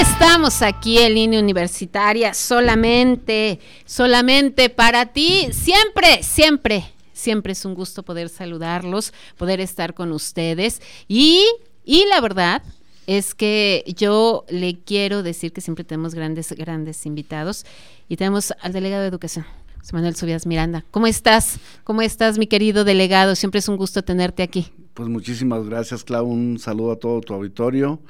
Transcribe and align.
Estamos 0.00 0.62
aquí 0.62 0.98
en 0.98 1.14
línea 1.14 1.40
universitaria, 1.40 2.32
solamente, 2.34 3.60
solamente 3.84 4.70
para 4.70 5.06
ti, 5.06 5.48
siempre, 5.52 6.22
siempre, 6.22 6.84
siempre 7.12 7.52
es 7.52 7.64
un 7.64 7.74
gusto 7.74 8.02
poder 8.02 8.28
saludarlos, 8.28 9.12
poder 9.36 9.60
estar 9.60 9.94
con 9.94 10.12
ustedes 10.12 10.80
y, 11.08 11.44
y 11.84 12.04
la 12.06 12.20
verdad 12.20 12.62
es 13.06 13.34
que 13.34 13.84
yo 13.96 14.44
le 14.48 14.78
quiero 14.78 15.22
decir 15.22 15.52
que 15.52 15.60
siempre 15.60 15.84
tenemos 15.84 16.14
grandes, 16.14 16.52
grandes 16.52 17.04
invitados 17.04 17.66
y 18.08 18.16
tenemos 18.16 18.52
al 18.60 18.72
delegado 18.72 19.02
de 19.02 19.08
educación. 19.08 19.44
Manuel 19.92 20.14
Subias 20.14 20.46
Miranda. 20.46 20.84
¿Cómo 20.90 21.08
estás? 21.08 21.58
¿Cómo 21.84 22.02
estás, 22.02 22.38
mi 22.38 22.46
querido 22.46 22.84
delegado? 22.84 23.34
Siempre 23.34 23.58
es 23.58 23.68
un 23.68 23.76
gusto 23.76 24.02
tenerte 24.02 24.42
aquí. 24.42 24.68
Pues 24.94 25.08
muchísimas 25.08 25.66
gracias, 25.66 26.04
Clau. 26.04 26.24
Un 26.24 26.58
saludo 26.58 26.92
a 26.92 26.96
todo 26.96 27.20
tu 27.20 27.34
auditorio 27.34 28.00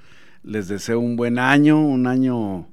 les 0.44 0.68
deseo 0.68 1.00
un 1.00 1.16
buen 1.16 1.38
año, 1.38 1.84
un 1.84 2.06
año 2.06 2.66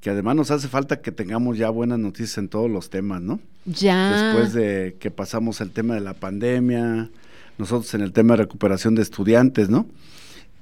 que 0.00 0.10
además 0.10 0.34
nos 0.34 0.50
hace 0.50 0.68
falta 0.68 1.00
que 1.00 1.12
tengamos 1.12 1.56
ya 1.56 1.70
buenas 1.70 1.98
noticias 1.98 2.36
en 2.38 2.48
todos 2.48 2.68
los 2.68 2.90
temas, 2.90 3.22
¿no? 3.22 3.38
Ya. 3.64 4.32
Después 4.32 4.52
de 4.52 4.96
que 4.98 5.10
pasamos 5.12 5.60
el 5.60 5.70
tema 5.70 5.94
de 5.94 6.00
la 6.00 6.14
pandemia, 6.14 7.08
nosotros 7.56 7.94
en 7.94 8.00
el 8.00 8.12
tema 8.12 8.34
de 8.34 8.42
recuperación 8.42 8.96
de 8.96 9.02
estudiantes, 9.02 9.70
¿no? 9.70 9.86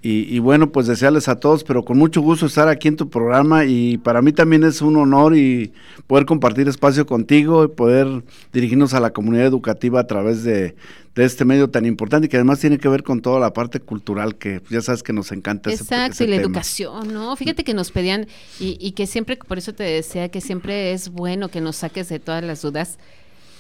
Y, 0.03 0.39
bueno, 0.39 0.73
pues 0.73 0.87
desearles 0.87 1.29
a 1.29 1.37
todos, 1.37 1.63
pero 1.63 1.85
con 1.85 1.99
mucho 1.99 2.23
gusto 2.23 2.47
estar 2.47 2.69
aquí 2.69 2.89
en 2.89 2.97
tu 2.97 3.11
programa 3.11 3.67
y 3.67 3.99
para 3.99 4.23
mí 4.23 4.33
también 4.33 4.65
es 4.65 4.81
un 4.81 4.97
honor 4.97 5.37
y 5.37 5.75
poder 6.07 6.25
compartir 6.25 6.69
espacio 6.69 7.05
contigo 7.05 7.65
y 7.65 7.69
poder 7.69 8.25
dirigirnos 8.51 8.95
a 8.95 9.01
la 9.01 9.13
comunidad 9.13 9.45
educativa 9.45 10.01
a 10.01 10.07
través 10.07 10.43
de, 10.43 10.75
este 11.17 11.45
medio 11.45 11.69
tan 11.69 11.85
importante 11.85 12.27
y 12.27 12.29
que 12.31 12.39
además 12.39 12.61
tiene 12.61 12.79
que 12.79 12.89
ver 12.89 13.03
con 13.03 13.21
toda 13.21 13.39
la 13.39 13.53
parte 13.53 13.79
cultural 13.79 14.37
que 14.37 14.63
ya 14.71 14.81
sabes 14.81 15.03
que 15.03 15.13
nos 15.13 15.33
encanta. 15.33 15.71
Exacto, 15.71 16.25
y 16.25 16.29
la 16.29 16.37
educación, 16.37 17.13
¿no? 17.13 17.37
Fíjate 17.37 17.63
que 17.63 17.75
nos 17.75 17.91
pedían 17.91 18.27
y, 18.59 18.79
y 18.81 18.93
que 18.93 19.07
siempre, 19.07 19.37
por 19.37 19.59
eso 19.59 19.75
te 19.75 19.85
decía 19.85 20.31
que 20.31 20.41
siempre 20.41 20.93
es 20.93 21.11
bueno 21.11 21.51
que 21.51 21.61
nos 21.61 21.77
saques 21.77 22.09
de 22.09 22.21
todas 22.21 22.43
las 22.43 22.63
dudas. 22.63 22.99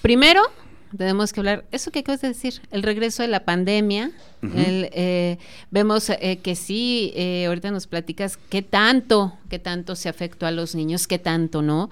Primero, 0.01 0.41
tenemos 0.97 1.33
que 1.33 1.41
hablar, 1.41 1.65
eso 1.71 1.91
que 1.91 2.01
acabas 2.01 2.21
de 2.21 2.29
decir, 2.29 2.61
el 2.71 2.83
regreso 2.83 3.23
de 3.23 3.29
la 3.29 3.45
pandemia, 3.45 4.11
eh, 4.43 5.39
vemos 5.71 6.11
eh, 6.11 6.39
que 6.43 6.57
sí, 6.57 7.13
eh, 7.15 7.47
ahorita 7.47 7.71
nos 7.71 7.87
platicas 7.87 8.39
qué 8.49 8.63
tanto, 8.63 9.35
qué 9.49 9.59
tanto 9.59 9.97
se 9.97 10.09
afectó 10.09 10.47
a 10.47 10.51
los 10.51 10.75
niños, 10.75 11.07
qué 11.07 11.19
tanto, 11.19 11.63
¿no? 11.63 11.91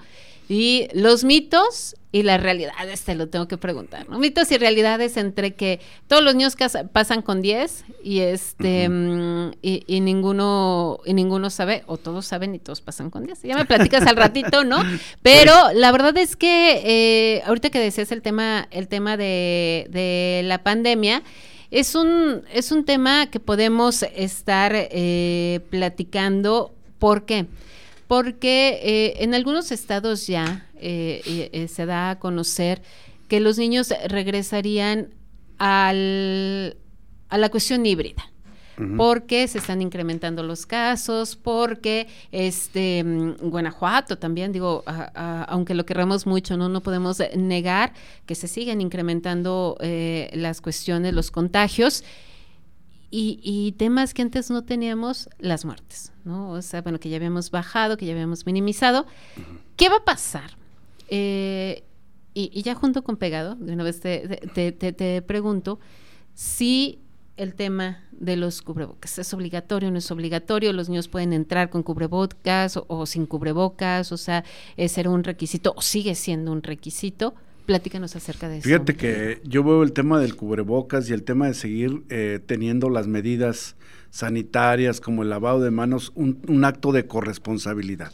Y 0.49 0.87
los 0.93 1.23
mitos 1.23 1.95
y 2.11 2.23
las 2.23 2.41
realidades, 2.41 3.03
te 3.03 3.13
lo 3.13 3.29
tengo 3.29 3.47
que 3.47 3.57
preguntar, 3.57 4.09
¿no? 4.09 4.17
Mitos 4.17 4.51
y 4.51 4.57
realidades 4.57 5.15
entre 5.15 5.53
que 5.53 5.79
todos 6.07 6.23
los 6.23 6.33
niños 6.33 6.55
pasan 6.91 7.21
con 7.21 7.43
10 7.43 7.85
y 8.03 8.21
este 8.21 8.89
mm, 8.89 9.51
y, 9.61 10.01
ninguno 10.01 11.01
y 11.05 11.13
ninguno 11.13 11.51
sabe 11.51 11.83
o 11.85 11.97
todos 11.97 12.25
saben 12.25 12.55
y 12.55 12.59
todos 12.59 12.81
pasan 12.81 13.11
con 13.11 13.27
10. 13.27 13.43
Ya 13.43 13.55
me 13.55 13.65
platicas 13.65 14.07
al 14.07 14.15
ratito, 14.15 14.63
¿no? 14.63 14.83
Pero 15.21 15.53
la 15.75 15.91
verdad 15.91 16.17
es 16.17 16.35
que 16.35 16.81
eh, 16.83 17.43
ahorita 17.45 17.69
que 17.69 17.79
decías 17.79 18.11
el 18.11 18.23
tema 18.23 18.67
el 18.71 18.87
tema 18.87 19.15
de, 19.15 19.85
de 19.91 20.41
la 20.45 20.63
pandemia 20.63 21.21
es 21.69 21.93
un 21.93 22.41
es 22.51 22.71
un 22.71 22.85
tema 22.85 23.27
que 23.29 23.39
podemos 23.39 24.01
estar 24.01 24.71
eh, 24.73 25.59
platicando. 25.69 26.73
¿Por 26.97 27.25
qué? 27.25 27.45
porque 27.45 27.45
eh, 28.11 29.23
en 29.23 29.35
algunos 29.35 29.71
estados 29.71 30.25
ya 30.25 30.67
eh, 30.75 31.49
eh, 31.53 31.67
se 31.67 31.85
da 31.85 32.09
a 32.09 32.19
conocer 32.19 32.81
que 33.27 33.39
los 33.39 33.59
niños 33.59 33.93
regresarían 34.07 35.13
al, 35.59 36.77
a 37.29 37.37
la 37.37 37.49
cuestión 37.49 37.85
híbrida 37.85 38.25
porque 38.95 39.45
se 39.49 39.57
están 39.57 39.81
incrementando 39.81 40.41
los 40.41 40.65
casos, 40.65 41.35
porque 41.35 42.07
este 42.31 43.03
mm, 43.03 43.49
Guanajuato 43.49 44.17
también, 44.17 44.53
digo, 44.53 44.85
aunque 45.15 45.73
lo 45.73 45.85
queramos 45.85 46.25
mucho, 46.25 46.55
no, 46.55 46.69
no 46.69 46.79
podemos 46.79 47.21
negar 47.35 47.91
que 48.25 48.35
se 48.35 48.47
siguen 48.47 48.79
incrementando 48.79 49.77
las 50.31 50.61
cuestiones, 50.61 51.13
los 51.13 51.29
contagios 51.29 52.05
y, 53.11 53.73
temas 53.77 54.13
que 54.13 54.21
antes 54.21 54.51
no 54.51 54.63
teníamos, 54.63 55.29
las 55.39 55.65
muertes, 55.65 56.11
¿no? 56.25 56.51
O 56.51 56.61
sea, 56.61 56.81
bueno, 56.81 56.99
que 56.99 57.09
ya 57.09 57.17
habíamos 57.17 57.49
bajado, 57.49 57.97
que 57.97 58.05
ya 58.05 58.13
habíamos 58.13 58.45
minimizado. 58.45 59.05
¿Qué 59.75 59.89
va 59.89 59.97
a 59.97 60.05
pasar? 60.05 60.51
Eh, 61.07 61.83
y, 62.33 62.61
ya 62.61 62.75
junto 62.75 63.03
con 63.03 63.17
pegado, 63.17 63.55
de 63.55 63.73
una 63.73 63.83
vez 63.83 63.99
te, 63.99 64.39
te, 64.53 65.21
pregunto, 65.23 65.79
si 66.35 66.99
el 67.35 67.55
tema 67.55 68.03
de 68.11 68.35
los 68.35 68.61
cubrebocas 68.61 69.17
es 69.17 69.33
obligatorio 69.33 69.89
o 69.89 69.91
no 69.91 69.97
es 69.97 70.11
obligatorio, 70.11 70.71
los 70.73 70.89
niños 70.89 71.07
pueden 71.07 71.33
entrar 71.33 71.69
con 71.69 71.83
cubrebocas 71.83 72.77
o, 72.77 72.85
o 72.87 73.05
sin 73.05 73.25
cubrebocas, 73.25 74.11
o 74.11 74.17
sea, 74.17 74.43
¿es 74.77 74.91
ser 74.91 75.07
un 75.07 75.23
requisito 75.23 75.73
o 75.75 75.81
sigue 75.81 76.15
siendo 76.15 76.51
un 76.51 76.61
requisito? 76.61 77.33
Platícanos 77.69 78.15
acerca 78.15 78.49
de 78.49 78.57
eso. 78.57 78.63
Fíjate 78.63 78.95
que 78.95 79.41
yo 79.43 79.63
veo 79.63 79.83
el 79.83 79.93
tema 79.93 80.19
del 80.19 80.35
cubrebocas 80.35 81.07
y 81.07 81.13
el 81.13 81.21
tema 81.21 81.45
de 81.45 81.53
seguir 81.53 82.01
eh, 82.09 82.39
teniendo 82.43 82.89
las 82.89 83.05
medidas 83.05 83.75
sanitarias 84.09 84.99
como 84.99 85.21
el 85.21 85.29
lavado 85.29 85.61
de 85.61 85.69
manos 85.69 86.11
un, 86.15 86.65
acto 86.65 86.91
de 86.91 87.05
corresponsabilidad. 87.05 88.11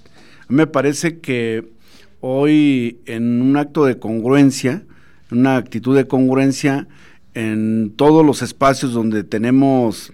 Me 0.50 0.68
parece 0.68 1.20
que 1.20 1.72
hoy 2.20 3.00
en 3.06 3.42
un 3.42 3.56
acto 3.56 3.86
de 3.86 3.98
congruencia, 3.98 4.84
una 5.32 5.56
actitud 5.56 5.96
de 5.96 6.06
congruencia 6.06 6.90
en 7.34 7.94
todos 7.96 8.26
los 8.26 8.42
espacios 8.42 8.92
donde 8.92 9.24
tenemos, 9.24 10.12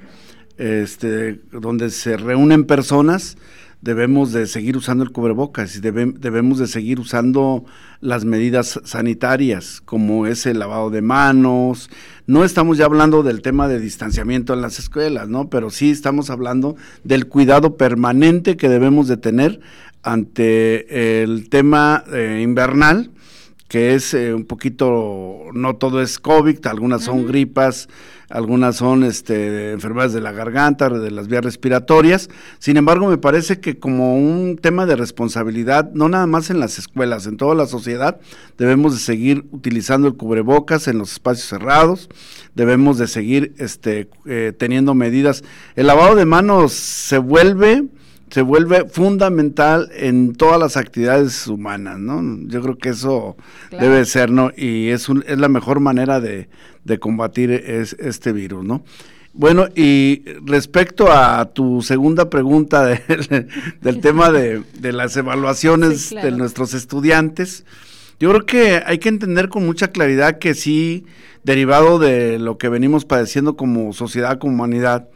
este, 0.60 1.42
donde 1.52 1.90
se 1.90 2.16
reúnen 2.16 2.66
personas, 2.66 3.40
debemos 3.82 4.32
de 4.32 4.46
seguir 4.46 4.78
usando 4.78 5.04
el 5.04 5.12
cubrebocas 5.12 5.76
y 5.76 5.80
debemos 5.80 6.60
de 6.60 6.68
seguir 6.68 7.00
usando 7.00 7.66
las 8.00 8.26
medidas 8.26 8.80
sanitarias, 8.84 9.82
como 9.84 10.28
es 10.28 10.46
el 10.46 10.60
lavado 10.60 10.90
de 10.90 11.02
manos. 11.02 11.90
No 12.28 12.44
estamos 12.44 12.78
ya 12.78 12.86
hablando 12.86 13.24
del 13.24 13.42
tema 13.42 13.68
de 13.68 13.80
distanciamiento 13.80 14.54
en 14.54 14.62
las 14.62 14.80
escuelas, 14.80 15.30
¿no? 15.30 15.50
Pero 15.50 15.70
sí 15.70 15.90
estamos 15.90 16.30
hablando 16.30 16.76
del 17.04 17.28
cuidado 17.28 17.76
permanente 17.76 18.56
que 18.56 18.70
debemos 18.70 19.08
de 19.08 19.18
tener 19.18 19.60
ante 20.04 21.24
el 21.24 21.50
tema 21.50 22.04
eh, 22.12 22.42
invernal, 22.44 23.12
que 23.72 23.96
es 23.96 24.14
eh, 24.14 24.34
un 24.34 24.44
poquito, 24.44 25.46
no 25.54 25.78
todo 25.78 26.02
es 26.02 26.20
COVID, 26.20 26.68
algunas 26.68 27.06
son 27.06 27.26
gripas, 27.26 27.88
algunas 28.28 28.76
son 28.76 29.06
este, 29.06 29.72
enfermedades 29.72 30.12
de 30.12 30.20
la 30.20 30.34
garganta, 30.34 30.90
de 30.90 31.10
las 31.10 31.30
vías 31.30 31.46
respiratorias. 31.46 32.30
Sin 32.60 32.76
embargo, 32.76 33.08
me 33.08 33.18
parece 33.18 33.62
que 33.62 33.80
como 33.80 34.18
un 34.18 34.58
tema 34.58 34.86
de 34.86 34.98
responsabilidad, 34.98 35.90
no 35.94 36.10
nada 36.10 36.28
más 36.28 36.50
en 36.50 36.60
las 36.60 36.80
escuelas, 36.80 37.28
en 37.28 37.38
toda 37.38 37.56
la 37.56 37.66
sociedad, 37.66 38.20
debemos 38.58 38.92
de 38.92 39.00
seguir 39.00 39.46
utilizando 39.52 40.10
el 40.10 40.16
cubrebocas 40.16 40.90
en 40.90 40.98
los 40.98 41.14
espacios 41.14 41.48
cerrados, 41.48 42.10
debemos 42.56 42.98
de 42.98 43.08
seguir 43.08 43.54
este, 43.58 44.10
eh, 44.26 44.52
teniendo 44.52 44.96
medidas. 44.96 45.46
El 45.78 45.88
lavado 45.88 46.16
de 46.16 46.26
manos 46.26 46.74
se 46.74 47.20
vuelve 47.20 47.86
se 48.32 48.42
vuelve 48.42 48.88
fundamental 48.90 49.92
en 49.94 50.34
todas 50.34 50.58
las 50.58 50.78
actividades 50.78 51.48
humanas, 51.48 52.00
¿no? 52.00 52.22
Yo 52.48 52.62
creo 52.62 52.78
que 52.78 52.90
eso 52.90 53.36
debe 53.70 54.06
ser, 54.06 54.32
¿no? 54.32 54.52
Y 54.56 54.88
es, 54.88 55.08
es 55.28 55.38
la 55.38 55.50
mejor 55.50 55.82
manera 55.82 56.22
de, 56.22 56.48
combatir 57.00 57.52
este 57.52 58.32
virus, 58.32 58.64
¿no? 58.64 58.84
Bueno, 59.34 59.68
y 59.76 60.24
respecto 60.46 61.12
a 61.12 61.54
tu 61.54 61.82
segunda 61.82 62.30
pregunta 62.30 62.86
del 63.82 64.02
tema 64.02 64.32
de, 64.32 64.64
las 64.82 65.16
evaluaciones 65.18 66.10
de 66.10 66.32
nuestros 66.32 66.74
estudiantes, 66.74 67.66
yo 68.18 68.30
creo 68.30 68.46
que 68.46 68.84
hay 68.86 69.00
que 69.00 69.10
entender 69.10 69.50
con 69.50 69.66
mucha 69.66 69.90
claridad 69.90 70.40
que 70.40 70.54
sí, 70.54 71.06
derivado 71.44 72.00
de 72.00 72.40
lo 72.40 72.58
que 72.58 72.70
venimos 72.70 73.04
padeciendo 73.04 73.58
como 73.58 73.92
sociedad, 73.92 74.38
como 74.40 74.54
humanidad, 74.54 75.10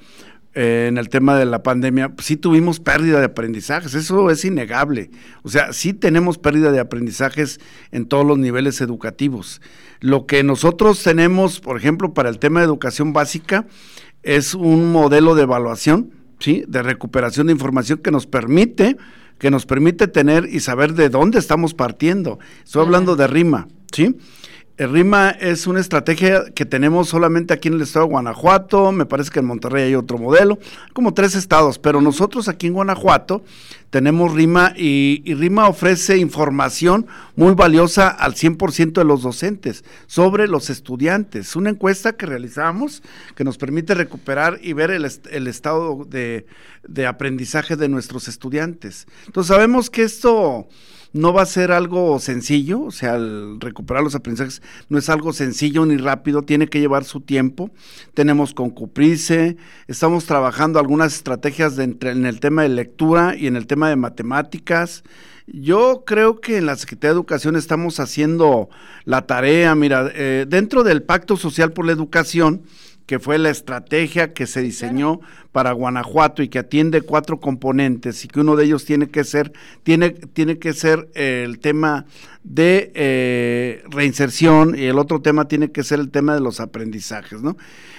eh, 0.58 0.86
en 0.88 0.98
el 0.98 1.10
tema 1.10 1.38
de 1.38 1.46
la 1.46 1.64
pandemia, 1.64 2.14
sí 2.20 2.38
tuvimos 2.38 2.80
pérdida 2.80 3.20
de 3.20 3.26
aprendizajes, 3.26 3.94
eso 3.94 4.30
es 4.32 4.46
innegable. 4.46 5.12
O 5.44 5.50
sea, 5.50 5.74
sí 5.74 5.94
tenemos 5.94 6.38
pérdida 6.38 6.72
de 6.72 6.80
aprendizajes 6.80 7.60
en 7.92 8.06
todos 8.06 8.26
los 8.26 8.38
niveles 8.38 8.80
educativos. 8.80 9.62
Lo 10.00 10.26
que 10.26 10.44
nosotros 10.44 11.04
tenemos, 11.04 11.60
por 11.60 11.78
ejemplo, 11.78 12.14
para 12.14 12.30
el 12.30 12.40
tema 12.40 12.62
de 12.62 12.68
educación 12.68 13.12
básica, 13.12 13.68
es 14.24 14.54
un 14.54 14.94
modelo 14.94 15.36
de 15.36 15.44
evaluación, 15.44 16.12
¿sí? 16.40 16.64
De 16.70 16.82
recuperación 16.82 17.48
de 17.48 17.54
información 17.54 18.00
que 18.00 18.12
nos 18.12 18.26
permite, 18.26 18.96
que 19.38 19.52
nos 19.52 19.66
permite 19.66 20.08
tener 20.08 20.48
y 20.50 20.62
saber 20.62 20.94
de 20.94 21.10
dónde 21.10 21.38
estamos 21.38 21.74
partiendo. 21.74 22.40
Estoy 22.64 22.84
hablando 22.84 23.18
de 23.18 23.28
RIMA, 23.28 23.68
¿sí? 23.92 24.16
El 24.78 24.92
RIMA 24.92 25.30
es 25.30 25.68
una 25.68 25.80
estrategia 25.80 26.52
que 26.54 26.66
tenemos 26.66 27.08
solamente 27.08 27.54
aquí 27.54 27.70
en 27.70 27.76
el 27.76 27.84
estado 27.84 28.08
de 28.08 28.12
Guanajuato, 28.12 28.92
me 28.92 29.06
parece 29.06 29.32
que 29.32 29.40
en 29.40 29.46
Monterrey 29.46 29.84
hay 29.84 29.96
otro 29.96 30.18
modelo, 30.18 30.60
como 30.92 31.14
tres 31.14 31.34
estados, 31.36 31.80
pero 31.80 32.02
nosotros 32.02 32.50
aquí 32.50 32.68
en 32.68 32.74
Guanajuato 32.74 33.42
tenemos 33.90 34.34
RIMA 34.34 34.74
y, 34.76 35.34
RIMA 35.34 35.70
ofrece 35.70 36.18
información 36.18 37.08
muy 37.38 37.54
valiosa 37.54 38.10
al 38.10 38.34
100% 38.34 38.92
de 38.92 39.06
los 39.06 39.22
docentes 39.22 39.86
sobre 40.08 40.50
los 40.50 40.70
estudiantes. 40.70 41.56
Una 41.56 41.70
encuesta 41.70 42.18
que 42.18 42.26
realizamos 42.26 43.02
que 43.34 43.46
nos 43.46 43.58
permite 43.58 43.94
recuperar 43.94 44.60
y 44.62 44.74
ver 44.74 44.92
el, 44.92 45.10
el 45.32 45.48
estado 45.48 46.04
de, 46.04 46.48
de 46.86 47.08
aprendizaje 47.08 47.78
de 47.78 47.88
nuestros 47.88 48.28
estudiantes. 48.28 49.08
Entonces 49.26 49.56
sabemos 49.56 49.90
que 49.90 50.04
esto 50.04 50.68
no 51.16 51.32
va 51.32 51.44
a 51.44 51.46
ser 51.46 51.72
algo 51.72 52.20
sencillo, 52.20 52.82
o 52.82 52.92
sea, 52.92 53.16
el 53.16 53.62
recuperar 53.62 54.04
los 54.04 54.16
aprendizajes 54.16 54.62
no 54.90 54.98
es 54.98 55.08
algo 55.08 55.32
sencillo 55.32 55.86
ni 55.86 55.96
rápido, 55.96 56.42
tiene 56.42 56.68
que 56.68 56.82
llevar 56.82 57.06
su 57.06 57.22
tiempo. 57.22 57.72
Tenemos 58.14 58.54
con 58.54 58.70
Cuprice, 58.70 59.56
estamos 59.88 60.26
trabajando 60.26 60.78
algunas 60.78 61.16
estrategias 61.16 61.78
de 61.78 61.96
en 62.02 62.26
el 62.26 62.42
tema 62.42 62.64
de 62.64 62.70
lectura 62.70 63.34
y 63.38 63.48
en 63.48 63.56
el 63.56 63.66
tema 63.66 63.88
de 63.88 63.96
matemáticas. 63.96 65.06
Yo 65.48 66.04
creo 66.06 66.42
que 66.42 66.58
en 66.58 66.66
la 66.66 66.76
Secretaría 66.76 67.12
de 67.12 67.20
Educación 67.20 67.56
estamos 67.56 68.02
haciendo 68.02 68.68
la 69.06 69.26
tarea, 69.26 69.74
mira, 69.74 70.12
eh, 70.14 70.46
dentro 70.50 70.84
del 70.84 71.02
Pacto 71.02 71.38
Social 71.38 71.72
por 71.72 71.86
la 71.86 71.94
Educación, 71.94 72.64
que 73.06 73.20
fue 73.20 73.38
la 73.38 73.52
estrategia 73.52 74.34
que 74.34 74.48
se 74.48 74.62
diseñó 74.62 75.22
para 75.56 75.72
Guanajuato 75.72 76.44
y 76.44 76.50
que 76.50 76.60
atiende 76.60 77.00
cuatro 77.00 77.40
componentes 77.40 78.26
y 78.26 78.28
que 78.28 78.42
uno 78.42 78.58
de 78.58 78.66
ellos 78.66 78.84
tiene 78.84 79.08
que 79.08 79.24
ser 79.24 79.54
tiene 79.84 80.10
tiene 80.10 80.60
que 80.60 80.74
ser 80.74 81.08
el 81.14 81.60
tema 81.60 82.08
de 82.44 82.92
eh, 82.94 83.82
reinserción 83.90 84.78
y 84.78 84.84
el 84.84 85.00
otro 85.00 85.22
tema 85.22 85.48
tiene 85.48 85.72
que 85.72 85.86
ser 85.86 86.02
el 86.02 86.12
tema 86.12 86.34
de 86.34 86.42
los 86.42 86.60
aprendizajes, 86.60 87.42
¿no? 87.42 87.56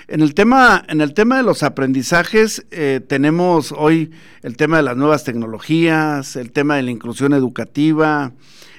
En 0.06 0.20
el 0.20 0.34
tema 0.34 0.84
en 0.86 1.00
el 1.00 1.14
tema 1.14 1.38
de 1.38 1.44
los 1.44 1.62
aprendizajes 1.62 2.66
eh, 2.72 3.00
tenemos 3.08 3.72
hoy 3.72 4.10
el 4.42 4.58
tema 4.58 4.76
de 4.76 4.82
las 4.82 4.98
nuevas 4.98 5.24
tecnologías, 5.24 6.36
el 6.36 6.52
tema 6.52 6.76
de 6.76 6.82
la 6.82 6.90
inclusión 6.90 7.32
educativa, 7.32 8.34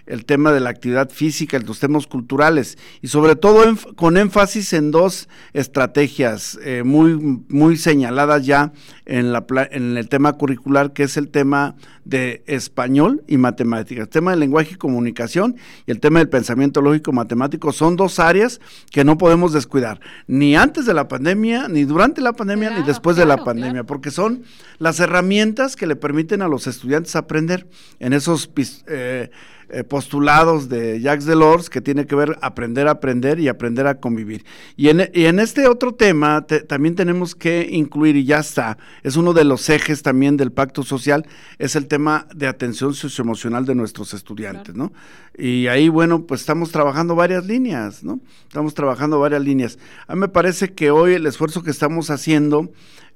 el 0.07 0.25
tema 0.25 0.51
de 0.51 0.62
la 0.62 0.69
actividad 0.69 1.09
física, 1.09 1.59
los 1.59 1.80
temas 1.80 2.07
culturales 2.07 2.77
y 3.01 3.09
sobre 3.09 3.35
todo 3.35 3.63
con 3.95 4.18
énfasis 4.18 4.73
en 4.73 4.89
dos 4.89 5.30
estrategias 5.53 6.57
eh, 6.63 6.83
muy, 6.83 7.44
muy 7.50 7.77
señaladas 7.77 8.45
ya 8.45 8.67
en, 9.06 9.31
la, 9.31 9.46
en 9.72 9.98
el 9.98 10.10
tema 10.10 10.34
curricular, 10.34 10.94
que 10.94 11.04
es 11.04 11.18
el 11.18 11.30
tema 11.30 11.75
de 12.06 12.44
español 12.48 13.24
y 13.28 13.38
matemáticas. 13.38 14.04
El 14.04 14.10
tema 14.10 14.31
del 14.31 14.40
lenguaje 14.40 14.74
y 14.74 14.78
comunicación 14.78 15.56
y 15.86 15.92
el 15.92 16.00
tema 16.00 16.19
del 16.19 16.30
pensamiento 16.30 16.81
lógico 16.81 17.12
matemático 17.12 17.72
son 17.72 17.96
dos 17.96 18.19
áreas 18.19 18.60
que 18.92 19.04
no 19.04 19.18
podemos 19.18 19.54
descuidar, 19.54 20.00
ni 20.28 20.56
antes 20.56 20.86
de 20.86 20.94
la 20.94 21.08
pandemia, 21.08 21.68
ni 21.68 21.84
durante 21.84 22.22
la 22.22 22.34
pandemia, 22.34 22.72
ni 22.72 22.84
después 22.84 23.18
de 23.18 23.25
la 23.25 23.44
pandemia, 23.44 23.84
porque 23.84 24.12
son 24.12 24.44
las 24.80 25.00
herramientas 25.00 25.75
que 25.75 25.88
le 25.88 25.96
permiten 25.96 26.42
a 26.42 26.48
los 26.48 26.68
estudiantes 26.68 27.16
aprender 27.16 27.68
en 28.00 28.14
esos... 28.14 28.50
Eh, 28.88 29.30
eh, 29.69 29.84
postulados 29.84 30.69
de 30.69 31.02
Jacques 31.02 31.25
Delors 31.25 31.69
que 31.69 31.81
tiene 31.81 32.06
que 32.06 32.16
ver 32.16 32.38
aprender 32.42 32.88
a 32.88 32.92
aprender 32.92 33.40
y 33.40 33.50
aprender 33.50 33.86
a 33.88 34.00
convivir. 34.00 34.46
Y 34.75 34.90
en, 34.90 35.10
y 35.14 35.25
en 35.25 35.40
este 35.40 35.68
otro 35.68 35.94
tema 35.94 36.46
también 36.68 36.96
tenemos 36.96 37.36
que 37.36 37.68
incluir, 37.69 38.16
y 38.16 38.24
ya 38.24 38.40
está, 38.40 38.78
es 39.04 39.18
uno 39.18 39.34
de 39.34 39.44
los 39.44 39.69
ejes 39.69 40.04
también 40.04 40.38
del 40.38 40.52
pacto 40.52 40.84
social, 40.84 41.25
es 41.60 41.75
el 41.75 41.88
tema 41.88 42.28
de 42.34 42.48
atención 42.48 42.94
socioemocional 42.94 43.66
de 43.66 43.75
nuestros 43.75 44.14
estudiantes, 44.14 44.75
¿no? 44.75 44.94
Y 45.38 45.68
ahí, 45.68 45.90
bueno, 45.90 46.24
pues 46.24 46.42
estamos 46.42 46.72
trabajando 46.72 47.16
varias 47.16 47.46
líneas, 47.46 48.04
¿no? 48.04 48.19
Estamos 48.48 48.74
trabajando 48.74 49.19
varias 49.19 49.42
líneas. 49.42 49.78
A 50.08 50.16
mí 50.16 50.22
me 50.22 50.30
parece 50.30 50.74
que 50.74 50.92
hoy 50.92 51.14
el 51.14 51.25
esfuerzo 51.25 51.62
que 51.62 51.72
estamos 51.72 52.10
haciendo 52.10 52.72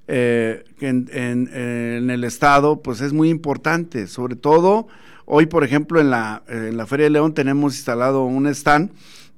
eh, 0.08 0.66
en, 0.82 1.10
en 1.14 2.10
el 2.10 2.24
Estado, 2.24 2.82
pues 2.82 3.02
es 3.02 3.14
muy 3.14 3.30
importante, 3.30 4.08
sobre 4.08 4.36
todo 4.36 4.88
Hoy, 5.26 5.46
por 5.46 5.64
ejemplo, 5.64 6.00
en 6.00 6.10
la, 6.10 6.44
en 6.48 6.78
la 6.78 6.86
Feria 6.86 7.06
de 7.06 7.12
León 7.12 7.34
tenemos 7.34 7.76
instalado 7.76 8.26
un 8.26 8.48
stand 8.48 8.92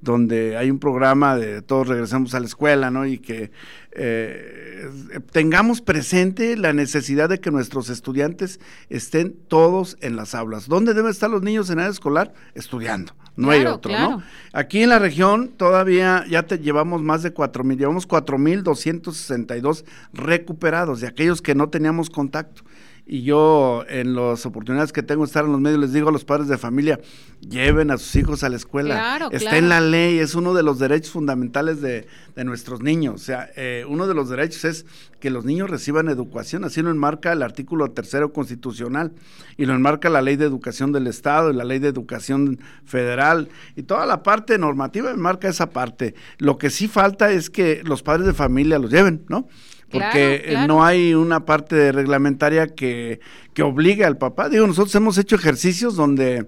donde 0.04 0.58
hay 0.58 0.70
un 0.70 0.78
programa 0.78 1.34
de 1.34 1.62
todos 1.62 1.88
regresamos 1.88 2.34
a 2.34 2.40
la 2.40 2.46
escuela, 2.46 2.90
¿no? 2.90 3.06
Y 3.06 3.18
que 3.18 3.50
eh, 3.92 4.90
tengamos 5.32 5.80
presente 5.80 6.58
la 6.58 6.74
necesidad 6.74 7.30
de 7.30 7.40
que 7.40 7.50
nuestros 7.50 7.88
estudiantes 7.88 8.60
estén 8.90 9.34
todos 9.48 9.96
en 10.02 10.14
las 10.14 10.34
aulas. 10.34 10.68
¿Dónde 10.68 10.92
deben 10.92 11.10
estar 11.10 11.30
los 11.30 11.42
niños 11.42 11.70
en 11.70 11.78
edad 11.78 11.88
escolar? 11.88 12.34
Estudiando, 12.54 13.14
no 13.34 13.50
hay 13.50 13.64
otro, 13.64 13.92
¿no? 13.92 14.22
Aquí 14.52 14.82
en 14.82 14.90
la 14.90 14.98
región 14.98 15.48
todavía 15.48 16.26
ya 16.28 16.42
te 16.42 16.58
llevamos 16.58 17.00
más 17.00 17.22
de 17.22 17.32
cuatro 17.32 17.64
mil, 17.64 17.78
llevamos 17.78 18.06
cuatro 18.06 18.36
mil 18.36 18.62
doscientos 18.62 19.16
sesenta 19.16 19.56
y 19.56 19.62
dos 19.62 19.86
recuperados 20.12 21.00
de 21.00 21.06
aquellos 21.06 21.40
que 21.40 21.54
no 21.54 21.70
teníamos 21.70 22.10
contacto 22.10 22.62
y 23.06 23.22
yo 23.22 23.84
en 23.88 24.14
las 24.14 24.46
oportunidades 24.46 24.92
que 24.92 25.02
tengo 25.02 25.24
de 25.24 25.26
estar 25.26 25.44
en 25.44 25.52
los 25.52 25.60
medios 25.60 25.78
les 25.78 25.92
digo 25.92 26.08
a 26.08 26.12
los 26.12 26.24
padres 26.24 26.48
de 26.48 26.56
familia, 26.56 27.00
lleven 27.40 27.90
a 27.90 27.98
sus 27.98 28.16
hijos 28.16 28.42
a 28.44 28.48
la 28.48 28.56
escuela. 28.56 29.28
Está 29.30 29.58
en 29.58 29.68
la 29.68 29.82
ley, 29.82 30.18
es 30.18 30.34
uno 30.34 30.54
de 30.54 30.62
los 30.62 30.78
derechos 30.78 31.10
fundamentales 31.12 31.82
de, 31.82 32.06
nuestros 32.44 32.80
niños. 32.80 33.14
O 33.14 33.24
sea, 33.24 33.50
eh, 33.56 33.84
uno 33.88 34.06
de 34.06 34.14
los 34.14 34.30
derechos 34.30 34.64
es 34.64 34.86
que 35.20 35.30
los 35.30 35.44
niños 35.44 35.68
reciban 35.68 36.08
educación, 36.08 36.64
así 36.64 36.80
lo 36.82 36.90
enmarca 36.90 37.32
el 37.32 37.42
artículo 37.42 37.90
tercero 37.90 38.32
constitucional 38.32 39.12
y 39.56 39.66
lo 39.66 39.74
enmarca 39.74 40.08
la 40.08 40.22
ley 40.22 40.36
de 40.36 40.46
educación 40.46 40.92
del 40.92 41.06
Estado 41.06 41.50
y 41.50 41.54
la 41.54 41.64
ley 41.64 41.78
de 41.78 41.88
educación 41.88 42.58
federal 42.84 43.48
y 43.76 43.82
toda 43.82 44.06
la 44.06 44.22
parte 44.22 44.58
normativa 44.58 45.10
enmarca 45.10 45.48
esa 45.48 45.70
parte. 45.70 46.14
Lo 46.38 46.56
que 46.56 46.70
sí 46.70 46.88
falta 46.88 47.30
es 47.30 47.50
que 47.50 47.82
los 47.84 48.02
padres 48.02 48.26
de 48.26 48.34
familia 48.34 48.78
los 48.78 48.90
lleven, 48.90 49.24
¿no? 49.28 49.46
Porque 49.94 50.64
no 50.66 50.84
hay 50.84 51.14
una 51.14 51.44
parte 51.46 51.92
reglamentaria 51.92 52.68
que, 52.68 53.20
que 53.54 53.62
obligue 53.62 54.04
al 54.04 54.18
papá. 54.18 54.48
Digo, 54.48 54.66
nosotros 54.66 54.94
hemos 54.96 55.16
hecho 55.16 55.36
ejercicios 55.36 55.96
donde, 55.96 56.46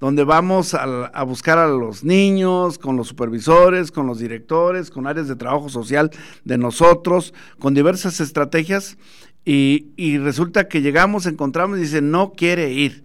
donde 0.00 0.24
vamos 0.24 0.74
a, 0.74 1.22
buscar 1.24 1.58
a 1.58 1.68
los 1.68 2.02
niños, 2.02 2.78
con 2.78 2.96
los 2.96 3.08
supervisores, 3.08 3.92
con 3.92 4.06
los 4.06 4.18
directores, 4.18 4.90
con 4.90 5.06
áreas 5.06 5.28
de 5.28 5.36
trabajo 5.36 5.68
social 5.68 6.10
de 6.44 6.58
nosotros, 6.58 7.34
con 7.58 7.74
diversas 7.74 8.20
estrategias, 8.20 8.98
y, 9.44 9.92
y 9.96 10.18
resulta 10.18 10.66
que 10.66 10.82
llegamos, 10.82 11.26
encontramos 11.26 11.78
y 11.78 11.82
dice, 11.82 12.02
no 12.02 12.32
quiere 12.32 12.72
ir. 12.72 13.04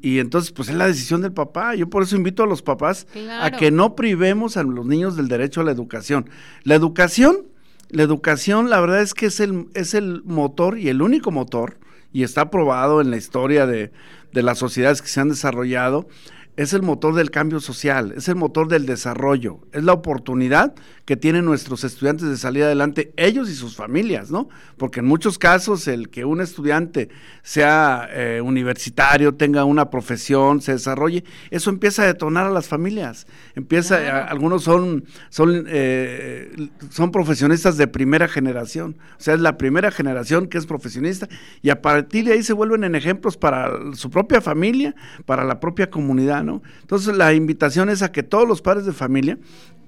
Y 0.00 0.18
entonces, 0.18 0.52
pues 0.52 0.68
es 0.68 0.74
la 0.74 0.86
decisión 0.86 1.22
del 1.22 1.32
papá. 1.32 1.74
Yo 1.74 1.88
por 1.88 2.02
eso 2.02 2.16
invito 2.16 2.42
a 2.42 2.46
los 2.46 2.62
papás 2.62 3.06
a 3.40 3.50
que 3.50 3.70
no 3.70 3.96
privemos 3.96 4.56
a 4.56 4.62
los 4.62 4.86
niños 4.86 5.16
del 5.16 5.28
derecho 5.28 5.60
a 5.60 5.64
la 5.64 5.72
educación. 5.72 6.28
La 6.64 6.74
educación 6.74 7.46
la 7.88 8.02
educación, 8.02 8.70
la 8.70 8.80
verdad 8.80 9.00
es 9.00 9.14
que 9.14 9.26
es 9.26 9.40
el, 9.40 9.66
es 9.74 9.94
el 9.94 10.22
motor 10.24 10.78
y 10.78 10.88
el 10.88 11.02
único 11.02 11.30
motor, 11.30 11.78
y 12.12 12.22
está 12.22 12.50
probado 12.50 13.00
en 13.00 13.10
la 13.10 13.16
historia 13.16 13.66
de, 13.66 13.92
de 14.32 14.42
las 14.42 14.58
sociedades 14.58 15.02
que 15.02 15.08
se 15.08 15.20
han 15.20 15.28
desarrollado, 15.28 16.08
es 16.56 16.72
el 16.72 16.82
motor 16.82 17.14
del 17.14 17.30
cambio 17.30 17.60
social, 17.60 18.14
es 18.16 18.28
el 18.28 18.36
motor 18.36 18.68
del 18.68 18.86
desarrollo, 18.86 19.60
es 19.72 19.84
la 19.84 19.92
oportunidad 19.92 20.74
que 21.04 21.16
tienen 21.16 21.44
nuestros 21.44 21.84
estudiantes 21.84 22.28
de 22.28 22.36
salir 22.36 22.64
adelante, 22.64 23.12
ellos 23.16 23.50
y 23.50 23.54
sus 23.54 23.76
familias, 23.76 24.30
¿no? 24.30 24.48
Porque 24.78 25.00
en 25.00 25.06
muchos 25.06 25.38
casos 25.38 25.86
el 25.86 26.08
que 26.08 26.24
un 26.24 26.40
estudiante 26.40 27.10
sea 27.42 28.08
eh, 28.10 28.40
universitario, 28.42 29.34
tenga 29.34 29.64
una 29.64 29.90
profesión, 29.90 30.62
se 30.62 30.72
desarrolle, 30.72 31.24
eso 31.50 31.70
empieza 31.70 32.02
a 32.02 32.06
detonar 32.06 32.46
a 32.46 32.50
las 32.50 32.68
familias, 32.68 33.26
empieza, 33.54 34.24
algunos 34.26 34.64
son, 34.64 35.04
son, 35.28 35.66
eh, 35.68 36.70
son 36.90 37.12
profesionistas 37.12 37.76
de 37.76 37.86
primera 37.86 38.28
generación, 38.28 38.96
o 39.18 39.22
sea, 39.22 39.34
es 39.34 39.40
la 39.40 39.58
primera 39.58 39.90
generación 39.90 40.48
que 40.48 40.58
es 40.58 40.66
profesionista 40.66 41.28
y 41.62 41.68
a 41.68 41.82
partir 41.82 42.24
de 42.24 42.32
ahí 42.32 42.42
se 42.42 42.54
vuelven 42.54 42.82
en 42.82 42.94
ejemplos 42.94 43.36
para 43.36 43.70
su 43.94 44.10
propia 44.10 44.40
familia, 44.40 44.94
para 45.26 45.44
la 45.44 45.60
propia 45.60 45.90
comunidad, 45.90 46.45
Entonces 46.80 47.16
la 47.16 47.34
invitación 47.34 47.88
es 47.88 48.02
a 48.02 48.12
que 48.12 48.22
todos 48.22 48.46
los 48.46 48.62
padres 48.62 48.86
de 48.86 48.92
familia 48.92 49.38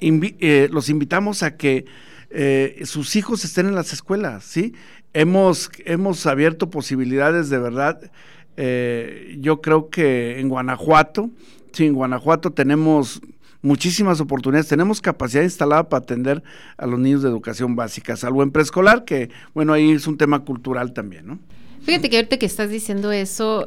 eh, 0.00 0.68
los 0.70 0.88
invitamos 0.88 1.42
a 1.42 1.56
que 1.56 1.84
eh, 2.30 2.82
sus 2.84 3.16
hijos 3.16 3.44
estén 3.44 3.66
en 3.66 3.74
las 3.74 3.92
escuelas, 3.92 4.44
¿sí? 4.44 4.74
Hemos, 5.14 5.70
hemos 5.84 6.26
abierto 6.26 6.70
posibilidades 6.70 7.48
de 7.48 7.58
verdad. 7.58 8.10
Eh, 8.56 9.36
yo 9.40 9.60
creo 9.60 9.88
que 9.88 10.38
en 10.38 10.48
Guanajuato, 10.48 11.30
sí, 11.72 11.86
en 11.86 11.94
Guanajuato 11.94 12.50
tenemos 12.52 13.20
muchísimas 13.62 14.20
oportunidades, 14.20 14.68
tenemos 14.68 15.00
capacidad 15.00 15.42
instalada 15.42 15.88
para 15.88 16.02
atender 16.02 16.42
a 16.76 16.86
los 16.86 16.98
niños 16.98 17.22
de 17.22 17.28
educación 17.28 17.74
básica, 17.76 18.16
salvo 18.16 18.42
en 18.42 18.50
preescolar, 18.50 19.04
que 19.04 19.30
bueno, 19.54 19.72
ahí 19.72 19.90
es 19.90 20.06
un 20.06 20.16
tema 20.16 20.44
cultural 20.44 20.92
también, 20.92 21.26
¿no? 21.26 21.38
Fíjate 21.82 22.10
que 22.10 22.16
ahorita 22.16 22.36
que 22.36 22.46
estás 22.46 22.70
diciendo 22.70 23.10
eso, 23.12 23.66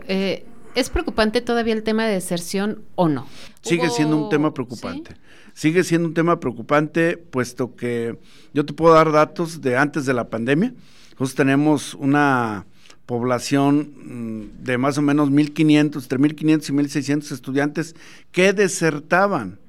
¿es 0.76 0.90
preocupante 0.90 1.42
todavía 1.42 1.74
el 1.74 1.84
tema 1.84 2.06
de 2.06 2.14
deserción 2.14 2.84
o 2.96 3.08
no? 3.08 3.28
Sigue 3.62 3.90
siendo 3.90 4.18
un 4.18 4.30
tema 4.30 4.54
preocupante 4.54 5.16
sigue 5.54 5.84
siendo 5.84 6.08
un 6.08 6.14
tema 6.14 6.40
preocupante, 6.40 7.18
puesto 7.18 7.76
que 7.76 8.18
yo 8.54 8.66
te 8.66 8.74
puedo 8.74 8.94
dar 8.94 9.12
datos 9.12 9.62
de 9.62 9.78
antes 9.78 10.06
de 10.06 10.14
la 10.14 10.30
pandemia. 10.30 10.74
Nosotros 11.12 11.36
tenemos 11.36 11.94
una 11.96 12.66
población 13.06 13.92
mm, 14.04 14.64
de 14.64 14.78
más 14.78 14.98
o 14.98 15.02
menos 15.02 15.30
1.500, 15.30 16.04
entre 16.04 16.20
1.500 16.20 16.70
y 16.70 16.74
1.600 16.74 17.32
estudiantes 17.32 17.96
que 18.32 18.54
desertaban 18.54 19.60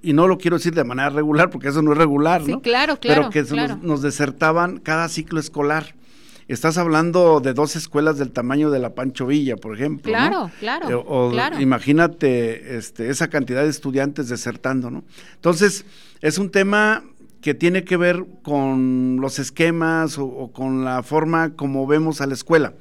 y 0.00 0.12
no 0.12 0.28
lo 0.28 0.38
quiero 0.38 0.58
decir 0.58 0.74
de 0.74 0.84
manera 0.84 1.10
regular, 1.10 1.50
porque 1.50 1.68
eso 1.68 1.82
no 1.82 1.90
es 1.92 1.98
regular, 1.98 2.44
sí, 2.44 2.52
¿no? 2.52 2.62
claro, 2.62 3.00
claro. 3.00 3.28
Pero 3.32 3.48
que 3.48 3.54
Nos, 3.56 3.82
nos, 3.82 4.02
desertaban 4.02 4.78
cada 4.78 5.08
ciclo 5.08 5.40
escolar. 5.40 5.96
Estás 6.52 6.76
hablando 6.76 7.40
de 7.40 7.54
dos 7.54 7.76
escuelas 7.76 8.18
del 8.18 8.30
tamaño 8.30 8.70
de 8.70 8.78
la 8.78 8.94
Pancho 8.94 9.26
Villa, 9.26 9.56
por 9.56 9.74
ejemplo. 9.74 10.12
Claro, 10.12 10.50
claro, 10.60 10.90
eh, 10.90 10.94
o, 10.94 11.30
claro. 11.30 11.58
Imagínate 11.58 12.76
este, 12.76 13.08
esa 13.08 13.28
cantidad 13.28 13.62
de 13.62 13.70
estudiantes 13.70 14.28
desertando, 14.28 14.90
¿no? 14.90 15.02
Entonces, 15.34 15.86
es 16.20 16.36
un 16.36 16.50
tema 16.50 17.04
que 17.40 17.54
tiene 17.54 17.84
que 17.84 17.96
ver 17.96 18.26
con 18.42 19.16
los 19.18 19.38
esquemas 19.38 20.18
o, 20.18 20.26
o 20.26 20.52
con 20.52 20.84
la 20.84 21.02
forma 21.02 21.54
como 21.56 21.86
vemos 21.86 22.20
a 22.20 22.26
la 22.26 22.34
escuela. 22.34 22.74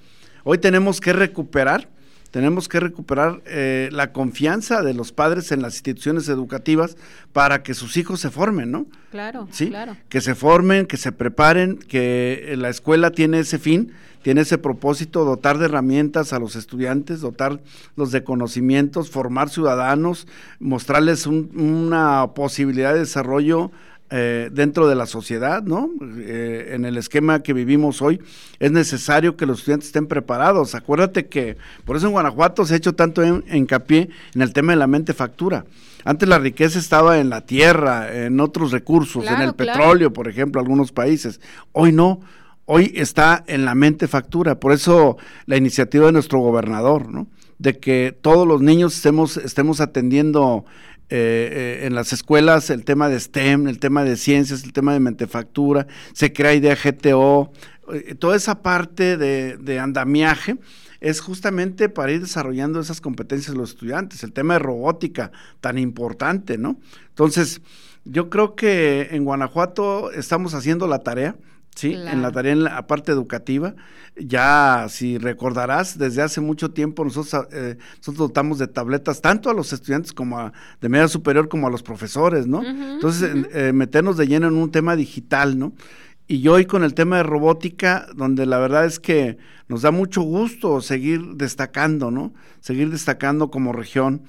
Hoy 0.43 0.57
tenemos 0.57 0.99
que 0.99 1.13
recuperar 1.13 1.87
tenemos 2.31 2.69
que 2.69 2.79
recuperar 2.79 3.41
eh, 3.45 3.89
la 3.91 4.13
confianza 4.13 4.81
de 4.81 4.93
los 4.93 5.11
padres 5.11 5.51
en 5.51 5.61
las 5.61 5.75
instituciones 5.75 6.29
educativas 6.29 6.97
para 7.33 7.61
que 7.61 7.73
sus 7.73 7.97
hijos 7.97 8.21
se 8.21 8.31
formen, 8.31 8.71
¿no? 8.71 8.87
Claro, 9.11 9.47
¿Sí? 9.51 9.67
claro. 9.67 9.97
Que 10.09 10.21
se 10.21 10.33
formen, 10.33 10.85
que 10.85 10.97
se 10.97 11.11
preparen, 11.11 11.77
que 11.77 12.55
la 12.57 12.69
escuela 12.69 13.11
tiene 13.11 13.39
ese 13.39 13.59
fin, 13.59 13.91
tiene 14.21 14.41
ese 14.41 14.57
propósito, 14.57 15.25
dotar 15.25 15.57
de 15.57 15.65
herramientas 15.65 16.31
a 16.31 16.39
los 16.39 16.55
estudiantes, 16.55 17.21
dotarlos 17.21 18.11
de 18.11 18.23
conocimientos, 18.23 19.09
formar 19.09 19.49
ciudadanos, 19.49 20.27
mostrarles 20.59 21.25
una 21.25 22.31
posibilidad 22.33 22.93
de 22.93 22.99
desarrollo 22.99 23.71
eh, 24.11 24.49
dentro 24.51 24.87
de 24.87 24.95
la 24.95 25.05
sociedad, 25.05 25.63
¿no? 25.63 25.89
Eh, 26.17 26.71
en 26.73 26.85
el 26.85 26.97
esquema 26.97 27.41
que 27.41 27.53
vivimos 27.53 28.01
hoy, 28.01 28.19
es 28.59 28.71
necesario 28.71 29.37
que 29.37 29.45
los 29.45 29.59
estudiantes 29.59 29.87
estén 29.87 30.07
preparados. 30.07 30.75
Acuérdate 30.75 31.27
que 31.27 31.57
por 31.85 31.95
eso 31.95 32.07
en 32.07 32.11
Guanajuato 32.11 32.65
se 32.65 32.73
ha 32.73 32.77
hecho 32.77 32.93
tanto 32.93 33.23
hincapié 33.23 34.09
en 34.35 34.41
el 34.41 34.53
tema 34.53 34.73
de 34.73 34.79
la 34.79 34.87
mente 34.87 35.13
factura. 35.13 35.65
Antes 36.03 36.27
la 36.27 36.39
riqueza 36.39 36.77
estaba 36.77 37.19
en 37.19 37.29
la 37.29 37.45
tierra, 37.45 38.25
en 38.25 38.39
otros 38.39 38.71
recursos, 38.71 39.25
en 39.25 39.41
el 39.41 39.53
petróleo, 39.53 40.11
por 40.11 40.27
ejemplo, 40.27 40.59
algunos 40.59 40.91
países. 40.91 41.39
Hoy 41.71 41.91
no. 41.91 42.19
Hoy 42.65 42.91
está 42.95 43.43
en 43.47 43.65
la 43.65 43.75
mente 43.75 44.07
factura, 44.07 44.59
por 44.59 44.71
eso 44.71 45.17
la 45.45 45.57
iniciativa 45.57 46.05
de 46.05 46.11
nuestro 46.11 46.39
gobernador, 46.39 47.09
¿no? 47.09 47.27
de 47.61 47.77
que 47.77 48.17
todos 48.19 48.47
los 48.47 48.61
niños 48.61 48.95
estemos, 48.95 49.37
estemos 49.37 49.81
atendiendo 49.81 50.65
eh, 51.13 51.81
eh, 51.83 51.87
en 51.87 51.93
las 51.93 52.13
escuelas 52.13 52.69
el 52.69 52.85
tema 52.85 53.09
de 53.09 53.19
STEM, 53.19 53.67
el 53.67 53.79
tema 53.79 54.05
de 54.05 54.15
ciencias, 54.15 54.63
el 54.63 54.71
tema 54.71 54.93
de 54.93 55.01
mentefactura, 55.01 55.85
se 56.13 56.31
crea 56.31 56.53
idea 56.53 56.73
GTO, 56.81 57.51
eh, 57.91 58.15
toda 58.15 58.37
esa 58.37 58.61
parte 58.61 59.17
de, 59.17 59.79
andamiaje 59.81 60.55
es 61.01 61.19
justamente 61.19 61.89
para 61.89 62.13
ir 62.13 62.21
desarrollando 62.21 62.79
esas 62.79 63.01
competencias 63.01 63.51
de 63.51 63.59
los 63.59 63.71
estudiantes, 63.71 64.23
el 64.23 64.31
tema 64.31 64.53
de 64.53 64.59
robótica 64.59 65.33
tan 65.59 65.77
importante, 65.77 66.57
¿no? 66.57 66.79
Entonces, 67.09 67.59
yo 68.05 68.29
creo 68.29 68.55
que 68.55 69.09
en 69.11 69.25
Guanajuato 69.25 70.13
estamos 70.13 70.53
haciendo 70.53 70.87
la 70.87 70.99
tarea, 70.99 71.35
¿sí? 71.75 71.93
En 71.93 72.21
la 72.21 72.31
tarea, 72.31 72.53
en 72.53 72.63
la 72.63 72.87
parte 72.87 73.11
educativa. 73.11 73.75
Ya, 74.15 74.87
si 74.89 75.17
recordarás, 75.17 75.97
desde 75.97 76.21
hace 76.21 76.41
mucho 76.41 76.71
tiempo 76.71 77.03
nosotros, 77.03 77.47
eh, 77.51 77.77
nosotros 77.97 78.17
dotamos 78.17 78.59
de 78.59 78.67
tabletas 78.67 79.21
tanto 79.21 79.49
a 79.49 79.53
los 79.53 79.71
estudiantes 79.71 80.11
como 80.11 80.37
a, 80.39 80.53
de 80.81 80.89
media 80.89 81.07
superior 81.07 81.47
como 81.47 81.67
a 81.67 81.69
los 81.69 81.81
profesores, 81.81 82.45
¿no? 82.45 82.61
Entonces, 82.63 83.47
eh, 83.53 83.71
meternos 83.73 84.17
de 84.17 84.27
lleno 84.27 84.47
en 84.47 84.55
un 84.55 84.69
tema 84.69 84.95
digital, 84.95 85.57
¿no? 85.57 85.73
Y 86.27 86.47
hoy 86.47 86.65
con 86.65 86.83
el 86.83 86.93
tema 86.93 87.17
de 87.17 87.23
robótica, 87.23 88.07
donde 88.15 88.45
la 88.45 88.57
verdad 88.57 88.85
es 88.85 88.99
que 88.99 89.37
nos 89.67 89.81
da 89.81 89.91
mucho 89.91 90.21
gusto 90.21 90.81
seguir 90.81 91.35
destacando, 91.35 92.11
¿no? 92.11 92.33
Seguir 92.59 92.89
destacando 92.89 93.49
como 93.49 93.73
región. 93.73 94.23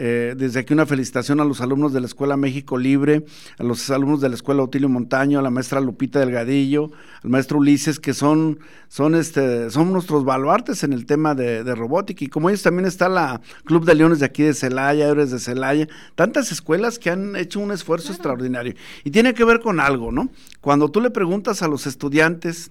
Eh, 0.00 0.36
desde 0.36 0.60
aquí 0.60 0.72
una 0.72 0.86
felicitación 0.86 1.40
a 1.40 1.44
los 1.44 1.60
alumnos 1.60 1.92
de 1.92 2.00
la 2.00 2.06
Escuela 2.06 2.36
México 2.36 2.78
Libre, 2.78 3.24
a 3.58 3.64
los 3.64 3.90
alumnos 3.90 4.20
de 4.20 4.28
la 4.28 4.36
Escuela 4.36 4.62
Otilio 4.62 4.88
Montaño, 4.88 5.40
a 5.40 5.42
la 5.42 5.50
maestra 5.50 5.80
Lupita 5.80 6.20
Delgadillo, 6.20 6.92
al 7.24 7.30
maestro 7.30 7.58
Ulises, 7.58 7.98
que 7.98 8.14
son, 8.14 8.60
son, 8.86 9.16
este, 9.16 9.70
son 9.70 9.92
nuestros 9.92 10.24
baluartes 10.24 10.84
en 10.84 10.92
el 10.92 11.04
tema 11.04 11.34
de, 11.34 11.64
robótica. 11.74 12.24
Y 12.24 12.28
como 12.28 12.48
ellos 12.48 12.62
también 12.62 12.86
está 12.86 13.08
la 13.08 13.40
Club 13.64 13.84
de 13.84 13.96
Leones 13.96 14.20
de 14.20 14.26
aquí 14.26 14.44
de 14.44 14.54
Celaya, 14.54 15.08
Héroes 15.08 15.32
de 15.32 15.40
Celaya, 15.40 15.88
tantas 16.14 16.52
escuelas 16.52 17.00
que 17.00 17.10
han 17.10 17.34
hecho 17.34 17.58
un 17.58 17.72
esfuerzo 17.72 18.12
extraordinario. 18.12 18.74
Y 19.02 19.10
tiene 19.10 19.34
que 19.34 19.42
ver 19.42 19.58
con 19.58 19.80
algo, 19.80 20.12
¿no? 20.12 20.30
Cuando 20.60 20.92
tú 20.92 21.00
le 21.00 21.10
preguntas 21.10 21.60
a 21.62 21.66
los 21.66 21.88
estudiantes, 21.88 22.70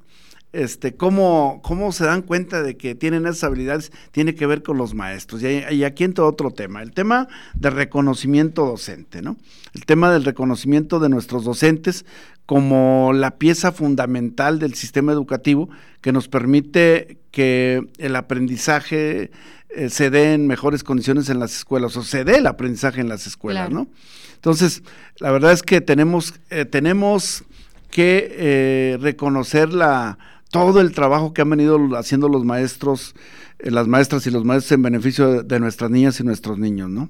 este, 0.54 0.96
cómo, 0.96 1.62
cómo 1.64 1.92
se 1.92 2.06
dan 2.06 2.22
cuenta 2.22 2.64
de 2.64 2.78
que 2.78 2.96
tienen 2.96 3.26
esas 3.26 3.44
habilidades, 3.44 3.92
tiene 4.12 4.36
que 4.36 4.46
ver 4.46 4.64
con 4.64 4.78
los 4.78 4.94
maestros. 4.94 5.42
Y, 5.44 5.84
aquí 5.84 6.04
entra 6.04 6.26
otro 6.26 6.52
tema, 6.52 6.82
el 6.82 6.92
tema 6.92 7.28
del 7.54 7.74
reconocimiento 7.74 8.66
docente, 8.66 9.22
¿no? 9.22 9.38
El 9.74 9.86
tema 9.86 10.12
del 10.12 10.24
reconocimiento 10.24 11.00
de 11.00 11.10
nuestros 11.10 11.44
docentes 11.44 12.06
como 12.46 13.12
la 13.14 13.32
pieza 13.32 13.72
fundamental 13.72 14.58
del 14.58 14.74
sistema 14.74 15.12
educativo 15.12 15.70
que 16.02 16.14
nos 16.14 16.30
permite 16.30 17.18
que 17.32 17.86
el 17.98 18.16
aprendizaje 18.16 19.32
eh, 19.70 19.90
se 19.90 20.10
dé 20.10 20.34
en 20.34 20.48
mejores 20.48 20.84
condiciones 20.84 21.30
en 21.30 21.40
las 21.40 21.56
escuelas, 21.58 21.98
o 21.98 22.04
se 22.04 22.24
dé 22.24 22.38
el 22.38 22.48
aprendizaje 22.48 23.02
en 23.02 23.10
las 23.10 23.28
escuelas, 23.28 23.70
¿no? 23.70 23.88
Entonces, 24.36 24.82
la 25.20 25.32
verdad 25.32 25.52
es 25.52 25.62
que 25.62 25.82
tenemos, 25.82 26.36
eh, 26.50 26.64
tenemos 26.64 27.44
que 27.92 28.30
eh, 28.32 28.98
reconocer 29.02 29.74
la 29.74 30.18
todo 30.66 30.82
el 30.82 30.94
trabajo 30.94 31.34
que 31.34 31.42
han 31.42 31.50
venido 31.50 31.80
haciendo 31.98 32.30
los 32.30 32.44
maestros, 32.44 33.16
eh, 33.60 33.72
las 33.72 33.88
maestras 33.88 34.26
y 34.28 34.32
los 34.32 34.44
maestros 34.44 34.72
en 34.74 34.82
beneficio 34.82 35.44
de, 35.44 35.60
nuestras 35.60 35.90
niñas 35.92 36.20
y 36.20 36.24
nuestros 36.24 36.58
niños, 36.58 36.90
¿no? 36.90 37.10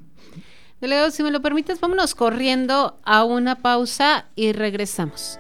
Delegado, 0.82 1.10
si 1.10 1.24
me 1.24 1.32
lo 1.32 1.42
permites, 1.42 1.80
vámonos 1.80 2.14
corriendo 2.14 3.00
a 3.04 3.24
una 3.24 3.56
pausa 3.56 4.26
y 4.36 4.52
regresamos. 4.52 5.40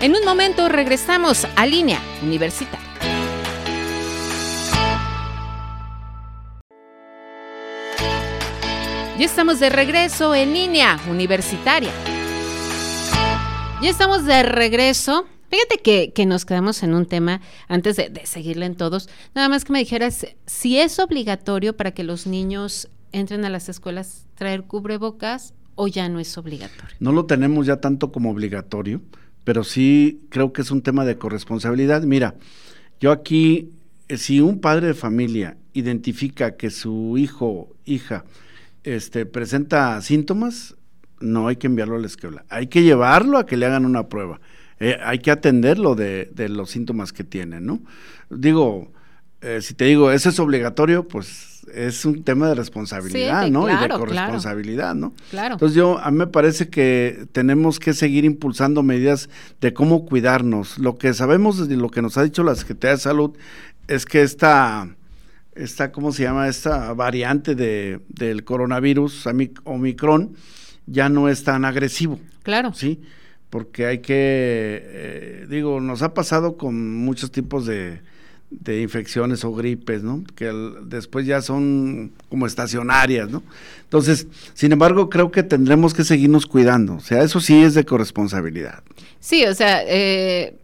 En 0.00 0.14
un 0.14 0.24
momento 0.24 0.68
regresamos 0.68 1.46
a 1.56 1.66
línea 1.66 1.98
universitaria. 2.22 2.94
Ya 9.18 9.26
estamos 9.26 9.60
de 9.60 9.70
regreso 9.70 10.34
en 10.34 10.52
línea 10.52 10.98
universitaria. 11.08 11.92
Ya 13.80 13.90
estamos 13.90 14.24
de 14.24 14.42
regreso 14.42 15.26
Fíjate 15.54 16.12
que, 16.12 16.26
nos 16.26 16.44
quedamos 16.44 16.82
en 16.82 16.94
un 16.94 17.06
tema, 17.06 17.40
antes 17.68 17.94
de, 17.94 18.10
seguirle 18.24 18.66
en 18.66 18.74
todos, 18.74 19.08
nada 19.36 19.48
más 19.48 19.64
que 19.64 19.72
me 19.72 19.78
dijeras 19.78 20.26
si 20.46 20.78
es 20.80 20.98
obligatorio 20.98 21.76
para 21.76 21.92
que 21.92 22.02
los 22.02 22.26
niños 22.26 22.88
entren 23.12 23.44
a 23.44 23.50
las 23.50 23.68
escuelas 23.68 24.26
traer 24.34 24.64
cubrebocas 24.64 25.54
o 25.76 25.86
ya 25.86 26.08
no 26.08 26.18
es 26.18 26.36
obligatorio. 26.36 26.96
No 26.98 27.12
lo 27.12 27.26
tenemos 27.26 27.66
ya 27.66 27.76
tanto 27.76 28.10
como 28.10 28.32
obligatorio, 28.32 29.00
pero 29.44 29.62
sí 29.62 30.22
creo 30.28 30.52
que 30.52 30.62
es 30.62 30.72
un 30.72 30.82
tema 30.82 31.04
de 31.04 31.18
corresponsabilidad. 31.18 32.02
Mira, 32.02 32.34
yo 32.98 33.12
aquí, 33.12 33.70
eh, 34.08 34.16
si 34.16 34.40
un 34.40 34.60
padre 34.60 34.88
de 34.88 34.94
familia 34.94 35.56
identifica 35.72 36.56
que 36.56 36.70
su 36.70 37.16
hijo, 37.16 37.76
hija, 37.84 38.24
este, 38.82 39.24
presenta 39.24 40.02
síntomas, 40.02 40.74
no 41.20 41.46
hay 41.46 41.54
que 41.54 41.68
enviarlo 41.68 41.94
a 41.94 42.00
la 42.00 42.08
escuela. 42.08 42.44
Hay 42.48 42.66
que 42.66 42.82
llevarlo 42.82 43.38
a 43.38 43.46
que 43.46 43.56
le 43.56 43.66
hagan 43.66 43.86
una 43.86 44.08
prueba. 44.08 44.40
Eh, 44.80 44.98
hay 45.02 45.18
que 45.20 45.30
atenderlo 45.30 45.94
de, 45.94 46.30
de, 46.34 46.48
los 46.48 46.70
síntomas 46.70 47.12
que 47.12 47.24
tienen, 47.24 47.64
¿no? 47.64 47.80
Digo, 48.28 48.90
eh, 49.44 49.60
si 49.60 49.74
te 49.74 49.84
digo, 49.84 50.10
eso 50.10 50.30
es 50.30 50.38
obligatorio, 50.40 51.06
pues 51.06 51.62
es 51.74 52.06
un 52.06 52.24
tema 52.24 52.48
de 52.48 52.54
responsabilidad, 52.54 53.48
¿no? 53.48 53.68
y 53.68 53.76
de 53.76 53.88
corresponsabilidad, 53.90 54.94
¿no? 54.94 55.12
Claro. 55.30 55.54
Entonces 55.54 55.76
yo, 55.76 55.98
a 55.98 56.10
mí 56.10 56.16
me 56.16 56.26
parece 56.26 56.68
que 56.68 57.26
tenemos 57.32 57.78
que 57.78 57.92
seguir 57.92 58.24
impulsando 58.24 58.82
medidas 58.82 59.28
de 59.60 59.74
cómo 59.74 60.06
cuidarnos. 60.06 60.78
Lo 60.78 60.96
que 60.96 61.12
sabemos 61.12 61.68
de 61.68 61.76
lo 61.76 61.90
que 61.90 62.00
nos 62.00 62.16
ha 62.16 62.22
dicho 62.22 62.42
la 62.42 62.54
Secretaría 62.54 62.96
de 62.96 63.00
Salud 63.02 63.36
es 63.86 64.06
que 64.06 64.22
esta, 64.22 64.88
esta 65.54 65.92
¿cómo 65.92 66.12
se 66.12 66.22
llama? 66.22 66.48
Esta 66.48 66.94
variante 66.94 67.54
de, 67.54 68.00
del 68.08 68.44
coronavirus, 68.44 69.28
Omicron, 69.64 70.36
ya 70.86 71.10
no 71.10 71.28
es 71.28 71.44
tan 71.44 71.66
agresivo. 71.66 72.18
Claro. 72.42 72.72
Sí 72.72 73.02
porque 73.54 73.86
hay 73.86 73.98
que, 73.98 74.82
eh, 74.84 75.46
digo, 75.48 75.80
nos 75.80 76.02
ha 76.02 76.12
pasado 76.12 76.56
con 76.56 76.96
muchos 76.96 77.30
tipos 77.30 77.66
de, 77.66 78.00
de 78.50 78.82
infecciones 78.82 79.44
o 79.44 79.52
gripes, 79.52 80.02
¿no? 80.02 80.24
Que 80.34 80.46
después 80.82 81.24
ya 81.24 81.40
son 81.40 82.10
como 82.28 82.48
estacionarias, 82.48 83.30
¿no? 83.30 83.44
Entonces, 83.84 84.26
sin 84.54 84.72
embargo, 84.72 85.08
creo 85.08 85.30
que 85.30 85.44
tendremos 85.44 85.94
que 85.94 86.02
seguirnos 86.02 86.46
cuidando, 86.46 86.96
o 86.96 87.00
sea, 87.00 87.22
eso 87.22 87.38
sí 87.38 87.62
es 87.62 87.74
de 87.74 87.84
corresponsabilidad. 87.84 88.82
Sí, 89.20 89.44
o 89.44 89.54
sea, 89.54 89.84
eh, 89.86 90.56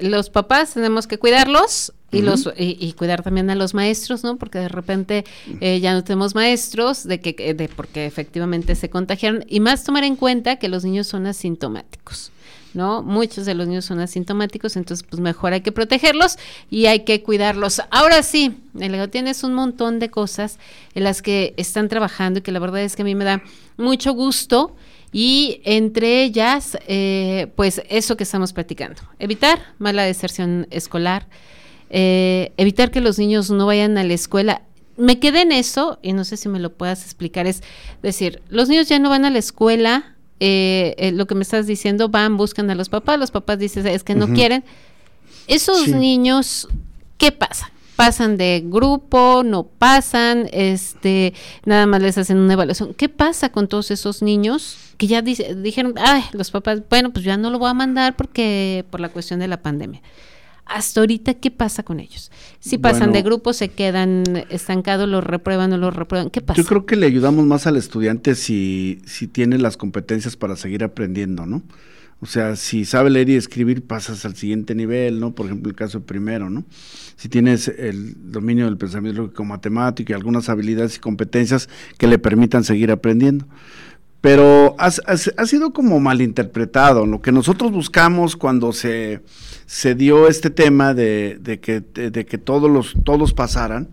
los 0.00 0.30
papás 0.30 0.72
tenemos 0.72 1.06
que 1.06 1.18
cuidarlos 1.18 1.92
y, 2.14 2.22
los, 2.22 2.50
y, 2.56 2.92
cuidar 2.94 3.22
también 3.22 3.50
a 3.50 3.54
los 3.54 3.74
maestros, 3.74 4.22
¿no? 4.24 4.36
Porque 4.36 4.58
de 4.58 4.68
repente 4.68 5.24
eh, 5.60 5.80
ya 5.80 5.92
no 5.92 6.04
tenemos 6.04 6.34
maestros, 6.34 7.04
de 7.04 7.20
que, 7.20 7.54
de 7.54 7.68
porque 7.68 8.06
efectivamente 8.06 8.74
se 8.74 8.90
contagiaron. 8.90 9.44
Y 9.48 9.60
más 9.60 9.84
tomar 9.84 10.04
en 10.04 10.16
cuenta 10.16 10.56
que 10.56 10.68
los 10.68 10.84
niños 10.84 11.06
son 11.06 11.26
asintomáticos. 11.26 12.30
¿no? 12.74 13.02
Muchos 13.02 13.46
de 13.46 13.54
los 13.54 13.68
niños 13.68 13.84
son 13.84 14.00
asintomáticos, 14.00 14.76
entonces 14.76 15.06
pues 15.08 15.20
mejor 15.20 15.52
hay 15.52 15.60
que 15.60 15.72
protegerlos 15.72 16.36
y 16.70 16.86
hay 16.86 17.00
que 17.00 17.22
cuidarlos. 17.22 17.80
Ahora 17.90 18.22
sí, 18.22 18.56
tienes 19.10 19.44
un 19.44 19.54
montón 19.54 20.00
de 20.00 20.10
cosas 20.10 20.58
en 20.94 21.04
las 21.04 21.22
que 21.22 21.54
están 21.56 21.88
trabajando 21.88 22.40
y 22.40 22.42
que 22.42 22.52
la 22.52 22.58
verdad 22.58 22.82
es 22.82 22.96
que 22.96 23.02
a 23.02 23.04
mí 23.04 23.14
me 23.14 23.24
da 23.24 23.42
mucho 23.76 24.12
gusto 24.12 24.74
y 25.12 25.60
entre 25.64 26.24
ellas, 26.24 26.76
eh, 26.88 27.46
pues 27.54 27.82
eso 27.88 28.16
que 28.16 28.24
estamos 28.24 28.52
platicando, 28.52 29.00
evitar 29.20 29.60
mala 29.78 30.02
deserción 30.02 30.66
escolar, 30.70 31.28
eh, 31.96 32.52
evitar 32.56 32.90
que 32.90 33.00
los 33.00 33.20
niños 33.20 33.50
no 33.50 33.66
vayan 33.66 33.96
a 33.98 34.02
la 34.02 34.14
escuela. 34.14 34.62
Me 34.96 35.20
quedé 35.20 35.42
en 35.42 35.52
eso, 35.52 36.00
y 36.02 36.12
no 36.12 36.24
sé 36.24 36.36
si 36.36 36.48
me 36.48 36.58
lo 36.58 36.72
puedas 36.72 37.04
explicar, 37.04 37.46
es 37.46 37.62
decir, 38.02 38.42
los 38.48 38.68
niños 38.68 38.88
ya 38.88 38.98
no 38.98 39.10
van 39.10 39.24
a 39.24 39.30
la 39.30 39.38
escuela, 39.38 40.16
eh, 40.40 41.12
lo 41.14 41.28
que 41.28 41.36
me 41.36 41.42
estás 41.42 41.68
diciendo, 41.68 42.08
van, 42.08 42.36
buscan 42.36 42.68
a 42.68 42.74
los 42.74 42.88
papás, 42.88 43.16
los 43.20 43.30
papás 43.30 43.60
dicen, 43.60 43.86
es 43.86 44.02
que 44.02 44.16
no 44.16 44.26
quieren. 44.26 44.64
Esos 45.46 45.86
niños, 45.86 46.66
¿qué 47.16 47.30
pasa? 47.30 47.70
pasan 47.94 48.36
de 48.36 48.60
grupo, 48.66 49.42
no 49.44 49.62
pasan, 49.62 50.48
este, 50.52 51.32
nada 51.64 51.86
más 51.86 52.02
les 52.02 52.18
hacen 52.18 52.38
una 52.38 52.54
evaluación. 52.54 52.92
¿Qué 52.94 53.08
pasa 53.08 53.50
con 53.50 53.68
todos 53.68 53.92
esos 53.92 54.20
niños 54.20 54.78
que 54.96 55.06
ya 55.06 55.22
dijeron, 55.22 55.94
ay, 55.98 56.24
los 56.32 56.50
papás, 56.50 56.82
bueno, 56.90 57.12
pues 57.12 57.24
ya 57.24 57.36
no 57.36 57.50
lo 57.50 57.60
voy 57.60 57.70
a 57.70 57.74
mandar 57.74 58.16
porque 58.16 58.84
por 58.90 58.98
la 58.98 59.10
cuestión 59.10 59.38
de 59.38 59.46
la 59.46 59.62
pandemia? 59.62 60.02
Hasta 60.66 61.00
ahorita, 61.00 61.34
¿qué 61.34 61.50
pasa 61.50 61.82
con 61.82 62.00
ellos? 62.00 62.30
Si 62.58 62.78
pasan 62.78 63.12
de 63.12 63.22
grupo, 63.22 63.52
se 63.52 63.68
quedan 63.68 64.24
estancados, 64.48 65.08
los 65.08 65.22
reprueban 65.22 65.72
o 65.72 65.78
los 65.78 65.94
reprueban, 65.94 66.30
¿qué 66.30 66.40
pasa? 66.40 66.60
Yo 66.60 66.66
creo 66.66 66.86
que 66.86 66.96
le 66.96 67.06
ayudamos 67.06 67.44
más 67.44 67.66
al 67.66 67.76
estudiante 67.76 68.34
si, 68.34 69.00
si 69.04 69.26
tiene 69.26 69.58
las 69.58 69.76
competencias 69.76 70.36
para 70.36 70.56
seguir 70.56 70.82
aprendiendo, 70.82 71.44
¿no? 71.46 71.62
O 72.20 72.26
sea, 72.26 72.56
si 72.56 72.86
sabe 72.86 73.10
leer 73.10 73.28
y 73.28 73.36
escribir, 73.36 73.86
pasas 73.86 74.24
al 74.24 74.34
siguiente 74.34 74.74
nivel, 74.74 75.20
¿no? 75.20 75.34
Por 75.34 75.44
ejemplo, 75.44 75.68
el 75.68 75.76
caso 75.76 76.04
primero, 76.04 76.48
¿no? 76.48 76.64
Si 77.16 77.28
tienes 77.28 77.68
el 77.68 78.32
dominio 78.32 78.64
del 78.64 78.78
pensamiento 78.78 79.22
lógico 79.22 79.44
matemático 79.44 80.12
y 80.12 80.14
algunas 80.14 80.48
habilidades 80.48 80.96
y 80.96 81.00
competencias 81.00 81.68
que 81.98 82.06
le 82.06 82.18
permitan 82.18 82.64
seguir 82.64 82.90
aprendiendo. 82.90 83.46
Pero 84.24 84.74
ha, 84.78 84.90
sido 85.46 85.74
como 85.74 86.00
malinterpretado. 86.00 87.04
Lo 87.04 87.20
que 87.20 87.30
nosotros 87.30 87.72
buscamos 87.72 88.36
cuando 88.36 88.72
se, 88.72 89.20
se 89.66 89.94
dio 89.94 90.28
este 90.28 90.48
tema 90.48 90.94
de, 90.94 91.36
de 91.38 91.60
que, 91.60 91.80
de, 91.80 92.24
que 92.24 92.38
todos, 92.38 92.70
los, 92.70 92.94
todos 93.04 93.34
pasaran, 93.34 93.90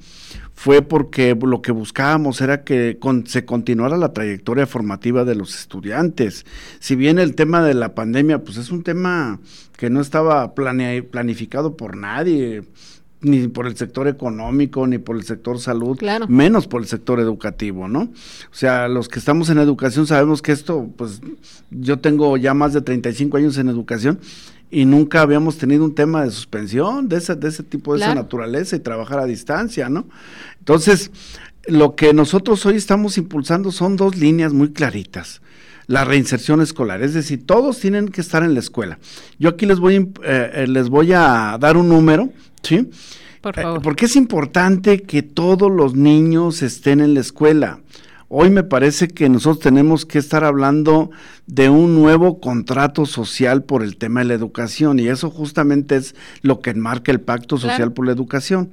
fue 0.54 0.84
porque 0.84 1.36
lo 1.36 1.62
que 1.62 1.74
buscábamos 1.74 2.40
era 2.40 2.64
que 2.64 2.98
se 3.26 3.44
continuara 3.44 3.98
la 3.98 4.14
trayectoria 4.14 4.66
formativa 4.68 5.26
de 5.26 5.36
los 5.36 5.54
estudiantes. 5.54 6.46
Si 6.80 6.96
bien 6.96 7.20
el 7.20 7.36
tema 7.36 7.62
de 7.62 7.74
la 7.74 7.94
pandemia, 7.94 8.42
pues 8.42 8.56
es 8.56 8.72
un 8.72 8.84
tema 8.84 9.42
que 9.76 9.90
no 9.90 10.00
estaba 10.00 10.54
planificado 10.56 11.76
por 11.76 11.98
nadie, 11.98 12.64
ni 13.22 13.48
por 13.48 13.68
el 13.68 13.78
sector 13.78 14.08
económico, 14.08 14.88
ni 14.88 14.98
por 14.98 15.16
el 15.16 15.24
sector 15.24 15.60
salud, 15.60 16.00
menos 16.28 16.68
por 16.68 16.82
el 16.82 16.88
sector 16.88 17.20
educativo, 17.20 17.88
¿no? 17.88 18.01
O 18.01 18.56
sea, 18.56 18.88
los 18.88 19.08
que 19.08 19.20
estamos 19.20 19.50
en 19.50 19.60
educación 19.60 20.08
sabemos 20.08 20.42
que 20.42 20.51
esto, 20.51 20.90
pues 20.98 21.22
yo 21.70 22.00
tengo 22.00 22.36
ya 22.38 22.54
más 22.54 22.74
de 22.74 22.82
35 22.82 23.38
años 23.38 23.58
en 23.58 23.70
educación 23.70 24.20
y 24.72 24.86
nunca 24.86 25.22
habíamos 25.22 25.58
tenido 25.58 25.84
un 25.84 25.94
tema 25.94 26.24
de 26.24 26.32
suspensión 26.32 27.10
de 27.10 27.18
ese, 27.18 27.36
de 27.36 27.50
ese 27.50 27.63
tipo, 27.63 27.94
de 27.94 28.01
esa 28.01 28.16
naturaleza 28.16 28.75
y 28.75 28.80
trabajar 28.80 29.20
a 29.20 29.25
distancia, 29.25 29.90
¿no? 29.90 30.08
Entonces, 30.60 31.12
lo 31.68 31.96
que 31.96 32.13
nosotros 32.13 32.66
hoy 32.66 32.75
estamos 32.75 33.18
impulsando 33.18 33.72
son 33.72 33.98
dos 33.98 34.16
líneas 34.16 34.54
muy 34.54 34.72
claritas. 34.72 35.42
La 35.91 36.05
reinserción 36.05 36.62
escolar, 36.62 37.01
es 37.01 37.13
decir, 37.13 37.45
todos 37.45 37.77
tienen 37.77 38.07
que 38.07 38.21
estar 38.21 38.43
en 38.43 38.53
la 38.53 38.62
escuela. 38.62 38.98
Yo 39.39 39.50
aquí 39.50 39.65
les 39.65 39.77
voy, 39.77 39.95
eh, 40.24 40.51
eh, 40.53 40.65
les 40.65 40.88
voy 40.88 41.12
a 41.12 41.57
dar 41.60 41.75
un 41.75 41.89
número, 41.89 42.29
¿sí? 42.63 42.89
Por 43.41 43.60
eh, 43.60 43.62
favor. 43.62 43.81
porque 43.81 44.05
es 44.05 44.15
importante 44.15 45.01
que 45.01 45.21
todos 45.21 45.69
los 45.69 45.93
niños 45.93 46.62
estén 46.62 47.01
en 47.01 47.13
la 47.13 47.19
escuela. 47.19 47.81
Hoy 48.29 48.50
me 48.51 48.63
parece 48.63 49.10
que 49.10 49.27
nosotros 49.27 49.60
tenemos 49.60 50.05
que 50.05 50.17
estar 50.17 50.45
hablando 50.45 51.12
de 51.45 51.67
un 51.67 51.93
nuevo 51.93 52.39
contrato 52.39 53.05
social 53.05 53.63
por 53.65 53.84
el 53.84 53.97
tema 53.97 54.21
de 54.21 54.27
la 54.27 54.34
educación 54.36 54.97
y 54.97 55.10
eso 55.10 55.30
justamente 55.30 55.97
es 55.97 56.15
lo 56.41 56.62
que 56.62 56.69
enmarca 56.69 57.12
el 57.12 57.19
Pacto 57.19 57.58
Social 57.58 57.91
por 57.91 58.06
la 58.06 58.13
Educación. 58.13 58.71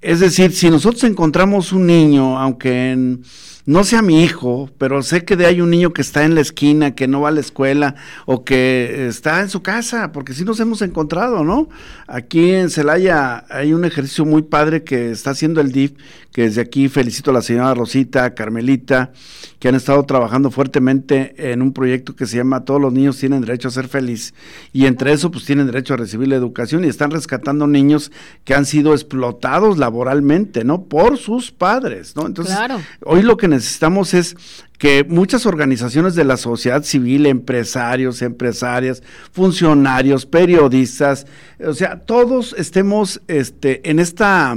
Es 0.00 0.20
decir, 0.20 0.52
si 0.52 0.70
nosotros 0.70 1.02
encontramos 1.02 1.72
un 1.72 1.88
niño, 1.88 2.38
aunque 2.38 2.92
en 2.92 3.24
no 3.68 3.84
sea 3.84 4.00
mi 4.00 4.24
hijo, 4.24 4.70
pero 4.78 5.02
sé 5.02 5.26
que 5.26 5.36
de 5.36 5.44
hay 5.44 5.60
un 5.60 5.68
niño 5.68 5.92
que 5.92 6.00
está 6.00 6.24
en 6.24 6.34
la 6.34 6.40
esquina, 6.40 6.94
que 6.94 7.06
no 7.06 7.20
va 7.20 7.28
a 7.28 7.32
la 7.32 7.40
escuela 7.40 7.96
o 8.24 8.42
que 8.42 9.06
está 9.08 9.42
en 9.42 9.50
su 9.50 9.60
casa, 9.60 10.10
porque 10.10 10.32
sí 10.32 10.42
nos 10.42 10.58
hemos 10.60 10.80
encontrado, 10.80 11.44
¿no? 11.44 11.68
Aquí 12.06 12.52
en 12.52 12.70
Celaya 12.70 13.44
hay 13.50 13.74
un 13.74 13.84
ejercicio 13.84 14.24
muy 14.24 14.40
padre 14.40 14.84
que 14.84 15.10
está 15.10 15.32
haciendo 15.32 15.60
el 15.60 15.70
DIF, 15.70 15.92
que 16.32 16.44
desde 16.44 16.62
aquí 16.62 16.88
felicito 16.88 17.30
a 17.30 17.34
la 17.34 17.42
señora 17.42 17.74
Rosita, 17.74 18.34
Carmelita, 18.34 19.12
que 19.58 19.68
han 19.68 19.74
estado 19.74 20.02
trabajando 20.04 20.50
fuertemente 20.50 21.52
en 21.52 21.62
un 21.62 21.72
proyecto 21.72 22.14
que 22.14 22.26
se 22.26 22.36
llama 22.36 22.64
Todos 22.64 22.80
los 22.80 22.92
niños 22.92 23.18
tienen 23.18 23.40
derecho 23.40 23.68
a 23.68 23.70
ser 23.72 23.88
feliz. 23.88 24.32
Y 24.72 24.86
entre 24.86 25.12
eso, 25.12 25.30
pues 25.30 25.44
tienen 25.44 25.66
derecho 25.66 25.94
a 25.94 25.96
recibir 25.96 26.28
la 26.28 26.36
educación 26.36 26.84
y 26.84 26.88
están 26.88 27.10
rescatando 27.10 27.66
niños 27.66 28.12
que 28.44 28.54
han 28.54 28.66
sido 28.66 28.92
explotados 28.94 29.78
laboralmente, 29.78 30.64
¿no? 30.64 30.84
Por 30.84 31.18
sus 31.18 31.50
padres, 31.50 32.14
¿no? 32.14 32.26
Entonces, 32.26 32.56
hoy 33.04 33.22
lo 33.22 33.36
que 33.36 33.48
necesitamos 33.58 34.14
es 34.14 34.36
que 34.78 35.04
muchas 35.04 35.44
organizaciones 35.44 36.14
de 36.14 36.24
la 36.24 36.36
sociedad 36.36 36.82
civil, 36.82 37.26
empresarios, 37.26 38.22
empresarias, 38.22 39.02
funcionarios, 39.32 40.24
periodistas, 40.24 41.26
o 41.64 41.74
sea, 41.74 42.00
todos 42.00 42.54
estemos 42.56 43.20
este, 43.26 43.88
en 43.90 43.98
esta, 43.98 44.56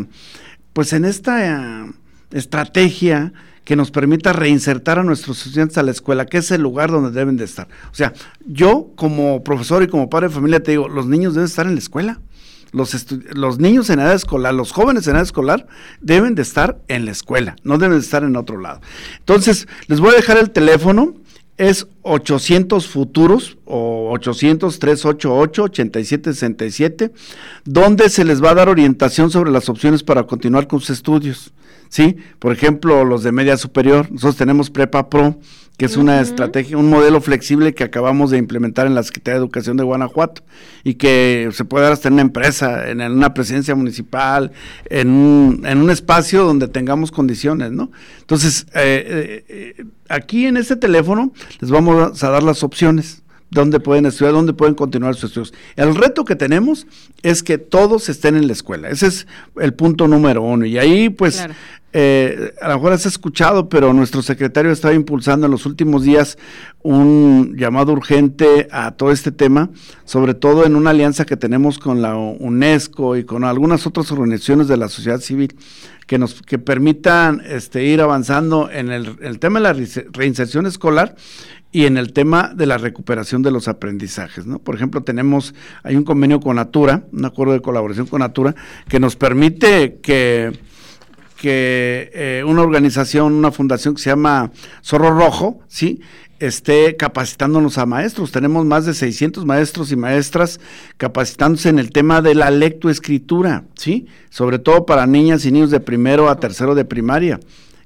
pues 0.73 0.93
en 0.93 1.05
esta 1.05 1.85
eh, 1.85 1.91
estrategia 2.31 3.33
que 3.63 3.75
nos 3.75 3.91
permita 3.91 4.33
reinsertar 4.33 4.99
a 4.99 5.03
nuestros 5.03 5.45
estudiantes 5.45 5.77
a 5.77 5.83
la 5.83 5.91
escuela, 5.91 6.25
que 6.25 6.37
es 6.37 6.51
el 6.51 6.61
lugar 6.61 6.91
donde 6.91 7.11
deben 7.11 7.37
de 7.37 7.45
estar. 7.45 7.67
O 7.91 7.95
sea, 7.95 8.13
yo 8.45 8.91
como 8.95 9.43
profesor 9.43 9.83
y 9.83 9.87
como 9.87 10.09
padre 10.09 10.27
de 10.27 10.33
familia 10.33 10.61
te 10.61 10.71
digo, 10.71 10.87
los 10.87 11.07
niños 11.07 11.33
deben 11.33 11.45
estar 11.45 11.65
en 11.67 11.73
la 11.73 11.79
escuela. 11.79 12.19
Los, 12.71 13.05
los 13.33 13.59
niños 13.59 13.89
en 13.89 13.99
edad 13.99 14.13
escolar, 14.13 14.53
los 14.53 14.71
jóvenes 14.71 15.07
en 15.07 15.15
edad 15.15 15.23
escolar, 15.23 15.67
deben 15.99 16.35
de 16.35 16.41
estar 16.41 16.79
en 16.87 17.05
la 17.05 17.11
escuela, 17.11 17.55
no 17.63 17.77
deben 17.77 17.97
de 17.97 18.03
estar 18.03 18.23
en 18.23 18.35
otro 18.35 18.59
lado. 18.59 18.81
Entonces, 19.19 19.67
les 19.87 19.99
voy 19.99 20.11
a 20.11 20.15
dejar 20.15 20.37
el 20.37 20.51
teléfono, 20.51 21.15
es 21.57 21.87
800 22.01 22.87
futuros 22.87 23.57
o 23.65 24.09
800 24.11 24.79
388 24.79 25.63
8767, 25.63 27.11
donde 27.65 28.09
se 28.09 28.25
les 28.25 28.43
va 28.43 28.51
a 28.51 28.55
dar 28.55 28.69
orientación 28.69 29.29
sobre 29.29 29.51
las 29.51 29.69
opciones 29.69 30.01
para 30.01 30.23
continuar 30.23 30.67
con 30.67 30.79
sus 30.79 30.91
estudios. 30.91 31.53
¿sí? 31.89 32.17
Por 32.39 32.51
ejemplo, 32.51 33.05
los 33.05 33.21
de 33.21 33.31
media 33.31 33.57
superior, 33.57 34.09
nosotros 34.11 34.37
tenemos 34.37 34.71
Prepa 34.71 35.09
Pro, 35.09 35.37
que 35.81 35.85
es 35.85 35.97
una 35.97 36.21
estrategia, 36.21 36.77
un 36.77 36.91
modelo 36.91 37.21
flexible 37.21 37.73
que 37.73 37.83
acabamos 37.83 38.29
de 38.29 38.37
implementar 38.37 38.85
en 38.85 38.93
la 38.93 39.01
Secretaría 39.01 39.39
de 39.39 39.45
Educación 39.45 39.77
de 39.77 39.83
Guanajuato 39.83 40.43
y 40.83 40.93
que 40.93 41.49
se 41.53 41.65
puede 41.65 41.85
dar 41.85 41.93
hasta 41.93 42.07
en 42.07 42.13
una 42.13 42.21
empresa, 42.21 42.87
en, 42.87 43.01
una 43.01 43.33
presidencia 43.33 43.73
municipal, 43.73 44.51
en 44.91 45.09
un, 45.09 45.65
en 45.65 45.79
un, 45.79 45.89
espacio 45.89 46.43
donde 46.43 46.67
tengamos 46.67 47.11
condiciones, 47.11 47.71
¿no? 47.71 47.89
Entonces, 48.19 48.67
eh, 48.75 49.43
eh, 49.49 49.85
aquí 50.07 50.45
en 50.45 50.57
este 50.57 50.75
teléfono 50.75 51.33
les 51.59 51.71
vamos 51.71 52.23
a 52.23 52.29
dar 52.29 52.43
las 52.43 52.61
opciones 52.61 53.23
dónde 53.51 53.79
pueden 53.81 54.05
estudiar, 54.05 54.33
dónde 54.33 54.53
pueden 54.53 54.75
continuar 54.75 55.13
sus 55.15 55.25
estudios. 55.25 55.53
El 55.75 55.93
reto 55.93 56.25
que 56.25 56.35
tenemos 56.35 56.87
es 57.21 57.43
que 57.43 57.57
todos 57.57 58.09
estén 58.09 58.35
en 58.35 58.47
la 58.47 58.53
escuela. 58.53 58.89
Ese 58.89 59.07
es 59.07 59.27
el 59.59 59.73
punto 59.73 60.07
número 60.07 60.41
uno. 60.41 60.65
Y 60.65 60.77
ahí, 60.77 61.09
pues, 61.09 61.45
eh, 61.91 62.53
a 62.61 62.69
lo 62.69 62.75
mejor 62.75 62.93
has 62.93 63.05
escuchado, 63.05 63.67
pero 63.67 63.91
nuestro 63.91 64.21
secretario 64.21 64.71
estaba 64.71 64.93
impulsando 64.93 65.47
en 65.47 65.51
los 65.51 65.65
últimos 65.65 66.03
días 66.03 66.37
un 66.81 67.55
llamado 67.57 67.91
urgente 67.91 68.69
a 68.71 68.91
todo 68.91 69.11
este 69.11 69.33
tema, 69.33 69.69
sobre 70.05 70.33
todo 70.33 70.65
en 70.65 70.77
una 70.77 70.91
alianza 70.91 71.25
que 71.25 71.35
tenemos 71.35 71.77
con 71.77 72.01
la 72.01 72.15
UNESCO 72.15 73.17
y 73.17 73.25
con 73.25 73.43
algunas 73.43 73.85
otras 73.85 74.09
organizaciones 74.13 74.69
de 74.69 74.77
la 74.77 74.87
sociedad 74.87 75.19
civil 75.19 75.53
que 76.07 76.17
nos 76.17 76.41
que 76.41 76.59
permitan 76.59 77.41
este, 77.45 77.85
ir 77.85 78.01
avanzando 78.01 78.69
en 78.69 78.91
el, 78.91 79.17
el 79.21 79.39
tema 79.39 79.59
de 79.59 79.63
la 79.63 79.87
reinserción 80.11 80.65
escolar 80.65 81.15
y 81.71 81.85
en 81.85 81.97
el 81.97 82.13
tema 82.13 82.51
de 82.53 82.65
la 82.65 82.77
recuperación 82.77 83.41
de 83.41 83.51
los 83.51 83.67
aprendizajes. 83.67 84.45
¿no? 84.45 84.59
Por 84.59 84.75
ejemplo, 84.75 85.03
tenemos, 85.03 85.55
hay 85.83 85.95
un 85.95 86.03
convenio 86.03 86.39
con 86.39 86.57
Natura, 86.57 87.03
un 87.11 87.25
acuerdo 87.25 87.53
de 87.53 87.61
colaboración 87.61 88.07
con 88.07 88.19
Natura, 88.19 88.55
que 88.89 88.99
nos 88.99 89.15
permite 89.15 89.99
que, 90.01 90.59
que 91.37 92.11
eh, 92.13 92.43
una 92.45 92.61
organización, 92.61 93.33
una 93.33 93.51
fundación 93.51 93.95
que 93.95 94.01
se 94.01 94.09
llama 94.09 94.51
Zorro 94.83 95.11
Rojo, 95.11 95.61
¿sí? 95.67 96.01
esté 96.39 96.97
capacitándonos 96.97 97.77
a 97.77 97.85
maestros. 97.85 98.31
Tenemos 98.31 98.65
más 98.65 98.85
de 98.85 98.93
600 98.93 99.45
maestros 99.45 99.91
y 99.91 99.95
maestras 99.95 100.59
capacitándose 100.97 101.69
en 101.69 101.79
el 101.79 101.91
tema 101.91 102.21
de 102.21 102.35
la 102.35 102.49
lectoescritura, 102.49 103.63
¿sí? 103.75 104.07
Sobre 104.31 104.57
todo 104.57 104.87
para 104.87 105.05
niñas 105.05 105.45
y 105.45 105.51
niños 105.51 105.69
de 105.69 105.79
primero 105.79 106.29
a 106.29 106.39
tercero 106.39 106.73
de 106.73 106.83
primaria 106.83 107.39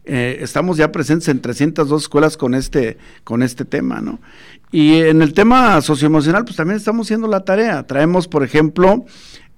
eh, 0.05 0.37
estamos 0.41 0.77
ya 0.77 0.91
presentes 0.91 1.27
en 1.29 1.41
302 1.41 2.03
escuelas 2.03 2.37
con 2.37 2.55
este, 2.55 2.97
con 3.23 3.43
este 3.43 3.65
tema, 3.65 4.01
¿no? 4.01 4.19
Y 4.71 4.95
en 4.95 5.21
el 5.21 5.33
tema 5.33 5.79
socioemocional, 5.81 6.43
pues 6.43 6.57
también 6.57 6.77
estamos 6.77 7.07
haciendo 7.07 7.27
la 7.27 7.45
tarea. 7.45 7.87
Traemos, 7.87 8.27
por 8.27 8.43
ejemplo, 8.43 9.05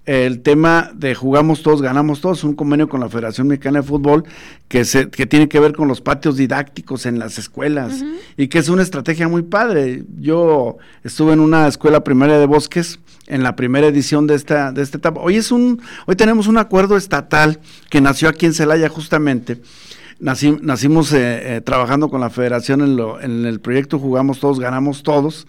el 0.07 0.39
tema 0.39 0.91
de 0.95 1.15
jugamos 1.15 1.61
todos, 1.61 1.81
ganamos 1.81 2.21
todos, 2.21 2.45
un 2.45 2.55
convenio 2.55 2.87
con 2.87 3.01
la 3.01 3.09
Federación 3.09 3.47
Mexicana 3.47 3.81
de 3.81 3.87
Fútbol 3.87 4.23
que, 4.69 4.85
se, 4.85 5.09
que 5.09 5.25
tiene 5.25 5.49
que 5.49 5.59
ver 5.59 5.73
con 5.73 5.89
los 5.89 5.99
patios 5.99 6.37
didácticos 6.37 7.05
en 7.05 7.19
las 7.19 7.37
escuelas 7.37 8.05
y 8.37 8.47
que 8.47 8.59
es 8.59 8.69
una 8.69 8.83
estrategia 8.83 9.27
muy 9.27 9.41
padre. 9.41 10.05
Yo 10.17 10.77
estuve 11.03 11.33
en 11.33 11.41
una 11.41 11.67
escuela 11.67 12.05
primaria 12.05 12.39
de 12.39 12.45
bosques 12.45 12.99
en 13.27 13.43
la 13.43 13.57
primera 13.57 13.87
edición 13.87 14.27
de 14.27 14.35
esta, 14.35 14.71
de 14.71 14.81
esta 14.81 14.97
etapa. 14.97 15.19
Hoy, 15.19 15.35
es 15.35 15.51
un, 15.51 15.81
hoy 16.05 16.15
tenemos 16.15 16.47
un 16.47 16.57
acuerdo 16.57 16.95
estatal 16.95 17.59
que 17.89 17.99
nació 17.99 18.29
aquí 18.29 18.45
en 18.45 18.53
Celaya 18.53 18.87
justamente. 18.87 19.59
Nacimos 20.19 21.13
eh, 21.13 21.57
eh, 21.57 21.61
trabajando 21.61 22.09
con 22.09 22.21
la 22.21 22.29
federación 22.29 22.81
en, 22.81 22.95
lo, 22.95 23.21
en 23.21 23.45
el 23.45 23.59
proyecto 23.59 23.99
Jugamos 23.99 24.39
Todos, 24.39 24.59
Ganamos 24.59 25.03
Todos, 25.03 25.47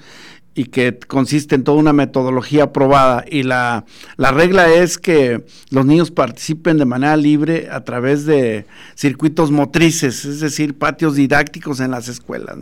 y 0.58 0.64
que 0.64 0.98
consiste 0.98 1.54
en 1.54 1.62
toda 1.62 1.78
una 1.78 1.92
metodología 1.92 2.64
aprobada 2.64 3.24
y 3.30 3.44
la, 3.44 3.84
la, 4.16 4.32
regla 4.32 4.68
es 4.68 4.98
que 4.98 5.44
los 5.70 5.86
niños 5.86 6.10
participen 6.10 6.78
de 6.78 6.84
manera 6.84 7.16
libre 7.16 7.68
a 7.70 7.84
través 7.84 8.26
de 8.26 8.66
circuitos 8.96 9.52
motrices, 9.52 10.24
es 10.24 10.40
decir, 10.40 10.76
patios 10.76 11.14
didácticos 11.14 11.78
en 11.78 11.92
las 11.92 12.08
escuelas. 12.08 12.56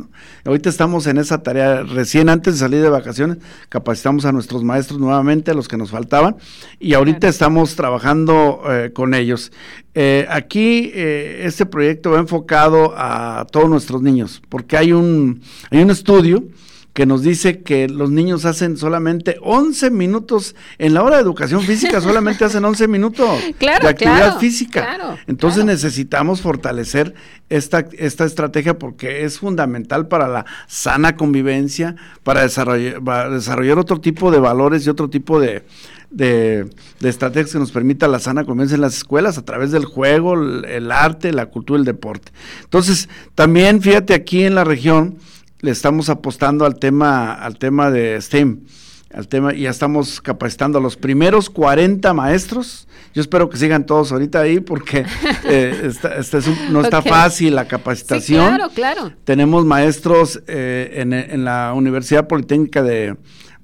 Ahorita 0.44 0.68
estamos 0.68 1.06
en 1.06 1.16
esa 1.16 1.42
tarea, 1.42 1.85
recién 1.85 2.28
antes 2.28 2.54
de 2.54 2.61
salir 2.61 2.82
de 2.82 2.90
vacaciones 2.90 3.38
capacitamos 3.70 4.26
a 4.26 4.32
nuestros 4.32 4.62
maestros 4.62 5.00
nuevamente, 5.00 5.52
a 5.52 5.54
los 5.54 5.66
que 5.66 5.78
nos 5.78 5.90
faltaban, 5.90 6.37
y 6.78 6.92
ahorita 6.92 7.28
estamos 7.28 7.76
trabajando 7.76 8.61
eh, 8.68 8.90
con 8.92 9.14
ellos. 9.14 9.52
Eh, 9.94 10.26
aquí 10.28 10.90
eh, 10.94 11.44
este 11.44 11.64
proyecto 11.64 12.11
va 12.11 12.18
enfocado 12.18 12.92
a 12.94 13.46
todos 13.50 13.70
nuestros 13.70 14.02
niños, 14.02 14.42
porque 14.50 14.76
hay 14.76 14.92
un, 14.92 15.40
hay 15.70 15.80
un 15.80 15.88
estudio, 15.88 16.44
que 16.96 17.04
nos 17.04 17.20
dice 17.20 17.61
que 17.61 17.90
los 17.90 18.11
niños 18.11 18.46
hacen 18.46 18.78
solamente 18.78 19.37
11 19.42 19.90
minutos, 19.90 20.56
en 20.78 20.94
la 20.94 21.02
hora 21.02 21.16
de 21.16 21.22
educación 21.22 21.61
física 21.61 22.00
solamente 22.00 22.46
hacen 22.46 22.64
11 22.64 22.88
minutos 22.88 23.38
de 23.61 23.87
actividad 23.87 24.38
física. 24.38 25.18
Entonces 25.26 25.66
necesitamos 25.66 26.40
fortalecer 26.40 27.12
esta, 27.50 27.87
esta 27.98 28.24
estrategia 28.24 28.78
porque 28.78 29.26
es 29.26 29.40
fundamental 29.40 30.09
para 30.09 30.26
la 30.26 30.46
sana 30.68 31.16
convivencia, 31.16 31.96
para 32.22 32.40
desarrollar, 32.40 33.02
desarrollar 33.30 33.78
otro 33.78 34.00
tipo 34.00 34.30
de 34.30 34.38
valores 34.38 34.87
y 34.87 34.88
otro 34.88 35.11
tipo 35.11 35.38
de, 35.38 35.64
de, 36.09 36.66
estrategias 37.02 37.52
que 37.52 37.59
nos 37.59 37.72
permita 37.72 38.09
la 38.09 38.20
sana 38.20 38.46
convivencia 38.46 38.76
en 38.76 38.80
las 38.80 38.96
escuelas 38.96 39.37
a 39.37 39.44
través 39.44 39.70
del 39.70 39.85
juego, 39.85 40.32
el 40.32 40.90
arte, 40.90 41.30
la 41.35 41.44
cultura, 41.44 41.78
el 41.78 41.85
deporte. 41.85 42.32
Entonces, 42.64 43.11
también 43.35 43.82
fíjate 43.82 44.14
aquí 44.14 44.44
en 44.44 44.54
la 44.54 44.64
región, 44.64 45.18
le 45.66 45.72
estamos 45.72 46.09
apostando 46.11 46.64
al 46.64 46.76
tema, 46.76 47.35
al 47.35 47.59
tema 47.59 47.90
de 47.90 48.22
STEM, 48.22 48.61
al 49.12 49.26
tema, 49.26 49.52
y 49.52 49.62
ya 49.62 49.70
estamos 49.70 50.20
capacitando 50.20 50.79
a 50.79 50.81
los 50.81 50.96
primeros 50.96 51.50
40 51.50 52.14
maestros. 52.14 52.87
Yo 53.12 53.20
espero 53.20 53.50
que 53.50 53.57
sigan 53.57 53.85
todos 53.85 54.12
ahorita 54.12 54.38
ahí 54.38 54.61
porque 54.61 55.05
eh, 55.44 55.90
no 56.70 56.83
está 56.83 57.02
fácil 57.02 57.57
la 57.57 57.66
capacitación. 57.66 58.46
claro, 58.46 58.70
claro. 58.72 59.12
Tenemos 59.24 59.64
maestros 59.64 60.40
eh, 60.46 60.92
en, 60.98 61.12
en, 61.12 61.44
la 61.44 61.72
Universidad 61.74 62.29
Politécnica 62.29 62.85
de, 62.85 63.16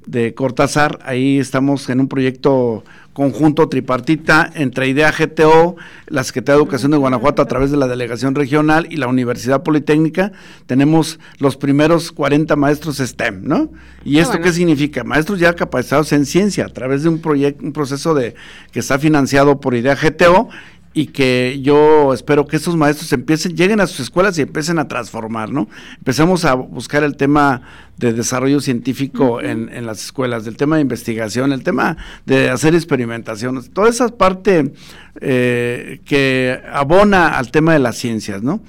de 0.06 0.34
Cortázar, 0.34 0.98
ahí 1.04 1.38
estamos 1.38 1.88
en 1.88 2.00
un 2.00 2.08
proyecto 2.08 2.84
conjunto 3.12 3.68
tripartita 3.68 4.50
entre 4.54 4.88
IDEA 4.88 5.12
GTO, 5.12 5.76
la 6.06 6.24
Secretaría 6.24 6.56
de 6.56 6.62
Educación 6.62 6.92
de 6.92 6.96
Guanajuato 6.96 7.42
a 7.42 7.46
través 7.46 7.70
de 7.70 7.76
la 7.76 7.86
Delegación 7.86 8.34
Regional 8.34 8.86
y 8.90 8.96
la 8.96 9.06
Universidad 9.06 9.62
Politécnica. 9.62 10.32
Tenemos 10.66 11.20
los 11.38 11.56
primeros 11.56 12.10
40 12.12 12.56
maestros 12.56 12.98
STEM, 12.98 13.42
¿no? 13.44 13.70
¿Y 14.04 14.18
esto 14.18 14.40
qué 14.40 14.52
significa? 14.52 15.04
Maestros 15.04 15.38
ya 15.38 15.54
capacitados 15.54 16.12
en 16.12 16.26
ciencia 16.26 16.66
a 16.66 16.68
través 16.68 17.02
de 17.02 17.10
un 17.10 17.20
proyecto, 17.20 17.64
un 17.64 17.72
proceso 17.72 18.14
de 18.14 18.34
que 18.72 18.80
está 18.80 18.98
financiado 18.98 19.60
por 19.60 19.74
IDEA 19.74 19.94
GTO 19.94 20.48
y 20.94 21.06
que 21.06 21.60
yo 21.62 22.12
espero 22.12 22.46
que 22.46 22.56
estos 22.56 22.76
maestros 22.76 23.12
empiecen, 23.12 23.56
lleguen 23.56 23.80
a 23.80 23.86
sus 23.86 24.00
escuelas 24.00 24.38
y 24.38 24.42
empiecen 24.42 24.78
a 24.78 24.88
transformar, 24.88 25.50
¿no? 25.50 25.68
Empecemos 25.98 26.44
a 26.44 26.54
buscar 26.54 27.02
el 27.02 27.16
tema 27.16 27.62
de 27.96 28.12
desarrollo 28.12 28.60
científico 28.60 29.40
en, 29.40 29.70
en, 29.72 29.86
las 29.86 30.04
escuelas, 30.04 30.44
del 30.44 30.56
tema 30.56 30.76
de 30.76 30.82
investigación, 30.82 31.52
el 31.52 31.62
tema 31.62 31.96
de 32.26 32.50
hacer 32.50 32.74
experimentaciones, 32.74 33.70
toda 33.70 33.88
esa 33.88 34.08
parte 34.08 34.72
eh, 35.20 36.00
que 36.04 36.60
abona 36.72 37.38
al 37.38 37.50
tema 37.50 37.72
de 37.72 37.78
las 37.78 37.96
ciencias, 37.96 38.42
¿no? 38.42 38.62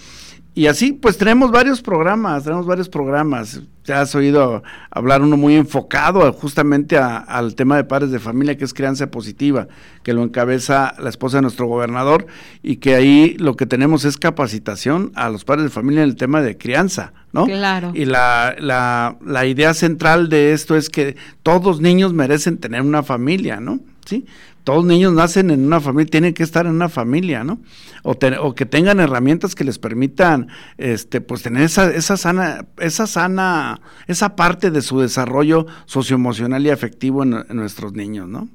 Y 0.56 0.68
así, 0.68 0.94
pues 0.94 1.18
tenemos 1.18 1.50
varios 1.50 1.82
programas, 1.82 2.44
tenemos 2.44 2.68
varios 2.68 2.88
programas. 2.88 3.62
Ya 3.86 4.02
has 4.02 4.14
oído 4.14 4.62
hablar 4.92 5.24
uno 5.24 5.36
muy 5.36 5.56
enfocado 5.56 6.32
justamente 6.32 6.96
al 6.98 7.56
tema 7.56 7.76
de 7.76 7.84
padres 7.84 8.12
de 8.12 8.20
familia, 8.20 8.56
que 8.56 8.64
es 8.64 8.74
crianza 8.74 9.10
positiva, 9.10 9.68
que 10.04 10.14
lo 10.14 10.22
encabeza 10.22 10.94
la 11.00 11.10
esposa 11.10 11.38
de 11.38 11.42
nuestro 11.42 11.66
gobernador, 11.66 12.28
y 12.62 12.78
que 12.78 12.94
ahí 12.94 13.36
lo 13.40 13.56
que 13.56 13.66
tenemos 13.66 14.06
es 14.06 14.18
capacitación 14.18 15.12
a 15.16 15.30
los 15.30 15.44
padres 15.44 15.66
de 15.66 15.70
familia 15.72 16.04
en 16.04 16.10
el 16.10 16.16
tema 16.16 16.44
de 16.44 16.56
crianza, 16.56 17.14
¿no? 17.32 17.46
Claro. 17.46 17.92
Y 17.96 18.06
la, 18.06 18.56
la, 18.60 19.18
la 19.26 19.46
idea 19.48 19.74
central 19.74 20.30
de 20.30 20.54
esto 20.54 20.76
es 20.76 20.90
que 20.90 21.18
todos 21.42 21.82
niños 21.82 22.14
merecen 22.14 22.60
tener 22.60 22.84
una 22.84 23.02
familia, 23.02 23.60
¿no? 23.60 23.80
¿Sí? 24.06 24.26
Todos 24.64 24.86
niños 24.86 25.14
nacen 25.14 25.52
en 25.52 25.66
una 25.66 25.82
familia, 25.82 26.12
tienen 26.12 26.34
que 26.34 26.44
estar 26.44 26.66
en 26.66 26.74
una 26.74 26.90
familia, 26.90 27.44
¿no? 27.44 27.60
O, 28.04 28.16
o, 28.42 28.56
que 28.56 28.66
tengan 28.66 29.00
herramientas 29.00 29.56
que 29.56 29.64
les 29.64 29.78
permitan, 29.78 30.48
este, 30.78 31.22
pues 31.22 31.44
tener 31.44 31.64
esa, 31.64 31.92
esa 31.92 32.18
sana, 32.18 32.66
esa 32.80 33.08
sana, 33.08 33.82
esa 34.08 34.36
parte 34.36 34.72
de 34.72 34.82
su 34.82 35.00
desarrollo 35.00 35.68
socioemocional 35.86 36.66
y 36.66 36.70
afectivo 36.70 37.24
en, 37.24 37.46
nuestros 37.50 37.94
niños, 37.94 38.28
¿no? 38.28 38.50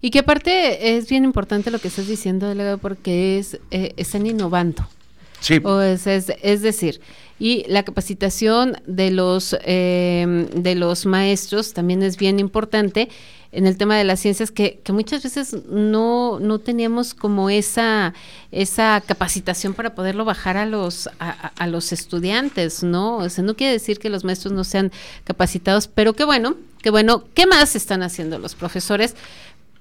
Y 0.00 0.10
que 0.10 0.20
aparte 0.20 0.96
es 0.96 1.08
bien 1.08 1.24
importante 1.24 1.70
lo 1.70 1.78
que 1.78 1.88
estás 1.88 2.08
diciendo, 2.08 2.48
delegado, 2.48 2.78
porque 2.78 3.38
es, 3.38 3.60
eh, 3.70 3.92
están 3.96 4.26
innovando. 4.26 4.86
Sí. 5.38 5.60
O 5.62 5.80
es, 5.80 6.06
es, 6.06 6.62
decir, 6.62 7.00
y 7.38 7.64
la 7.68 7.82
capacitación 7.84 8.76
de 8.86 9.10
los, 9.10 9.56
eh, 9.64 10.48
de 10.54 10.74
los 10.76 11.06
maestros 11.06 11.72
también 11.72 12.02
es 12.02 12.16
bien 12.16 12.38
importante 12.38 13.08
en 13.52 13.66
el 13.66 13.76
tema 13.76 13.96
de 13.96 14.04
las 14.04 14.18
ciencias 14.18 14.50
que, 14.50 14.80
que 14.82 14.92
muchas 14.92 15.22
veces 15.22 15.54
no, 15.68 16.40
no 16.40 16.58
teníamos 16.58 17.12
como 17.12 17.50
esa, 17.50 18.14
esa 18.50 19.02
capacitación 19.06 19.74
para 19.74 19.94
poderlo 19.94 20.24
bajar 20.24 20.56
a 20.56 20.64
los, 20.64 21.10
a, 21.18 21.66
los 21.66 21.92
estudiantes, 21.92 22.82
¿no? 22.82 23.18
O 23.18 23.28
sea, 23.28 23.44
no 23.44 23.54
quiere 23.54 23.74
decir 23.74 23.98
que 23.98 24.08
los 24.08 24.24
maestros 24.24 24.54
no 24.54 24.64
sean 24.64 24.90
capacitados, 25.24 25.86
pero 25.86 26.14
qué 26.14 26.24
bueno, 26.24 26.56
qué 26.80 26.90
bueno, 26.90 27.24
¿qué 27.34 27.46
más 27.46 27.76
están 27.76 28.02
haciendo 28.02 28.38
los 28.38 28.54
profesores 28.54 29.14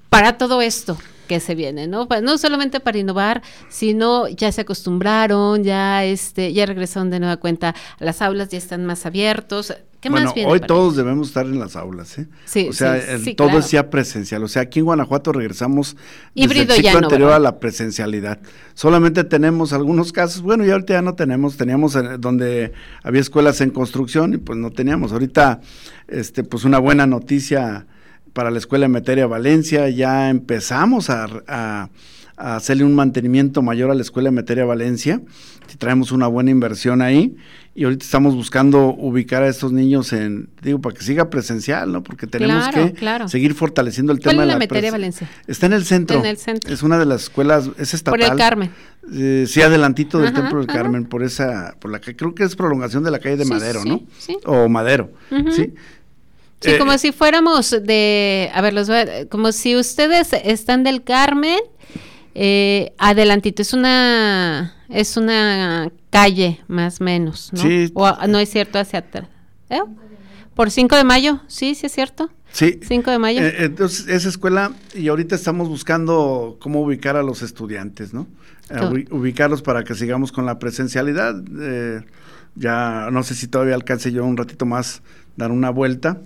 para 0.10 0.38
todo 0.38 0.62
esto? 0.62 0.98
que 1.28 1.40
se 1.40 1.56
viene, 1.56 1.88
¿no? 1.88 2.10
No 2.22 2.38
solamente 2.38 2.82
para 2.82 2.98
innovar, 2.98 3.42
sino 3.70 4.28
ya 4.28 4.52
se 4.52 4.60
acostumbraron, 4.60 5.64
ya 5.64 6.04
este, 6.04 6.52
ya 6.52 6.66
regresaron 6.66 7.10
de 7.10 7.22
nueva 7.22 7.38
cuenta 7.38 7.70
a 7.70 8.04
las 8.04 8.22
aulas, 8.22 8.50
ya 8.50 8.58
están 8.58 8.86
más 8.86 9.06
abiertos. 9.06 9.74
¿Qué 10.02 10.10
bueno, 10.10 10.34
hoy 10.48 10.60
todos 10.62 10.96
debemos 10.96 11.28
estar 11.28 11.46
en 11.46 11.60
las 11.60 11.76
aulas, 11.76 12.18
¿eh? 12.18 12.28
Sí, 12.46 12.68
o 12.70 12.74
sea, 12.74 13.00
todo 13.38 13.60
es 13.60 13.70
ya 13.70 13.92
presencial. 13.92 14.44
O 14.44 14.48
sea, 14.48 14.64
aquí 14.64 14.80
en 14.80 14.86
Guanajuato 14.86 15.32
regresamos 15.32 15.96
Híbrido 16.34 16.66
desde 16.66 16.80
el 16.80 16.86
ciclo 16.88 17.06
anterior 17.06 17.32
a 17.34 17.38
la 17.38 17.60
presencialidad. 17.60 18.40
Solamente 18.74 19.24
tenemos 19.24 19.74
algunos 19.74 20.12
casos, 20.12 20.42
bueno, 20.42 20.66
ya 20.66 20.74
ahorita 20.74 20.94
ya 20.94 21.04
no 21.04 21.14
tenemos, 21.14 21.56
teníamos 21.56 21.96
donde 22.20 22.74
había 23.04 23.22
escuelas 23.22 23.62
en 23.62 23.70
construcción 23.70 24.34
y 24.34 24.38
pues 24.38 24.58
no 24.58 24.72
teníamos. 24.72 25.12
Ahorita, 25.12 25.62
este, 26.08 26.44
pues 26.44 26.64
una 26.64 26.80
buena 26.80 27.06
noticia 27.06 27.86
para 28.34 28.50
la 28.50 28.58
Escuela 28.58 28.88
Meteria 28.88 29.28
Valencia, 29.28 29.88
ya 29.90 30.32
empezamos 30.32 31.12
a, 31.12 31.28
a 31.48 31.90
hacerle 32.38 32.84
un 32.84 32.96
mantenimiento 32.96 33.62
mayor 33.62 33.91
a 33.91 33.96
la 33.96 34.02
Escuela 34.02 34.30
de 34.30 34.36
Meteria 34.36 34.65
Valencia, 34.65 35.22
traemos 35.78 36.12
una 36.12 36.28
buena 36.28 36.52
inversión 36.52 37.02
ahí 37.02 37.36
y 37.74 37.86
ahorita 37.86 38.04
estamos 38.04 38.36
buscando 38.36 38.88
ubicar 38.88 39.44
a 39.44 39.48
estos 39.48 39.72
niños 39.72 40.12
en, 40.12 40.50
digo, 40.62 40.82
para 40.82 40.96
que 40.96 41.04
siga 41.04 41.30
presencial, 41.30 41.91
¿no? 41.91 42.04
Porque 42.04 42.28
tenemos 42.28 42.67
que 42.70 42.94
seguir 43.28 43.54
fortaleciendo 43.54 44.12
el 44.12 44.20
tema 44.20 44.41
de 44.41 44.48
la, 44.48 44.54
la 44.54 44.60
Meteria 44.60 44.91
Valencia? 44.91 45.30
Está 45.48 45.67
en 45.67 45.74
el 45.74 45.86
centro. 45.86 46.20
En 46.20 46.26
el 46.26 46.38
centro. 46.38 46.74
Es 46.74 46.84
una 46.84 47.00
de 47.00 47.06
las 47.06 47.24
escuelas, 47.24 47.70
es 47.78 47.94
estatal. 47.94 48.20
Por 48.20 48.30
el 48.30 48.38
Carmen. 48.38 48.72
Eh, 49.13 49.46
sí, 49.48 49.62
adelantito 49.62 50.20
del 50.20 50.34
Templo 50.34 50.60
del 50.60 50.67
Carmen, 50.67 51.06
por 51.06 51.24
esa, 51.24 51.76
por 51.80 51.91
la 51.91 52.02
que 52.02 52.15
creo 52.15 52.36
que 52.36 52.44
es 52.44 52.56
prolongación 52.56 53.04
de 53.04 53.12
la 53.12 53.20
calle 53.20 53.38
de 53.38 53.46
Madero, 53.46 53.86
¿no? 53.86 54.02
Sí. 54.17 54.38
O 54.46 54.67
Madero, 54.67 55.12
¿sí? 55.56 55.74
Sí, 56.60 56.78
como 56.78 56.94
eh, 56.94 57.00
si 57.00 57.12
fuéramos 57.12 57.72
de, 57.72 58.52
a 58.54 58.62
ver, 58.62 58.74
los 58.74 58.88
como 59.30 59.52
si 59.52 59.76
ustedes 59.76 60.34
están 60.34 60.84
del 60.84 61.04
Carmen, 61.04 61.60
eh, 62.36 62.94
adelantito, 62.98 63.62
es 63.62 63.74
una, 63.74 64.76
es 64.89 65.17
una 65.17 65.91
calle 66.10 66.62
más 66.67 67.02
o 67.02 67.04
menos, 67.04 67.52
¿no? 67.54 67.62
Sí. 67.62 67.91
O 67.94 68.10
no 68.28 68.39
es 68.39 68.50
cierto 68.50 68.80
hacia 68.80 69.00
atrás. 69.00 69.28
¿Eh? 69.70 69.80
Por 70.56 70.70
5 70.70 70.96
de 70.96 71.04
mayo, 71.04 71.41
sí, 71.48 71.76
sí 71.76 71.86
es 71.86 71.91
cierto. 71.94 72.30
Sí. 72.52 72.80
5 72.84 73.12
de 73.12 73.20
mayo. 73.20 73.41
Eh, 73.41 73.56
entonces, 73.60 74.08
esa 74.08 74.30
escuela, 74.30 74.74
y 74.94 75.08
ahorita 75.08 75.36
estamos 75.36 75.70
buscando 75.70 76.58
cómo 76.60 76.82
ubicar 76.82 77.15
a 77.15 77.24
los 77.24 77.41
estudiantes, 77.41 78.13
¿no? 78.13 78.28
Eh, 78.70 79.06
ubicarlos 79.12 79.62
para 79.62 79.84
que 79.84 79.96
sigamos 79.96 80.32
con 80.32 80.46
la 80.46 80.60
presencialidad. 80.60 81.41
Eh, 81.60 82.02
ya 82.56 83.10
no 83.12 83.24
sé 83.24 83.36
si 83.36 83.48
todavía 83.48 83.76
alcance 83.76 84.12
yo 84.12 84.26
un 84.26 84.38
ratito 84.38 84.65
más 84.65 85.02
dar 85.38 85.52
una 85.52 85.70
vuelta 85.70 86.20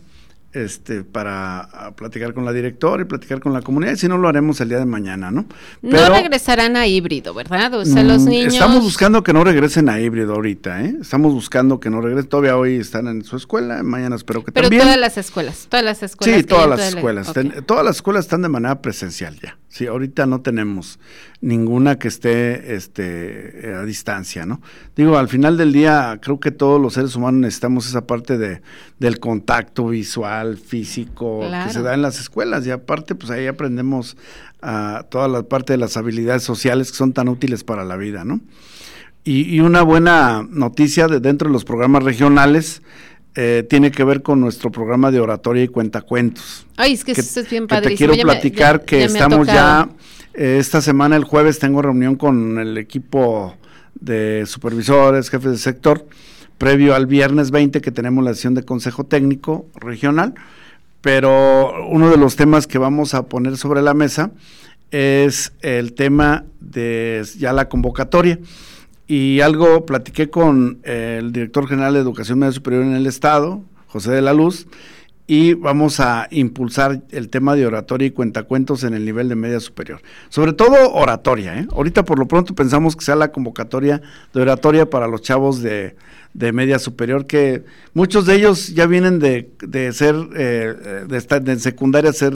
este, 0.56 1.04
para 1.04 1.94
platicar 1.96 2.34
con 2.34 2.46
la 2.46 2.54
directora 2.54 3.04
y 3.04 3.06
platicar 3.06 3.42
con 3.42 3.52
la 3.54 3.62
comunidad, 3.62 3.94
y 3.94 3.98
si 3.98 4.08
no 4.08 4.18
lo 4.18 4.30
haremos 4.30 4.62
el 4.62 4.70
día 4.70 4.80
de 4.80 4.86
mañana, 4.86 5.30
¿no? 5.30 5.46
no 5.82 6.10
regresarán 6.10 6.78
a 6.78 6.88
híbrido, 6.88 7.34
¿verdad? 7.34 7.74
O 7.74 7.86
sea, 7.86 8.04
los 8.04 8.24
mm, 8.24 8.30
niños... 8.30 8.54
Estamos 8.54 8.82
buscando 8.82 9.22
que 9.22 9.34
no 9.34 9.44
regresen 9.44 9.90
a 9.90 10.00
híbrido 10.00 10.34
ahorita, 10.34 10.82
¿eh? 10.84 10.96
Estamos 11.02 11.34
buscando 11.34 11.80
que 11.80 11.90
no 11.90 12.00
regresen, 12.00 12.30
todavía 12.30 12.56
hoy 12.56 12.78
están 12.78 13.08
en 13.08 13.24
su 13.24 13.36
escuela, 13.36 13.84
mañana 13.84 14.16
espero 14.16 14.44
que 14.44 14.54
Pero 14.54 14.70
también. 14.70 14.84
todas 14.84 14.98
las 14.98 15.18
escuelas, 15.18 15.68
todas 15.70 15.84
las 15.84 16.02
escuelas. 16.02 16.38
Sí, 16.38 16.44
todas 16.44 16.70
las 16.70 16.80
escuelas, 16.96 17.34
todas 17.66 17.84
las 17.86 17.98
escuelas 17.98 18.26
están 18.26 18.42
de 18.42 18.50
manera 18.50 18.82
presencial 18.82 19.38
ya. 19.42 19.58
Sí, 19.68 19.88
ahorita 19.88 20.26
no 20.26 20.40
tenemos 20.40 21.00
ninguna 21.42 22.00
que 22.00 22.08
esté 22.08 22.76
este, 22.76 23.74
a 23.76 23.84
distancia, 23.84 24.46
¿no? 24.46 24.62
Digo, 24.96 25.18
al 25.18 25.28
final 25.28 25.58
del 25.58 25.74
día, 25.74 26.18
creo 26.22 26.40
que 26.40 26.52
todos 26.52 26.82
los 26.82 26.94
seres 26.94 27.14
humanos 27.18 27.42
necesitamos 27.42 27.86
esa 27.86 28.08
parte 28.08 28.38
de, 28.38 28.62
del 29.00 29.20
contacto 29.20 29.88
visual, 29.88 30.45
físico, 30.58 31.42
que 31.66 31.74
se 31.74 31.82
da 31.82 31.94
en 31.94 32.02
las 32.02 32.20
escuelas. 32.20 32.66
Y 32.66 32.72
aparte, 32.72 33.16
pues 33.16 33.32
ahí 33.32 33.48
aprendemos 33.48 34.18
a 34.62 35.06
toda 35.10 35.28
la 35.28 35.44
parte 35.44 35.74
de 35.74 35.78
las 35.78 35.98
habilidades 35.98 36.44
sociales 36.44 36.92
que 36.92 36.98
son 36.98 37.14
tan 37.14 37.28
útiles 37.28 37.64
para 37.64 37.84
la 37.84 37.98
vida, 37.98 38.24
¿no? 38.26 38.42
Y, 39.28 39.60
una 39.60 39.82
buena 39.82 40.48
noticia 40.52 41.08
de 41.08 41.20
dentro 41.20 41.50
de 41.50 41.54
los 41.54 41.66
programas 41.66 42.04
regionales, 42.04 42.84
eh, 43.34 43.66
tiene 43.68 43.92
que 43.92 44.04
ver 44.04 44.22
con 44.22 44.40
nuestro 44.40 44.72
programa 44.72 45.10
de 45.10 45.20
oratoria 45.20 45.64
y 45.64 45.68
cuentacuentos. 45.68 46.68
Ay, 46.78 46.94
es 46.94 47.04
que, 47.04 47.14
eso 47.14 47.40
es 47.40 47.50
bien 47.50 47.66
padre. 47.66 47.90
Te 47.90 47.96
quiero 47.96 48.14
platicar 48.14 48.86
que 48.86 49.04
estamos 49.04 49.48
ya, 49.48 49.90
eh, 50.36 50.58
esta 50.60 50.80
semana, 50.80 51.16
el 51.16 51.24
jueves, 51.24 51.58
tengo 51.58 51.82
reunión 51.82 52.18
con 52.18 52.60
el 52.60 52.78
equipo 52.78 53.58
de 54.00 54.44
supervisores, 54.46 55.32
jefes 55.32 55.52
de 55.54 55.58
sector, 55.58 56.06
previo 56.58 56.96
al 56.96 57.06
viernes 57.06 57.52
20 57.52 57.82
que 57.82 57.92
tenemos 57.92 58.24
la 58.24 58.34
sesión 58.34 58.54
de 58.54 58.64
Consejo 58.64 59.04
Técnico 59.04 59.66
Regional, 59.76 60.36
pero 61.02 61.88
uno 61.88 62.10
de 62.10 62.18
los 62.18 62.36
temas 62.36 62.68
que 62.68 62.78
vamos 62.78 63.14
a 63.14 63.24
poner 63.24 63.58
sobre 63.58 63.82
la 63.82 63.94
mesa 63.94 64.32
es 64.92 65.54
el 65.62 65.94
tema 65.94 66.46
de 66.60 67.24
ya 67.38 67.54
la 67.54 67.70
convocatoria 67.70 68.40
y 69.08 69.42
algo 69.42 69.86
platiqué 69.86 70.30
con 70.30 70.80
el 70.84 71.32
director 71.32 71.68
general 71.68 71.94
de 71.94 72.00
Educación 72.00 72.40
Media 72.40 72.54
Superior 72.54 72.84
en 72.84 72.96
el 72.96 73.06
Estado, 73.06 73.62
José 73.88 74.12
de 74.12 74.22
la 74.22 74.34
Luz, 74.34 74.68
y 75.28 75.54
vamos 75.54 76.00
a 76.00 76.28
impulsar 76.30 77.02
el 77.12 77.30
tema 77.30 77.56
de 77.56 77.66
oratoria 77.66 78.08
y 78.08 78.12
cuentacuentos 78.12 78.84
en 78.84 78.94
el 78.94 79.06
nivel 79.06 79.28
de 79.28 79.36
media 79.36 79.60
superior. 79.60 80.02
Sobre 80.30 80.54
todo 80.54 80.94
oratoria, 80.94 81.60
¿eh? 81.60 81.68
Ahorita 81.72 82.06
por 82.06 82.20
lo 82.20 82.28
pronto 82.28 82.54
pensamos 82.54 82.96
que 82.96 83.06
sea 83.06 83.16
la 83.16 83.32
convocatoria 83.32 84.02
de 84.34 84.42
oratoria 84.42 84.88
para 84.88 85.08
los 85.08 85.22
chavos 85.22 85.62
de, 85.62 85.96
de 86.36 86.52
media 86.52 86.80
superior, 86.80 87.26
que 87.26 87.64
muchos 87.94 88.26
de 88.26 88.36
ellos 88.36 88.76
ya 88.76 88.88
vienen 88.88 89.20
de, 89.20 89.50
de 89.60 89.94
ser, 89.94 90.16
eh, 90.36 91.06
de 91.08 91.18
estar 91.18 91.48
en 91.48 91.62
secundaria, 91.62 92.12
ser 92.12 92.34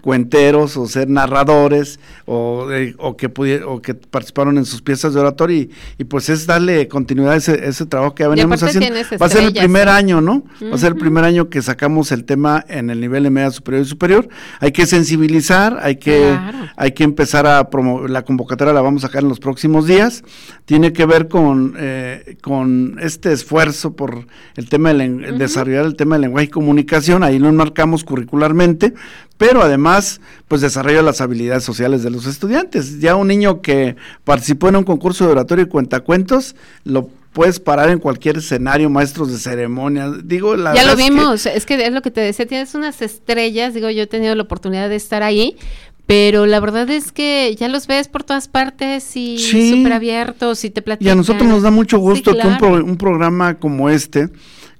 cuenteros 0.00 0.78
o 0.78 0.86
ser 0.86 1.10
narradores, 1.10 2.00
o, 2.24 2.66
o, 2.96 3.16
que 3.18 3.26
o 3.66 3.82
que 3.82 3.94
participaron 3.94 4.56
en 4.56 4.64
sus 4.64 4.80
piezas 4.80 5.12
de 5.12 5.20
oratoria, 5.20 5.68
y, 5.98 6.04
pues 6.04 6.30
es 6.30 6.46
darle 6.46 6.88
continuidad 6.88 7.34
a 7.34 7.36
ese, 7.36 7.68
ese 7.68 7.84
trabajo 7.84 8.14
que 8.14 8.22
ya 8.22 8.30
venimos 8.30 8.62
haciendo. 8.62 8.98
Va 9.20 9.26
a 9.26 9.28
ser 9.28 9.44
el 9.44 9.52
primer 9.52 9.90
año, 9.90 10.22
¿no? 10.22 10.44
Va 10.62 10.74
a 10.74 10.78
ser 10.78 10.92
el 10.92 10.98
primer 10.98 11.24
año 11.24 11.50
que 11.50 11.60
sacamos 11.60 12.10
el 12.10 12.24
tema 12.24 12.64
en 12.68 12.88
el 12.88 13.00
nivel 13.00 13.24
de 13.24 13.30
media 13.30 13.50
superior 13.50 13.84
y 13.84 13.88
superior. 13.88 14.28
Hay 14.60 14.72
que 14.72 14.86
sensibilizar, 14.86 15.78
hay 15.82 15.96
que, 15.96 16.38
hay 16.74 16.92
que 16.92 17.04
empezar 17.04 17.46
a 17.46 17.68
promover, 17.68 18.08
la 18.08 18.22
convocatoria 18.22 18.72
la 18.72 18.80
vamos 18.80 19.04
a 19.04 19.08
sacar 19.08 19.22
en 19.22 19.28
los 19.28 19.40
próximos 19.40 19.86
días, 19.86 20.24
tiene 20.64 20.94
que 20.94 21.04
ver 21.04 21.28
con, 21.28 21.74
eh, 21.78 22.38
con 22.40 22.96
este 22.98 23.41
esfuerzo 23.42 23.94
por 23.94 24.26
el 24.56 24.68
tema 24.68 24.94
del 24.94 25.38
desarrollar 25.38 25.84
el 25.84 25.96
tema 25.96 26.14
del 26.14 26.22
lenguaje 26.22 26.46
y 26.46 26.50
comunicación, 26.50 27.22
ahí 27.22 27.38
lo 27.38 27.48
enmarcamos 27.48 28.04
curricularmente, 28.04 28.94
pero 29.36 29.62
además 29.62 30.20
pues 30.48 30.60
desarrolla 30.60 31.02
las 31.02 31.20
habilidades 31.20 31.64
sociales 31.64 32.02
de 32.02 32.10
los 32.10 32.26
estudiantes. 32.26 33.00
Ya 33.00 33.16
un 33.16 33.28
niño 33.28 33.60
que 33.60 33.96
participó 34.24 34.68
en 34.68 34.76
un 34.76 34.84
concurso 34.84 35.26
de 35.26 35.32
oratorio 35.32 35.64
y 35.64 35.68
cuentacuentos, 35.68 36.54
lo 36.84 37.08
puedes 37.32 37.60
parar 37.60 37.88
en 37.90 37.98
cualquier 37.98 38.38
escenario, 38.38 38.90
maestros 38.90 39.32
de 39.32 39.38
ceremonias, 39.38 40.28
digo, 40.28 40.54
la 40.54 40.74
Ya 40.74 40.84
lo 40.84 40.96
vimos, 40.96 41.46
es 41.46 41.64
que 41.64 41.82
es 41.82 41.92
lo 41.92 42.02
que 42.02 42.10
te 42.10 42.20
decía, 42.20 42.46
tienes 42.46 42.74
unas 42.74 43.00
estrellas, 43.00 43.74
digo, 43.74 43.88
yo 43.90 44.02
he 44.02 44.06
tenido 44.06 44.34
la 44.34 44.42
oportunidad 44.42 44.88
de 44.88 44.96
estar 44.96 45.22
ahí, 45.22 45.56
pero 46.06 46.46
la 46.46 46.60
verdad 46.60 46.88
es 46.90 47.12
que 47.12 47.54
ya 47.58 47.68
los 47.68 47.86
ves 47.86 48.08
por 48.08 48.24
todas 48.24 48.48
partes 48.48 49.16
y 49.16 49.38
súper 49.38 49.92
abiertos 49.92 50.64
y 50.64 50.70
te 50.70 50.82
platican. 50.82 51.08
Y 51.08 51.10
a 51.10 51.14
nosotros 51.14 51.48
nos 51.48 51.62
da 51.62 51.70
mucho 51.70 51.98
gusto 51.98 52.34
que 52.36 52.46
un, 52.46 52.82
un 52.82 52.96
programa 52.96 53.54
como 53.54 53.88
este, 53.88 54.28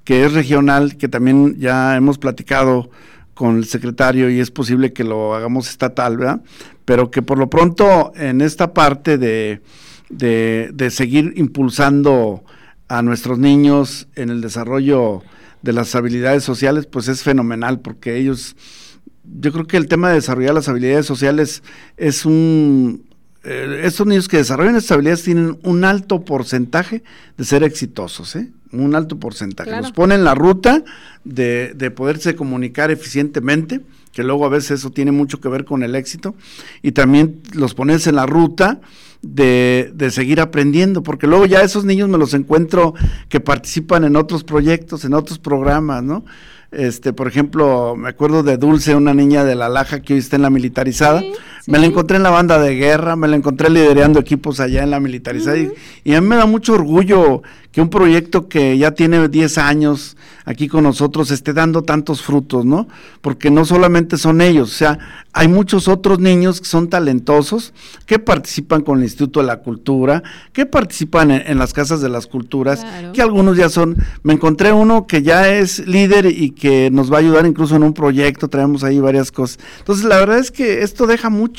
que 0.03 0.25
es 0.25 0.33
regional, 0.33 0.97
que 0.97 1.07
también 1.07 1.57
ya 1.57 1.95
hemos 1.95 2.17
platicado 2.17 2.89
con 3.33 3.57
el 3.57 3.65
secretario 3.65 4.29
y 4.29 4.39
es 4.39 4.51
posible 4.51 4.93
que 4.93 5.03
lo 5.03 5.33
hagamos 5.33 5.69
estatal, 5.69 6.17
¿verdad? 6.17 6.41
Pero 6.85 7.09
que 7.09 7.21
por 7.21 7.37
lo 7.39 7.49
pronto 7.49 8.11
en 8.15 8.41
esta 8.41 8.73
parte 8.73 9.17
de, 9.17 9.61
de, 10.09 10.69
de 10.73 10.91
seguir 10.91 11.33
impulsando 11.35 12.43
a 12.87 13.01
nuestros 13.01 13.39
niños 13.39 14.07
en 14.15 14.29
el 14.29 14.41
desarrollo 14.41 15.23
de 15.61 15.73
las 15.73 15.95
habilidades 15.95 16.43
sociales, 16.43 16.85
pues 16.85 17.07
es 17.07 17.23
fenomenal 17.23 17.79
porque 17.79 18.17
ellos 18.17 18.55
yo 19.23 19.51
creo 19.51 19.67
que 19.67 19.77
el 19.77 19.87
tema 19.87 20.09
de 20.09 20.15
desarrollar 20.15 20.53
las 20.53 20.69
habilidades 20.69 21.05
sociales 21.05 21.63
es 21.97 22.25
un... 22.25 23.05
Eh, 23.43 23.81
estos 23.83 24.07
niños 24.07 24.29
que 24.29 24.37
desarrollan 24.37 24.75
estas 24.75 24.91
habilidades 24.91 25.23
tienen 25.23 25.59
un 25.63 25.83
alto 25.83 26.23
porcentaje 26.23 27.03
de 27.37 27.43
ser 27.43 27.63
exitosos, 27.63 28.35
¿eh? 28.37 28.49
Un 28.71 28.95
alto 28.95 29.19
porcentaje. 29.19 29.69
Los 29.69 29.91
pone 29.91 30.15
en 30.15 30.23
la 30.23 30.33
ruta 30.33 30.83
de, 31.23 31.73
de 31.75 31.91
poderse 31.91 32.35
comunicar 32.35 32.89
eficientemente, 32.89 33.81
que 34.13 34.23
luego 34.23 34.45
a 34.45 34.49
veces 34.49 34.79
eso 34.79 34.91
tiene 34.91 35.11
mucho 35.11 35.39
que 35.41 35.49
ver 35.49 35.65
con 35.65 35.83
el 35.83 35.95
éxito, 35.95 36.35
y 36.81 36.93
también 36.93 37.41
los 37.53 37.73
pones 37.75 38.07
en 38.07 38.15
la 38.15 38.25
ruta 38.25 38.79
de, 39.21 39.91
de, 39.93 40.09
seguir 40.09 40.41
aprendiendo, 40.41 41.03
porque 41.03 41.27
luego 41.27 41.45
ya 41.45 41.61
esos 41.61 41.85
niños 41.85 42.09
me 42.09 42.17
los 42.17 42.33
encuentro 42.33 42.93
que 43.29 43.39
participan 43.39 44.05
en 44.05 44.15
otros 44.15 44.43
proyectos, 44.43 45.05
en 45.05 45.13
otros 45.13 45.37
programas, 45.37 46.01
¿no? 46.03 46.25
Este, 46.73 47.13
por 47.13 47.27
ejemplo, 47.27 47.95
me 47.95 48.09
acuerdo 48.09 48.41
de 48.41 48.57
Dulce, 48.57 48.95
una 48.95 49.13
niña 49.13 49.43
de 49.43 49.55
la 49.55 49.69
Laja 49.69 50.01
que 50.01 50.13
hoy 50.13 50.19
está 50.19 50.37
en 50.37 50.41
la 50.41 50.49
militarizada. 50.49 51.21
Me 51.67 51.79
la 51.79 51.85
encontré 51.85 52.17
en 52.17 52.23
la 52.23 52.29
banda 52.29 52.59
de 52.59 52.75
guerra, 52.75 53.15
me 53.15 53.27
la 53.27 53.35
encontré 53.35 53.69
liderando 53.69 54.19
equipos 54.19 54.59
allá 54.59 54.83
en 54.83 54.91
la 54.91 54.99
militarizada. 54.99 55.57
y, 55.57 55.71
y, 56.03 56.13
a 56.13 56.21
mí 56.21 56.27
me 56.27 56.35
da 56.35 56.45
mucho 56.45 56.73
orgullo 56.73 57.41
que 57.73 57.81
un 57.81 57.89
proyecto 57.89 58.47
que 58.47 58.77
ya 58.77 58.91
tiene 58.91 59.27
10 59.27 59.57
años 59.57 60.15
aquí 60.45 60.67
con 60.67 60.83
nosotros 60.83 61.31
esté 61.31 61.53
dando 61.53 61.81
tantos 61.81 62.21
frutos, 62.21 62.65
¿no? 62.65 62.87
Porque 63.21 63.49
no 63.49 63.65
solamente 63.65 64.17
son 64.17 64.41
ellos, 64.41 64.71
o 64.71 64.75
sea, 64.75 64.99
hay 65.33 65.47
muchos 65.47 65.87
otros 65.87 66.19
niños 66.19 66.61
que 66.61 66.67
son 66.67 66.89
talentosos, 66.89 67.73
que 68.05 68.19
participan 68.19 68.81
con 68.81 68.99
el 68.99 69.05
Instituto 69.05 69.39
de 69.39 69.47
la 69.47 69.61
Cultura, 69.61 70.21
que 70.51 70.67
participan 70.67 71.31
en, 71.31 71.57
las 71.57 71.73
casas 71.73 72.01
de 72.01 72.09
las 72.09 72.27
culturas, 72.27 72.85
que 73.13 73.23
algunos 73.23 73.57
ya 73.57 73.69
son, 73.69 73.97
me 74.21 74.33
encontré 74.33 74.71
uno 74.71 75.07
que 75.07 75.23
ya 75.23 75.49
es 75.49 75.87
líder 75.87 76.27
y 76.27 76.51
que 76.51 76.91
nos 76.91 77.11
va 77.11 77.17
a 77.17 77.21
ayudar 77.21 77.47
incluso 77.47 77.75
en 77.75 77.83
un 77.83 77.93
proyecto, 77.93 78.49
traemos 78.49 78.83
ahí 78.83 78.99
varias 78.99 79.31
cosas. 79.31 79.57
Entonces, 79.79 80.05
la 80.05 80.19
verdad 80.19 80.37
es 80.37 80.51
que 80.51 80.83
esto 80.83 81.07
deja 81.07 81.31
mucho. 81.31 81.52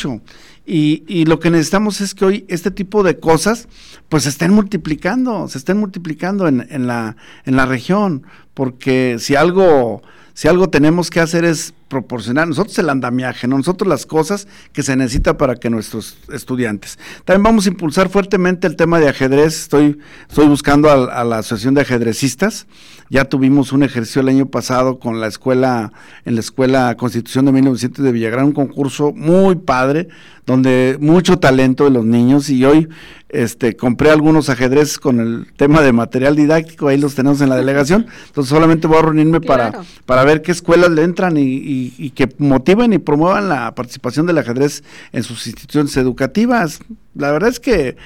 Y, 0.67 1.05
y, 1.07 1.27
lo 1.27 1.41
que 1.41 1.51
necesitamos 1.51 2.01
es 2.01 2.15
que 2.15 2.25
hoy 2.25 2.45
este 2.49 2.71
tipo 2.71 3.03
de 3.03 3.19
cosas 3.19 3.69
pues 4.09 4.23
se 4.23 4.31
estén 4.31 4.53
multiplicando, 4.53 5.47
se 5.49 5.59
estén 5.59 5.77
multiplicando 5.77 6.49
en, 6.49 6.67
en, 6.71 6.87
la, 6.87 7.17
en 7.45 7.57
la 7.57 7.67
región, 7.67 8.23
porque 8.55 9.17
si 9.19 9.37
algo, 9.37 10.03
si 10.33 10.49
algo 10.49 10.71
tenemos 10.71 11.11
que 11.11 11.21
hacer 11.21 11.45
es 11.45 11.75
proporcionar. 11.95 12.49
Nosotros 12.49 12.77
el 12.81 12.91
andamiaje, 12.91 13.47
nosotros 13.47 13.89
las 13.89 14.05
cosas 14.05 14.49
que 14.73 14.83
se 14.83 14.97
necesita 14.97 15.39
para 15.39 15.55
que 15.55 15.71
nuestros 15.71 16.19
estudiantes. 16.33 16.99
También 17.25 17.45
vamos 17.45 17.67
a 17.67 17.69
impulsar 17.69 18.09
fuertemente 18.09 18.67
el 18.67 18.75
tema 18.75 18.99
de 18.99 19.09
ajedrez, 19.09 19.63
estoy, 19.63 19.99
estoy 20.29 20.49
buscando 20.49 20.91
a, 20.91 21.21
a 21.21 21.23
la 21.23 21.39
Asociación 21.39 21.75
de 21.75 21.83
Ajedrecistas, 21.83 22.67
ya 23.11 23.27
tuvimos 23.27 23.73
un 23.73 23.85
ejercicio 23.85 24.23
el 24.23 24.29
año 24.29 24.47
pasado 24.47 24.99
con 24.99 25.21
la 25.21 25.29
escuela, 25.29 25.93
en 26.25 26.35
la 26.35 26.41
Escuela 26.41 26.97
Constitución 26.97 27.45
de 27.45 27.53
1900 27.53 28.05
de 28.05 28.11
Villagrán, 28.11 28.47
un 28.47 28.53
concurso 28.53 29.13
muy 29.13 29.55
padre, 29.55 30.09
donde 30.47 30.97
mucho 31.01 31.39
talento 31.39 31.85
de 31.85 31.91
los 31.91 32.05
niños 32.05 32.51
y 32.51 32.65
hoy 32.65 32.89
este, 33.35 33.77
compré 33.77 34.11
algunos 34.11 34.49
ajedrez 34.49 34.99
con 34.99 35.19
el 35.19 35.53
tema 35.57 35.81
de 35.81 35.93
material 35.93 36.37
didáctico, 36.37 36.89
ahí 36.89 36.99
los 36.99 37.15
tenemos 37.15 37.41
en 37.41 37.49
la 37.49 37.57
delegación, 37.57 38.07
entonces 38.27 38.49
solamente 38.49 38.87
voy 38.87 38.99
a 38.99 39.03
reunirme 39.03 39.41
para, 39.41 39.81
para 40.07 40.25
ver 40.25 40.43
qué 40.43 40.53
escuelas 40.53 40.91
le 40.91 41.03
entran 41.03 41.37
y, 41.37 41.84
que 42.15 42.29
motiven 42.39 42.93
y 42.93 42.99
promuevan 42.99 43.49
la 43.49 43.75
participación 43.75 44.27
del 44.27 44.39
ajedrez 44.39 44.83
en 45.13 45.23
sus 45.23 45.47
instituciones 45.47 45.97
educativas. 45.97 46.81
La 47.15 47.31
verdad 47.31 47.51
es 47.51 47.61
que 47.61 47.97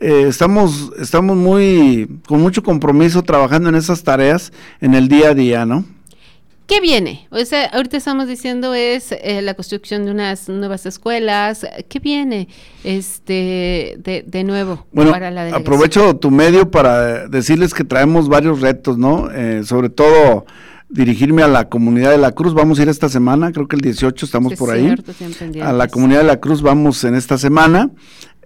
eh, 0.00 0.26
estamos, 0.28 0.92
estamos 1.00 1.36
muy, 1.36 2.20
con 2.26 2.40
mucho 2.40 2.62
compromiso 2.62 3.22
trabajando 3.22 3.68
en 3.68 3.74
esas 3.74 4.02
tareas 4.02 4.52
en 4.80 4.94
el 4.94 5.08
día 5.08 5.30
a 5.30 5.34
día, 5.34 5.66
¿no? 5.66 5.84
¿Qué 6.68 6.82
viene? 6.82 7.26
O 7.30 7.42
sea, 7.46 7.64
ahorita 7.64 7.96
estamos 7.96 8.28
diciendo 8.28 8.74
es 8.74 9.12
eh, 9.12 9.40
la 9.40 9.54
construcción 9.54 10.04
de 10.04 10.10
unas 10.10 10.50
nuevas 10.50 10.84
escuelas. 10.84 11.66
¿Qué 11.88 11.98
viene 11.98 12.46
este 12.84 13.96
de, 13.96 14.22
de 14.26 14.44
nuevo 14.44 14.86
bueno, 14.92 15.10
para 15.10 15.30
la 15.30 15.48
Aprovecho 15.56 16.16
tu 16.16 16.30
medio 16.30 16.70
para 16.70 17.26
decirles 17.26 17.72
que 17.72 17.84
traemos 17.84 18.28
varios 18.28 18.60
retos, 18.60 18.98
¿no? 18.98 19.30
Eh, 19.30 19.64
sobre 19.64 19.88
todo 19.88 20.44
dirigirme 20.88 21.42
a 21.42 21.48
la 21.48 21.68
comunidad 21.68 22.10
de 22.10 22.18
la 22.18 22.32
Cruz. 22.32 22.54
Vamos 22.54 22.78
a 22.78 22.82
ir 22.82 22.88
esta 22.88 23.08
semana, 23.08 23.52
creo 23.52 23.68
que 23.68 23.76
el 23.76 23.82
18 23.82 24.24
estamos 24.24 24.54
por 24.54 24.70
ahí. 24.70 24.94
a 25.62 25.72
la 25.72 25.88
comunidad 25.88 26.20
de 26.20 26.26
la 26.26 26.40
Cruz 26.40 26.62
vamos 26.62 27.04
en 27.04 27.14
esta 27.14 27.38
semana 27.38 27.90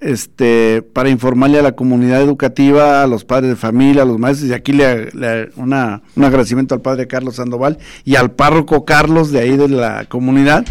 este, 0.02 0.83
para 0.83 1.09
informarle 1.09 1.61
a 1.61 1.62
la 1.62 1.72
comunidad 1.72 2.20
educativa, 2.20 3.02
a 3.02 3.07
los 3.07 3.24
padres 3.24 3.50
de 3.50 3.57
familia, 3.57 4.02
a 4.02 4.05
los 4.05 4.18
maestros, 4.18 4.50
y 4.50 4.52
aquí 4.52 4.72
le, 4.72 5.11
una, 5.57 6.02
un 6.16 6.24
agradecimiento 6.24 6.74
al 6.74 6.81
padre 6.81 7.07
Carlos 7.07 7.37
Sandoval 7.37 7.78
y 8.05 8.16
al 8.16 8.33
párroco 8.33 8.85
Carlos 8.85 9.31
de 9.31 9.40
ahí 9.40 9.57
de 9.57 9.68
la 9.68 10.05
comunidad, 10.07 10.64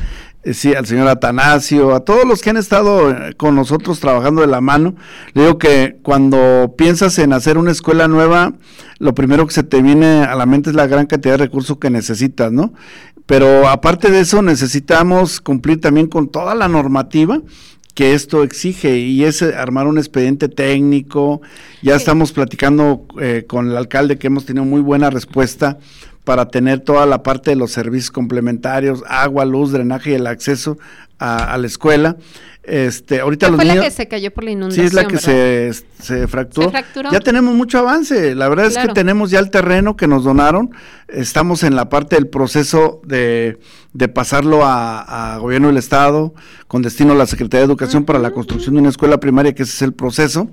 sí, 0.54 0.74
al 0.74 0.86
señor 0.86 1.08
Atanasio, 1.08 1.94
a 1.94 2.02
todos 2.02 2.26
los 2.26 2.42
que 2.42 2.50
han 2.50 2.58
estado 2.58 3.12
eh, 3.12 3.34
con 3.36 3.56
nosotros 3.56 4.00
trabajando 4.00 4.42
de 4.42 4.48
la 4.48 4.62
mano. 4.62 4.96
Le 5.34 5.44
digo 5.44 5.58
que 5.58 5.98
cuando 6.02 6.74
piensas 6.78 7.18
en 7.20 7.34
hacer 7.34 7.58
una 7.58 7.72
escuela 7.72 8.08
nueva, 8.08 8.54
lo 9.00 9.14
primero 9.14 9.46
que 9.46 9.54
se 9.54 9.64
te 9.64 9.82
viene 9.82 10.24
a 10.24 10.36
la 10.36 10.46
mente 10.46 10.70
es 10.70 10.76
la 10.76 10.88
gran 10.88 11.06
cantidad 11.06 11.34
de 11.34 11.46
recursos 11.46 11.78
que 11.78 11.90
necesitas, 11.90 12.52
¿no? 12.52 12.74
Pero 13.26 13.68
aparte 13.68 14.10
de 14.12 14.22
eso, 14.22 14.42
necesitamos 14.42 15.42
cumplir 15.42 15.80
también 15.80 16.08
con 16.08 16.30
toda 16.30 16.56
la 16.56 16.68
normativa 16.68 17.42
que 17.94 18.14
esto 18.14 18.44
exige 18.44 18.98
y 18.98 19.24
es 19.26 19.42
eh, 19.42 19.54
armar 19.56 19.88
un 19.88 19.98
expediente 19.98 20.50
técnico. 20.50 21.42
Ya 21.82 21.96
estamos 21.96 22.32
platicando 22.32 23.06
eh, 23.20 23.46
con 23.48 23.68
el 23.68 23.78
alcalde 23.78 24.18
que 24.18 24.28
hemos 24.28 24.46
tenido 24.46 24.66
muy 24.66 24.82
buena 24.82 25.10
respuesta 25.10 25.78
para 26.24 26.48
tener 26.50 26.80
toda 26.80 27.06
la 27.06 27.24
parte 27.24 27.52
de 27.52 27.56
los 27.56 27.72
servicios 27.72 28.12
complementarios, 28.12 29.04
agua, 29.08 29.46
luz, 29.46 29.72
drenaje 29.72 30.12
y 30.12 30.14
el 30.14 30.28
acceso 30.28 30.78
a, 31.22 31.58
la 31.58 31.68
escuela. 31.68 32.18
Este, 32.64 33.22
ahorita 33.22 33.48
los 33.48 33.56
fue 33.56 33.66
niños, 33.66 33.78
la 33.78 33.84
que 33.86 33.92
se 33.92 34.08
cayó 34.08 34.32
por 34.32 34.44
la 34.44 34.52
inundación. 34.52 34.84
Sí, 34.84 34.88
es 34.88 34.94
la 34.94 35.08
que 35.08 35.18
se, 35.18 35.72
se, 36.00 36.28
fracturó. 36.28 36.72
Ya 37.12 37.20
tenemos 37.20 37.56
mucho 37.56 37.80
avance. 37.80 38.36
La 38.36 38.50
verdad 38.50 38.68
es 38.68 38.78
que 38.78 38.88
tenemos 38.90 39.32
ya 39.32 39.40
el 39.40 39.50
terreno 39.50 39.96
que 39.96 40.08
nos 40.08 40.24
donaron. 40.24 40.72
Estamos 41.08 41.64
en 41.64 41.76
la 41.76 41.90
parte 41.90 42.16
del 42.16 42.28
proceso 42.28 43.02
de, 43.04 43.60
de 43.94 44.08
pasarlo 44.08 44.62
a, 44.64 45.38
gobierno 45.40 45.68
del 45.68 45.78
Estado 45.78 46.34
con 46.68 46.82
destino 46.82 47.14
a 47.14 47.16
la 47.16 47.26
Secretaría 47.26 47.62
de 47.62 47.66
Educación 47.66 48.06
para 48.06 48.20
la 48.20 48.32
construcción 48.32 48.76
de 48.76 48.82
una 48.82 48.90
escuela 48.90 49.20
primaria, 49.20 49.54
que 49.54 49.64
ese 49.64 49.74
es 49.74 49.82
el 49.82 49.94
proceso. 49.94 50.50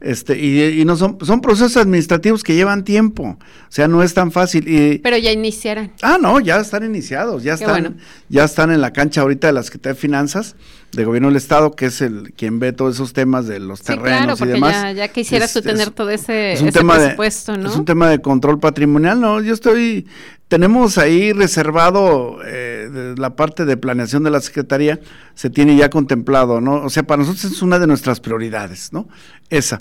Este, 0.00 0.38
y, 0.38 0.84
no 0.84 0.96
son, 0.96 1.16
son 1.22 1.40
procesos 1.40 1.76
administrativos 1.78 2.42
que 2.42 2.54
llevan 2.54 2.84
tiempo, 2.84 3.38
o 3.38 3.70
sea, 3.70 3.88
no 3.88 4.02
es 4.02 4.12
tan 4.12 4.30
fácil. 4.30 4.68
Y, 4.68 4.98
Pero 4.98 5.16
ya 5.16 5.32
iniciaron. 5.32 5.90
Ah, 6.02 6.18
no, 6.20 6.38
ya 6.38 6.58
están 6.58 6.84
iniciados, 6.84 7.42
ya 7.42 7.54
están, 7.54 7.96
ya 8.28 8.44
están 8.44 8.70
en 8.70 8.82
la 8.82 8.92
cancha 8.92 9.22
ahorita 9.22 9.46
de 9.46 9.54
la 9.54 9.62
Secretaría 9.62 9.94
de 9.94 10.00
Finanzas, 10.00 10.54
de 10.92 11.04
Gobierno 11.04 11.28
del 11.28 11.36
Estado, 11.36 11.72
que 11.72 11.86
es 11.86 12.02
el 12.02 12.34
quien 12.36 12.58
ve 12.58 12.72
todos 12.72 12.96
esos 12.96 13.14
temas 13.14 13.46
de 13.46 13.58
los 13.58 13.82
terrenos 13.82 14.40
y 14.42 14.46
demás. 14.46 14.72
Ya, 14.72 14.92
ya 14.92 15.08
quisieras 15.08 15.52
tú 15.54 15.62
tener 15.62 15.90
todo 15.90 16.10
ese, 16.10 16.52
es 16.52 16.60
un 16.60 16.72
tema 16.72 16.96
presupuesto, 16.96 17.56
¿no? 17.56 17.70
Es 17.70 17.76
un 17.76 17.86
tema 17.86 18.10
de 18.10 18.20
control 18.20 18.60
patrimonial, 18.60 19.18
no, 19.18 19.40
yo 19.40 19.54
estoy, 19.54 20.06
tenemos 20.48 20.98
ahí 20.98 21.32
reservado 21.32 22.38
eh, 22.44 23.14
la 23.16 23.34
parte 23.34 23.64
de 23.64 23.76
planeación 23.76 24.22
de 24.22 24.30
la 24.30 24.40
Secretaría, 24.40 25.00
se 25.34 25.50
tiene 25.50 25.76
ya 25.76 25.90
contemplado, 25.90 26.60
¿no? 26.60 26.84
O 26.84 26.90
sea, 26.90 27.02
para 27.02 27.22
nosotros 27.22 27.52
es 27.52 27.62
una 27.62 27.78
de 27.78 27.86
nuestras 27.86 28.20
prioridades, 28.20 28.92
¿no? 28.92 29.08
Esa. 29.50 29.80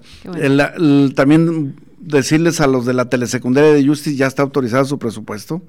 también 1.15 1.75
decirles 1.99 2.61
a 2.61 2.67
los 2.67 2.85
de 2.85 2.93
la 2.93 3.09
telesecundaria 3.09 3.73
de 3.73 3.85
Justice 3.85 4.15
ya 4.15 4.27
está 4.27 4.43
autorizado 4.43 4.85
su 4.85 4.99
presupuesto 4.99 5.61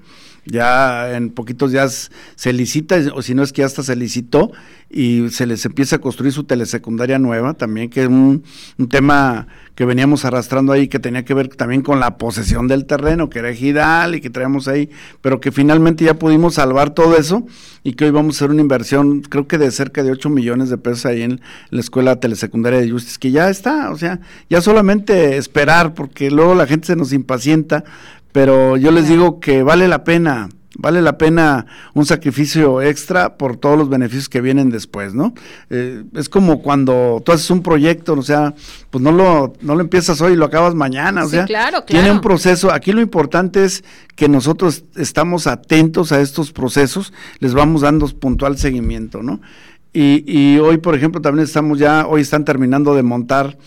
ya 0.51 1.15
en 1.15 1.29
poquitos 1.29 1.71
días 1.71 2.11
se 2.35 2.53
licita, 2.53 2.97
o 3.13 3.21
si 3.21 3.35
no 3.35 3.43
es 3.43 3.53
que 3.53 3.63
hasta 3.63 3.83
se 3.83 3.95
licitó, 3.95 4.51
y 4.89 5.29
se 5.31 5.45
les 5.45 5.65
empieza 5.65 5.97
a 5.97 5.99
construir 5.99 6.31
su 6.31 6.45
telesecundaria 6.45 7.19
nueva 7.19 7.53
también, 7.53 7.89
que 7.89 8.03
es 8.03 8.07
un, 8.07 8.43
tema 8.89 9.47
que 9.75 9.85
veníamos 9.85 10.25
arrastrando 10.25 10.71
ahí, 10.71 10.87
que 10.87 10.97
tenía 10.97 11.23
que 11.25 11.33
ver 11.33 11.49
también 11.49 11.81
con 11.81 11.99
la 11.99 12.17
posesión 12.17 12.67
del 12.67 12.85
terreno, 12.85 13.29
que 13.29 13.39
era 13.39 13.49
ejidal 13.49 14.15
y 14.15 14.21
que 14.21 14.29
traíamos 14.29 14.67
ahí, 14.67 14.89
pero 15.21 15.39
que 15.39 15.51
finalmente 15.51 16.05
ya 16.05 16.15
pudimos 16.15 16.55
salvar 16.55 16.91
todo 16.91 17.17
eso 17.17 17.45
y 17.83 17.93
que 17.93 18.05
hoy 18.05 18.11
vamos 18.11 18.35
a 18.35 18.37
hacer 18.37 18.51
una 18.51 18.61
inversión, 18.61 19.21
creo 19.21 19.47
que 19.47 19.57
de 19.57 19.69
cerca 19.71 20.03
de 20.03 20.11
8 20.11 20.29
millones 20.29 20.69
de 20.69 20.77
pesos 20.77 21.05
ahí 21.05 21.21
en 21.21 21.41
la 21.69 21.81
escuela 21.81 22.19
telesecundaria 22.19 22.79
de 22.79 22.89
Justice, 22.89 23.17
que 23.19 23.31
ya 23.31 23.49
está, 23.49 23.91
o 23.91 23.97
sea, 23.97 24.19
ya 24.49 24.61
solamente 24.61 25.37
esperar, 25.37 25.93
porque 25.93 26.31
luego 26.31 26.55
la 26.55 26.65
gente 26.65 26.87
se 26.87 26.95
nos 26.95 27.13
impacienta 27.13 27.83
pero 28.37 28.77
yo 28.77 28.91
les 28.91 29.09
digo 29.09 29.39
que 29.39 29.63
vale 29.63 29.87
la 29.87 30.03
pena, 30.03 30.49
vale 30.77 31.01
la 31.01 31.17
pena 31.17 31.65
un 31.95 32.05
sacrificio 32.05 32.83
extra 32.83 33.35
por 33.35 33.57
todos 33.57 33.79
los 33.79 33.89
beneficios 33.89 34.29
que 34.29 34.41
vienen 34.41 34.69
después, 34.69 35.15
¿no? 35.15 35.33
Eh, 35.71 36.03
es 36.13 36.29
como 36.29 36.61
cuando 36.61 37.19
tú 37.25 37.31
haces 37.31 37.49
un 37.49 37.63
proyecto, 37.63 38.13
o 38.13 38.21
sea, 38.21 38.53
pues 38.91 39.03
no 39.03 39.11
lo, 39.11 39.53
no 39.61 39.73
lo 39.73 39.81
empiezas 39.81 40.21
hoy 40.21 40.33
y 40.33 40.35
lo 40.35 40.45
acabas 40.45 40.75
mañana, 40.75 41.25
o 41.25 41.27
sea, 41.27 41.45
claro, 41.45 41.83
tiene 41.83 42.11
un 42.11 42.21
proceso. 42.21 42.71
Aquí 42.71 42.91
lo 42.91 43.01
importante 43.01 43.63
es 43.63 43.83
que 44.15 44.29
nosotros 44.29 44.83
estamos 44.95 45.47
atentos 45.47 46.11
a 46.11 46.21
estos 46.21 46.51
procesos, 46.51 47.13
les 47.39 47.55
vamos 47.55 47.81
dando 47.81 48.07
puntual 48.07 48.59
seguimiento, 48.59 49.23
¿no? 49.23 49.41
Y, 49.93 50.23
y 50.27 50.59
hoy, 50.59 50.77
por 50.77 50.93
ejemplo, 50.93 51.21
también 51.21 51.43
estamos 51.43 51.79
ya, 51.79 52.05
hoy 52.05 52.21
están 52.21 52.45
terminando 52.45 52.93
de 52.93 53.01
montar 53.01 53.57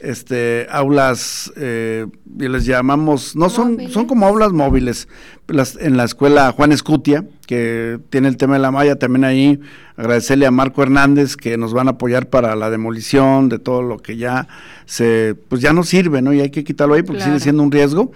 este 0.00 0.66
aulas 0.70 1.52
eh, 1.56 2.06
y 2.38 2.48
les 2.48 2.64
llamamos 2.64 3.36
no 3.36 3.50
son 3.50 3.88
son 3.90 4.06
como 4.06 4.26
aulas 4.26 4.52
móviles. 4.52 5.08
Las, 5.46 5.76
en 5.76 5.96
la 5.96 6.04
escuela 6.04 6.52
Juan 6.52 6.70
Escutia 6.70 7.24
que 7.46 7.98
tiene 8.10 8.28
el 8.28 8.36
tema 8.36 8.54
de 8.54 8.60
la 8.60 8.70
malla 8.70 8.96
también 8.96 9.24
ahí 9.24 9.60
agradecerle 9.96 10.46
a 10.46 10.50
Marco 10.50 10.82
Hernández 10.82 11.36
que 11.36 11.56
nos 11.56 11.72
van 11.72 11.88
a 11.88 11.92
apoyar 11.92 12.28
para 12.28 12.54
la 12.54 12.70
demolición 12.70 13.48
de 13.48 13.58
todo 13.58 13.82
lo 13.82 13.98
que 13.98 14.16
ya 14.16 14.46
se 14.86 15.34
pues 15.48 15.60
ya 15.60 15.72
no 15.72 15.82
sirve 15.82 16.22
no 16.22 16.32
y 16.32 16.40
hay 16.40 16.50
que 16.50 16.62
quitarlo 16.62 16.94
ahí 16.94 17.02
porque 17.02 17.22
sigue 17.22 17.40
siendo 17.40 17.62
un 17.62 17.72
riesgo 17.72 18.12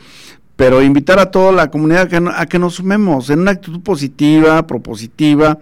pero 0.56 0.82
invitar 0.82 1.18
a 1.18 1.30
toda 1.30 1.52
la 1.52 1.70
comunidad 1.70 2.02
a 2.02 2.08
que, 2.08 2.30
a 2.34 2.46
que 2.46 2.58
nos 2.58 2.74
sumemos 2.74 3.30
en 3.30 3.40
una 3.40 3.52
actitud 3.52 3.80
positiva, 3.80 4.66
propositiva, 4.66 5.58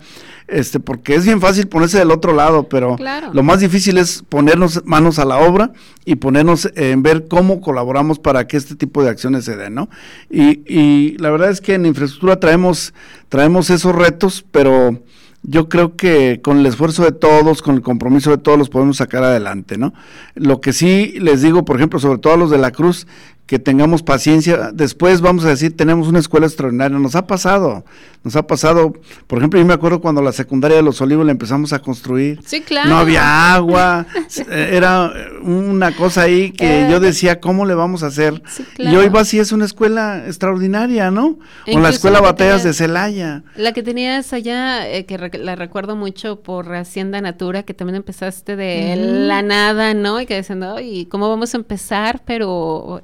este, 0.49 0.81
porque 0.81 1.15
es 1.15 1.25
bien 1.25 1.41
fácil 1.41 1.67
ponerse 1.67 1.99
del 1.99 2.11
otro 2.11 2.35
lado, 2.35 2.69
pero 2.69 2.97
lo 3.33 3.43
más 3.43 3.61
difícil 3.61 3.97
es 3.97 4.23
ponernos 4.29 4.83
manos 4.85 5.19
a 5.19 5.25
la 5.25 5.39
obra 5.39 5.73
y 6.05 6.17
ponernos 6.17 6.71
en 6.75 7.03
ver 7.03 7.27
cómo 7.27 7.61
colaboramos 7.61 8.19
para 8.19 8.47
que 8.47 8.59
este 8.59 8.75
tipo 8.75 9.03
de 9.03 9.11
acciones 9.11 9.45
se 9.45 9.57
den, 9.57 9.75
¿no? 9.75 9.89
Y, 10.29 10.61
y 10.67 11.17
la 11.19 11.31
verdad 11.31 11.51
es 11.51 11.61
que 11.61 11.75
en 11.75 11.87
infraestructura 11.87 12.39
traemos, 12.39 12.93
traemos 13.31 13.71
esos 13.71 13.95
retos, 13.95 14.45
pero 14.51 14.99
yo 15.45 15.69
creo 15.69 15.97
que 15.97 16.41
con 16.41 16.59
el 16.59 16.67
esfuerzo 16.67 17.03
de 17.05 17.11
todos, 17.11 17.63
con 17.63 17.75
el 17.75 17.83
compromiso 17.83 18.31
de 18.31 18.39
todos, 18.39 18.59
los 18.59 18.69
podemos 18.69 18.99
sacar 18.99 19.25
adelante, 19.25 19.77
¿no? 19.77 19.93
Lo 20.35 20.61
que 20.61 20.73
sí 20.73 21.15
les 21.19 21.43
digo, 21.43 21.65
por 21.65 21.77
ejemplo, 21.77 21.99
sobre 21.99 22.19
todo 22.19 22.35
a 22.35 22.37
los 22.37 22.51
de 22.51 22.59
la 22.59 22.71
Cruz, 22.71 23.09
que 23.47 23.59
tengamos 23.59 24.03
paciencia. 24.03 24.71
Después 24.73 25.21
vamos 25.21 25.45
a 25.45 25.49
decir, 25.49 25.77
tenemos 25.77 26.09
una 26.09 26.19
escuela 26.19 26.47
extraordinaria. 26.47 26.99
Nos 26.99 27.15
ha 27.17 27.27
pasado, 27.27 27.85
nos 28.25 28.37
ha 28.37 28.47
pasado. 28.47 28.93
Por 29.27 29.39
ejemplo, 29.39 29.59
yo 29.59 29.67
me 29.67 29.75
acuerdo 29.75 30.01
cuando 30.01 30.23
la 30.23 30.33
secundaria 30.33 30.77
de 30.77 30.83
Los 30.83 31.01
Olivos 31.01 31.27
la 31.27 31.33
empezamos 31.33 31.73
a 31.73 31.81
construir. 31.81 32.41
Sí, 32.45 32.61
claro. 32.61 32.89
No 32.89 32.99
había 32.99 33.55
agua, 33.55 34.07
era 34.51 35.13
una 35.43 35.95
cosa 35.95 36.23
ahí 36.23 36.53
que 36.53 36.87
yo 36.91 37.01
decía, 37.01 37.41
¿cómo 37.41 37.67
le 37.67 37.75
vamos 37.75 38.03
a 38.03 38.07
hacer? 38.07 38.43
Y 38.79 38.95
hoy 38.95 39.09
va 39.09 39.21
así, 39.21 39.39
es 39.39 39.53
una 39.53 39.65
escuela 39.65 40.25
extraordinaria, 40.27 41.11
¿no? 41.11 41.39
o 41.73 41.79
la 41.79 41.91
escuela 41.91 42.21
Batallas 42.21 42.63
de 42.63 42.73
Celaya. 42.73 43.43
La 43.57 43.73
que 43.73 43.83
tenías 43.83 44.33
allá, 44.33 44.89
eh, 44.89 45.05
que 45.05 45.19
la 45.39 45.57
recuerdo 45.57 45.97
mucho 45.97 46.41
por 46.41 46.75
Hacienda 46.75 47.21
Natura, 47.21 47.63
que 47.63 47.75
también 47.75 47.97
empezaste 47.97 48.57
de 48.57 48.97
la 48.97 49.43
nada, 49.43 49.95
¿no? 49.95 50.21
Y 50.21 50.27
que 50.27 50.37
diciendo, 50.37 50.79
¿y 50.81 51.07
cómo 51.07 51.29
vamos 51.29 51.55
a 51.55 51.57
empezar? 51.57 52.23
Pero 52.25 53.03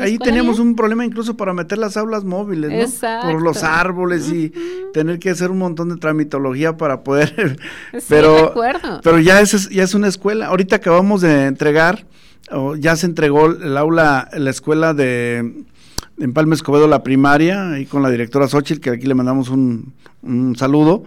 ahí 0.00 0.18
teníamos 0.18 0.58
un 0.58 0.76
problema 0.76 1.04
incluso 1.04 1.36
para 1.36 1.52
meter 1.52 1.78
las 1.78 1.96
aulas 1.96 2.24
móviles, 2.24 3.00
¿no? 3.02 3.20
Por 3.22 3.42
los 3.42 3.62
árboles 3.62 4.30
y 4.30 4.41
tener 4.92 5.18
que 5.18 5.30
hacer 5.30 5.50
un 5.50 5.58
montón 5.58 5.88
de 5.88 5.96
tramitología 5.96 6.76
para 6.76 7.02
poder. 7.02 7.58
pero, 8.08 8.54
pero 9.02 9.18
ya 9.18 9.40
es, 9.40 9.68
ya 9.68 9.82
es 9.82 9.94
una 9.94 10.08
escuela. 10.08 10.46
Ahorita 10.46 10.76
acabamos 10.76 11.20
de 11.20 11.46
entregar, 11.46 12.06
o 12.50 12.76
ya 12.76 12.96
se 12.96 13.06
entregó 13.06 13.46
el 13.46 13.76
aula, 13.76 14.28
la 14.32 14.50
escuela 14.50 14.94
de 14.94 15.64
en 16.18 16.32
Palma 16.32 16.54
Escobedo 16.54 16.86
la 16.86 17.02
primaria, 17.02 17.72
ahí 17.72 17.86
con 17.86 18.02
la 18.02 18.10
directora 18.10 18.46
Xochitl, 18.46 18.80
que 18.80 18.90
aquí 18.90 19.06
le 19.06 19.14
mandamos 19.14 19.48
un, 19.48 19.92
un 20.22 20.56
saludo. 20.56 21.04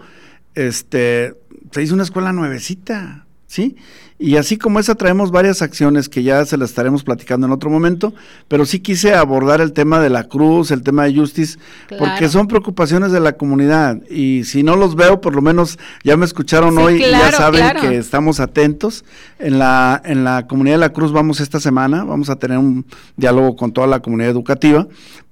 Este, 0.54 1.34
se 1.70 1.82
hizo 1.82 1.94
una 1.94 2.02
escuela 2.02 2.32
nuevecita, 2.32 3.26
¿sí? 3.46 3.76
Y 4.18 4.36
así 4.36 4.56
como 4.56 4.80
esa 4.80 4.94
traemos 4.94 5.30
varias 5.30 5.60
acciones 5.60 6.08
que 6.08 6.22
ya 6.22 6.44
se 6.46 6.56
las 6.56 6.70
estaremos 6.70 7.04
platicando 7.04 7.46
en 7.46 7.52
otro 7.52 7.68
momento, 7.68 8.14
pero 8.48 8.64
sí 8.64 8.80
quise 8.80 9.14
abordar 9.14 9.60
el 9.60 9.72
tema 9.72 10.00
de 10.00 10.08
la 10.08 10.24
cruz, 10.24 10.70
el 10.70 10.82
tema 10.82 11.04
de 11.04 11.14
Justice, 11.14 11.58
porque 11.98 12.28
son 12.28 12.48
preocupaciones 12.48 13.12
de 13.12 13.20
la 13.20 13.32
comunidad 13.32 14.00
y 14.08 14.44
si 14.44 14.62
no 14.62 14.76
los 14.76 14.94
veo, 14.96 15.20
por 15.20 15.34
lo 15.34 15.42
menos 15.42 15.78
ya 16.02 16.16
me 16.16 16.24
escucharon 16.24 16.78
hoy 16.78 16.96
y 16.96 17.10
ya 17.10 17.30
saben 17.32 17.76
que 17.80 17.98
estamos 17.98 18.40
atentos. 18.40 19.04
En 19.38 19.58
la, 19.58 20.00
en 20.04 20.24
la 20.24 20.46
comunidad 20.46 20.76
de 20.76 20.80
la 20.80 20.92
cruz 20.92 21.12
vamos 21.12 21.40
esta 21.40 21.60
semana, 21.60 22.04
vamos 22.04 22.30
a 22.30 22.36
tener 22.36 22.56
un 22.56 22.86
diálogo 23.16 23.54
con 23.54 23.72
toda 23.72 23.86
la 23.86 24.00
comunidad 24.00 24.30
educativa 24.30 24.86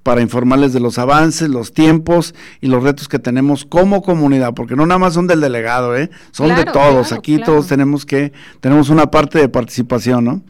para 0.04 0.20
informarles 0.20 0.74
de 0.74 0.80
los 0.80 0.98
avances, 0.98 1.48
los 1.48 1.72
tiempos 1.72 2.34
y 2.60 2.66
los 2.66 2.82
retos 2.82 3.08
que 3.08 3.18
tenemos 3.18 3.64
como 3.64 4.02
comunidad, 4.02 4.52
porque 4.52 4.76
no 4.76 4.84
nada 4.84 4.98
más 4.98 5.14
son 5.14 5.26
del 5.26 5.40
delegado, 5.40 5.96
¿eh? 5.96 6.10
son 6.30 6.54
de 6.54 6.66
todos. 6.66 7.10
Aquí 7.12 7.38
todos 7.38 7.68
tenemos 7.68 8.04
que, 8.04 8.32
tenemos 8.60 8.73
una 8.82 9.10
parte 9.10 9.38
de 9.38 9.48
participación, 9.48 10.24
¿no? 10.24 10.42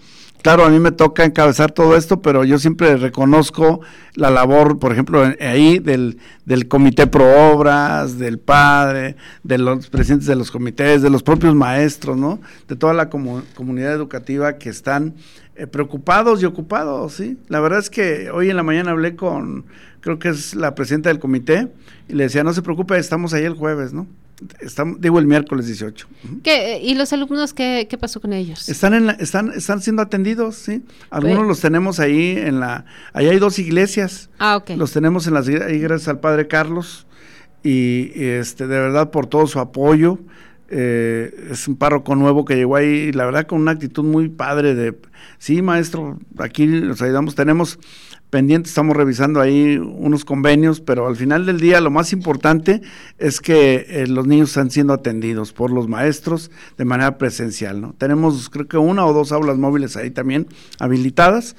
Claro, 0.45 0.67
a 0.67 0.69
mí 0.69 0.79
me 0.79 0.93
toca 0.93 1.25
encabezar 1.25 1.73
todo 1.73 1.97
esto, 1.97 2.21
pero 2.21 2.45
yo 2.45 2.59
siempre 2.59 2.99
reconozco 2.99 3.81
la 4.15 4.29
labor, 4.29 4.79
por 4.79 4.93
ejemplo, 4.93 5.25
ahí 5.41 5.79
del, 5.79 6.19
del 6.45 6.69
comité 6.69 7.07
pro 7.07 7.51
obras, 7.51 8.19
del 8.19 8.39
padre, 8.39 9.17
de 9.43 9.57
los 9.57 9.89
presidentes 9.89 10.27
de 10.27 10.37
los 10.37 10.51
comités, 10.51 11.01
de 11.01 11.09
los 11.09 11.23
propios 11.23 11.55
maestros, 11.55 12.19
¿no? 12.19 12.41
De 12.69 12.77
toda 12.77 12.93
la 12.93 13.09
comunidad 13.09 13.95
educativa 13.95 14.59
que 14.59 14.69
están 14.69 15.15
eh, 15.57 15.67
preocupados 15.67 16.43
y 16.43 16.45
ocupados, 16.45 17.15
¿sí? 17.15 17.39
La 17.49 17.61
verdad 17.61 17.79
es 17.79 17.89
que 17.89 18.31
hoy 18.31 18.51
en 18.51 18.57
la 18.57 18.63
mañana 18.63 18.91
hablé 18.91 19.17
con, 19.17 19.65
creo 20.01 20.19
que 20.19 20.29
es 20.29 20.55
la 20.55 20.75
presidenta 20.75 21.09
del 21.09 21.21
comité, 21.21 21.69
y 22.07 22.13
le 22.13 22.25
decía, 22.25 22.45
no 22.45 22.53
se 22.53 22.61
preocupe, 22.61 22.99
estamos 22.99 23.33
ahí 23.33 23.45
el 23.45 23.55
jueves, 23.55 23.95
¿no? 23.95 24.07
Digo 24.99 25.19
el 25.19 25.27
miércoles 25.27 25.67
18. 25.67 26.09
¿Qué, 26.43 26.81
¿Y 26.83 26.95
los 26.95 27.13
alumnos 27.13 27.55
qué, 27.55 27.87
qué 27.89 27.97
pasó 27.97 28.21
con 28.21 28.33
ellos? 28.33 28.69
Están, 28.69 28.95
en 28.95 29.11
están, 29.11 29.53
están 29.53 29.81
siendo 29.81 30.03
atendidos, 30.03 30.57
sí. 30.57 30.83
Algunos 31.11 31.47
los 31.47 31.61
tenemos 31.61 32.01
ahí 32.01 32.37
en 32.37 32.61
la... 32.61 32.85
Ahí 33.13 33.29
hay 33.29 33.39
dos 33.39 33.59
iglesias. 33.59 34.31
Ah, 34.39 34.57
ok. 34.57 34.71
Los 34.71 34.93
tenemos 34.93 35.27
en 35.27 35.35
las 35.35 35.49
iglesias 35.49 36.09
al 36.09 36.21
Padre 36.21 36.49
Carlos 36.49 37.07
y, 37.65 38.11
este 38.15 38.67
de 38.67 38.79
verdad 38.79 39.11
por 39.11 39.27
todo 39.27 39.47
su 39.47 39.59
apoyo. 39.59 40.19
Eh, 40.69 41.49
es 41.51 41.69
un 41.69 41.77
párroco 41.77 42.15
nuevo 42.15 42.45
que 42.45 42.57
llegó 42.57 42.77
ahí, 42.77 43.13
la 43.13 43.27
verdad 43.27 43.47
con 43.47 43.61
una 43.61 43.73
actitud 43.73 44.03
muy 44.03 44.29
padre 44.29 44.75
de, 44.75 44.97
sí 45.39 45.61
maestro, 45.61 46.19
aquí 46.39 46.67
nos 46.67 47.03
ayudamos, 47.03 47.35
tenemos 47.35 47.79
pendiente, 48.35 48.69
estamos 48.69 48.97
revisando 48.97 49.41
ahí 49.41 49.79
unos 49.79 50.25
convenios, 50.25 50.81
pero 50.81 51.07
al 51.07 51.15
final 51.15 51.47
del 51.47 51.61
día 51.61 51.81
lo 51.81 51.93
más 51.93 52.13
importante 52.13 52.83
es 53.17 53.41
que 53.41 53.87
eh, 53.89 54.09
los 54.09 54.27
niños 54.27 54.49
están 54.49 54.73
siendo 54.73 54.93
atendidos 54.93 55.53
por 55.53 55.71
los 55.71 55.87
maestros 55.87 56.51
de 56.77 56.85
manera 56.85 57.17
presencial, 57.17 57.81
¿no? 57.81 57.95
Tenemos 57.97 58.51
creo 58.51 58.67
que 58.67 58.77
una 58.77 59.07
o 59.07 59.13
dos 59.13 59.31
aulas 59.31 59.57
móviles 59.57 59.97
ahí 59.97 60.11
también 60.11 60.49
habilitadas, 60.81 61.55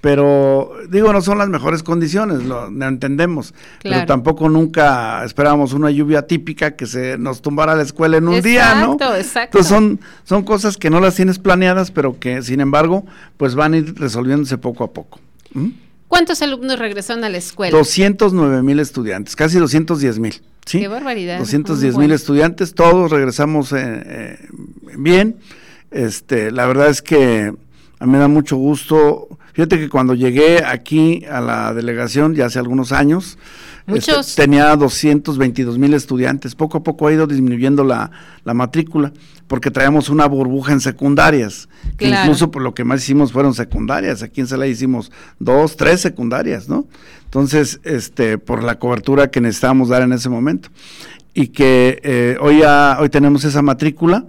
pero 0.00 0.70
digo, 0.88 1.12
no 1.12 1.20
son 1.20 1.38
las 1.38 1.48
mejores 1.48 1.82
condiciones, 1.82 2.44
lo, 2.44 2.68
entendemos, 2.86 3.52
pero 3.82 4.06
tampoco 4.06 4.48
nunca 4.48 5.24
esperábamos 5.24 5.72
una 5.72 5.90
lluvia 5.90 6.28
típica 6.28 6.76
que 6.76 6.86
se 6.86 7.18
nos 7.18 7.42
tumbara 7.42 7.74
la 7.74 7.82
escuela 7.82 8.18
en 8.18 8.28
un 8.28 8.40
día, 8.40 8.76
¿no? 8.76 8.92
Exacto. 9.16 9.58
Entonces 9.58 9.66
son, 9.66 9.98
son 10.22 10.44
cosas 10.44 10.76
que 10.76 10.90
no 10.90 11.00
las 11.00 11.16
tienes 11.16 11.40
planeadas, 11.40 11.90
pero 11.90 12.20
que 12.20 12.40
sin 12.42 12.60
embargo, 12.60 13.04
pues 13.36 13.56
van 13.56 13.74
a 13.74 13.78
ir 13.78 13.96
resolviéndose 13.98 14.58
poco 14.58 14.84
a 14.84 14.92
poco. 14.92 15.18
¿Mm? 15.54 15.89
¿Cuántos 16.10 16.42
alumnos 16.42 16.76
regresaron 16.80 17.22
a 17.22 17.28
la 17.28 17.38
escuela? 17.38 17.78
209 17.78 18.64
mil 18.64 18.80
estudiantes, 18.80 19.36
casi 19.36 19.60
210 19.60 20.18
mil. 20.18 20.42
¿sí? 20.66 20.80
Qué 20.80 20.88
barbaridad. 20.88 21.38
210 21.38 21.96
mil 21.98 22.10
estudiantes, 22.10 22.74
todos 22.74 23.12
regresamos 23.12 23.72
eh, 23.72 23.76
eh, 23.78 24.38
bien. 24.98 25.36
Este, 25.92 26.50
la 26.50 26.66
verdad 26.66 26.88
es 26.88 27.00
que 27.00 27.54
a 28.00 28.06
mí 28.06 28.12
me 28.12 28.18
da 28.18 28.26
mucho 28.26 28.56
gusto. 28.56 29.28
Fíjate 29.52 29.78
que 29.78 29.88
cuando 29.88 30.14
llegué 30.14 30.64
aquí 30.64 31.24
a 31.30 31.40
la 31.40 31.72
delegación, 31.72 32.34
ya 32.34 32.46
hace 32.46 32.58
algunos 32.58 32.90
años, 32.90 33.38
este, 33.86 34.12
tenía 34.34 34.74
222 34.74 35.78
mil 35.78 35.94
estudiantes. 35.94 36.56
Poco 36.56 36.78
a 36.78 36.82
poco 36.82 37.06
ha 37.06 37.12
ido 37.12 37.28
disminuyendo 37.28 37.84
la, 37.84 38.10
matrícula 38.44 39.12
porque 39.50 39.72
traíamos 39.72 40.08
una 40.10 40.26
burbuja 40.26 40.72
en 40.72 40.78
secundarias, 40.78 41.68
que 41.98 42.08
incluso 42.08 42.52
por 42.52 42.62
lo 42.62 42.72
que 42.72 42.84
más 42.84 43.02
hicimos 43.02 43.32
fueron 43.32 43.52
secundarias. 43.52 44.22
Aquí 44.22 44.40
en 44.40 44.46
Sala 44.46 44.68
hicimos 44.68 45.10
dos, 45.40 45.76
tres 45.76 46.00
secundarias, 46.00 46.68
¿no? 46.68 46.86
Entonces, 47.24 47.80
este, 47.82 48.38
por 48.38 48.62
la 48.62 48.78
cobertura 48.78 49.28
que 49.32 49.40
necesitábamos 49.40 49.88
dar 49.88 50.02
en 50.02 50.12
ese 50.12 50.28
momento. 50.28 50.68
Y 51.34 51.48
que 51.48 51.98
eh, 52.04 52.36
hoy, 52.40 52.60
ya, 52.60 52.96
hoy 53.00 53.08
tenemos 53.08 53.42
esa 53.42 53.60
matrícula 53.60 54.24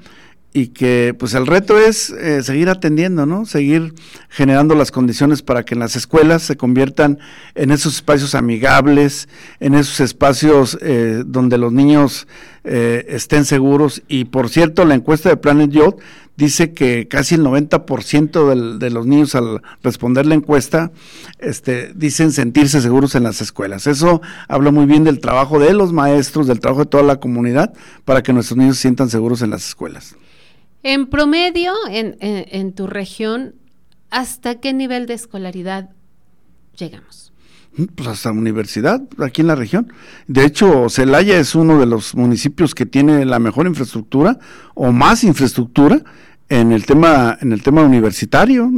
y 0.53 0.67
que 0.67 1.15
pues 1.17 1.33
el 1.33 1.47
reto 1.47 1.77
es 1.79 2.09
eh, 2.09 2.43
seguir 2.43 2.69
atendiendo, 2.69 3.25
¿no? 3.25 3.45
Seguir 3.45 3.93
generando 4.29 4.75
las 4.75 4.91
condiciones 4.91 5.41
para 5.41 5.63
que 5.63 5.75
las 5.75 5.95
escuelas 5.95 6.41
se 6.43 6.57
conviertan 6.57 7.19
en 7.55 7.71
esos 7.71 7.95
espacios 7.95 8.35
amigables, 8.35 9.29
en 9.61 9.75
esos 9.75 10.01
espacios 10.01 10.77
eh, 10.81 11.23
donde 11.25 11.57
los 11.57 11.71
niños 11.71 12.27
eh, 12.65 13.05
estén 13.07 13.45
seguros. 13.45 14.03
Y 14.09 14.25
por 14.25 14.49
cierto, 14.49 14.83
la 14.83 14.95
encuesta 14.95 15.29
de 15.29 15.37
Planet 15.37 15.71
Youth 15.71 16.01
dice 16.35 16.73
que 16.73 17.07
casi 17.07 17.35
el 17.35 17.43
90% 17.43 18.77
de 18.77 18.89
los 18.89 19.05
niños 19.05 19.35
al 19.35 19.61
responder 19.83 20.25
la 20.25 20.35
encuesta 20.35 20.91
este, 21.39 21.93
dicen 21.95 22.31
sentirse 22.33 22.81
seguros 22.81 23.15
en 23.15 23.23
las 23.23 23.41
escuelas. 23.41 23.87
Eso 23.87 24.21
habla 24.49 24.71
muy 24.71 24.85
bien 24.85 25.05
del 25.05 25.21
trabajo 25.21 25.59
de 25.59 25.73
los 25.73 25.93
maestros, 25.93 26.47
del 26.47 26.59
trabajo 26.59 26.81
de 26.81 26.89
toda 26.89 27.03
la 27.03 27.21
comunidad, 27.21 27.73
para 28.03 28.21
que 28.21 28.33
nuestros 28.33 28.57
niños 28.57 28.77
se 28.77 28.81
sientan 28.81 29.09
seguros 29.09 29.41
en 29.43 29.51
las 29.51 29.67
escuelas. 29.67 30.15
En 30.83 31.07
promedio, 31.07 31.73
en, 31.89 32.73
tu 32.73 32.87
región, 32.87 33.55
¿hasta 34.09 34.59
qué 34.59 34.73
nivel 34.73 35.05
de 35.05 35.13
escolaridad 35.13 35.91
llegamos? 36.75 37.33
Pues 37.95 38.07
hasta 38.07 38.31
universidad, 38.31 39.01
aquí 39.19 39.41
en 39.41 39.47
la 39.47 39.55
región. 39.55 39.93
De 40.27 40.43
hecho, 40.43 40.89
Celaya 40.89 41.39
es 41.39 41.55
uno 41.55 41.79
de 41.79 41.85
los 41.85 42.15
municipios 42.15 42.73
que 42.73 42.85
tiene 42.85 43.25
la 43.25 43.39
mejor 43.39 43.67
infraestructura 43.67 44.39
o 44.73 44.91
más 44.91 45.23
infraestructura 45.23 46.01
en 46.49 46.73
el 46.73 46.85
tema 46.85 47.37
en 47.39 47.53
el 47.53 47.63
tema 47.63 47.81
universitario 47.81 48.69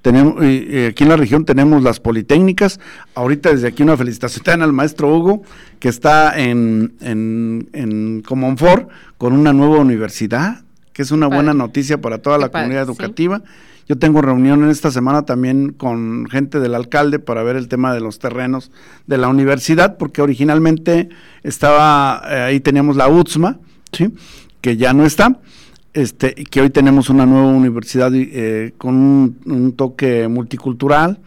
tenemos 0.00 0.34
aquí 0.38 1.04
en 1.04 1.08
la 1.08 1.16
región 1.16 1.44
tenemos 1.44 1.80
las 1.84 2.00
politécnicas 2.00 2.80
ahorita 3.14 3.50
desde 3.52 3.68
aquí 3.68 3.84
una 3.84 3.96
felicitación 3.96 4.60
al 4.60 4.72
maestro 4.72 5.16
Hugo 5.16 5.42
que 5.78 5.88
está 5.88 6.36
en 6.36 6.94
en, 7.00 7.68
en 7.74 8.22
Comonfort 8.22 8.88
con 9.18 9.34
una 9.34 9.52
nueva 9.52 9.78
universidad 9.78 10.64
que 10.92 11.02
es 11.02 11.10
una 11.10 11.26
buena 11.26 11.54
noticia 11.54 12.00
para 12.00 12.18
toda 12.18 12.38
la 12.38 12.50
comunidad 12.50 12.82
educativa. 12.82 13.42
Yo 13.88 13.98
tengo 13.98 14.22
reunión 14.22 14.62
en 14.62 14.70
esta 14.70 14.90
semana 14.90 15.22
también 15.22 15.72
con 15.72 16.26
gente 16.30 16.60
del 16.60 16.74
alcalde 16.74 17.18
para 17.18 17.42
ver 17.42 17.56
el 17.56 17.68
tema 17.68 17.92
de 17.92 18.00
los 18.00 18.18
terrenos 18.18 18.70
de 19.06 19.18
la 19.18 19.28
universidad, 19.28 19.96
porque 19.96 20.22
originalmente 20.22 21.08
estaba, 21.42 22.22
eh, 22.28 22.42
ahí 22.42 22.60
teníamos 22.60 22.96
la 22.96 23.08
UTSMA, 23.08 23.58
¿sí? 23.92 24.14
que 24.60 24.76
ya 24.76 24.92
no 24.92 25.04
está, 25.04 25.40
este, 25.94 26.34
y 26.36 26.44
que 26.44 26.60
hoy 26.60 26.70
tenemos 26.70 27.10
una 27.10 27.26
nueva 27.26 27.48
universidad 27.48 28.12
eh, 28.14 28.72
con 28.78 28.94
un, 29.44 29.74
toque 29.76 30.28
multicultural. 30.28 31.20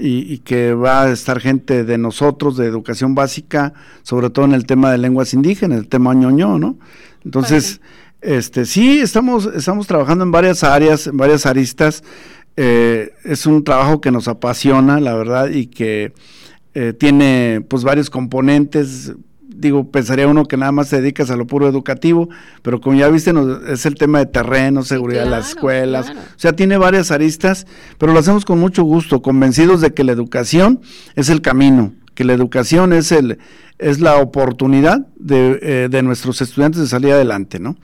Y, 0.00 0.32
y, 0.32 0.38
que 0.38 0.74
va 0.74 1.02
a 1.02 1.10
estar 1.10 1.40
gente 1.40 1.82
de 1.82 1.98
nosotros, 1.98 2.56
de 2.56 2.66
educación 2.66 3.16
básica, 3.16 3.72
sobre 4.04 4.30
todo 4.30 4.44
en 4.44 4.52
el 4.52 4.64
tema 4.64 4.92
de 4.92 4.98
lenguas 4.98 5.34
indígenas, 5.34 5.80
el 5.80 5.88
tema 5.88 6.14
ñoño, 6.14 6.56
¿no? 6.56 6.78
Entonces, 7.24 7.80
este, 8.20 8.66
sí, 8.66 8.98
estamos, 8.98 9.48
estamos 9.54 9.86
trabajando 9.86 10.24
en 10.24 10.32
varias 10.32 10.64
áreas, 10.64 11.06
en 11.06 11.16
varias 11.16 11.46
aristas. 11.46 12.02
Eh, 12.56 13.12
es 13.24 13.46
un 13.46 13.62
trabajo 13.62 14.00
que 14.00 14.10
nos 14.10 14.26
apasiona, 14.26 14.98
la 14.98 15.14
verdad, 15.14 15.50
y 15.50 15.66
que 15.66 16.12
eh, 16.74 16.92
tiene 16.92 17.64
pues 17.68 17.84
varios 17.84 18.10
componentes. 18.10 19.12
Digo, 19.40 19.90
pensaría 19.90 20.26
uno 20.26 20.46
que 20.46 20.56
nada 20.56 20.72
más 20.72 20.90
te 20.90 21.00
dedicas 21.00 21.30
a 21.30 21.36
lo 21.36 21.46
puro 21.46 21.68
educativo, 21.68 22.28
pero 22.62 22.80
como 22.80 22.96
ya 22.96 23.08
viste, 23.08 23.32
es 23.68 23.86
el 23.86 23.94
tema 23.94 24.18
de 24.18 24.26
terreno, 24.26 24.82
seguridad 24.82 25.24
de 25.24 25.30
las 25.30 25.50
escuelas, 25.50 26.10
o 26.10 26.38
sea, 26.38 26.52
tiene 26.52 26.76
varias 26.76 27.10
aristas, 27.10 27.66
pero 27.98 28.12
lo 28.12 28.20
hacemos 28.20 28.44
con 28.44 28.60
mucho 28.60 28.84
gusto, 28.84 29.20
convencidos 29.20 29.80
de 29.80 29.94
que 29.94 30.04
la 30.04 30.12
educación 30.12 30.80
es 31.16 31.28
el 31.28 31.42
camino, 31.42 31.92
que 32.14 32.22
la 32.22 32.34
educación 32.34 32.92
es 32.92 33.10
el 33.10 33.38
es 33.78 34.00
la 34.00 34.16
oportunidad 34.16 35.06
de, 35.16 35.58
eh, 35.62 35.88
de 35.90 36.02
nuestros 36.02 36.40
estudiantes 36.40 36.80
de 36.80 36.88
salir 36.88 37.12
adelante, 37.12 37.58
¿no? 37.60 37.76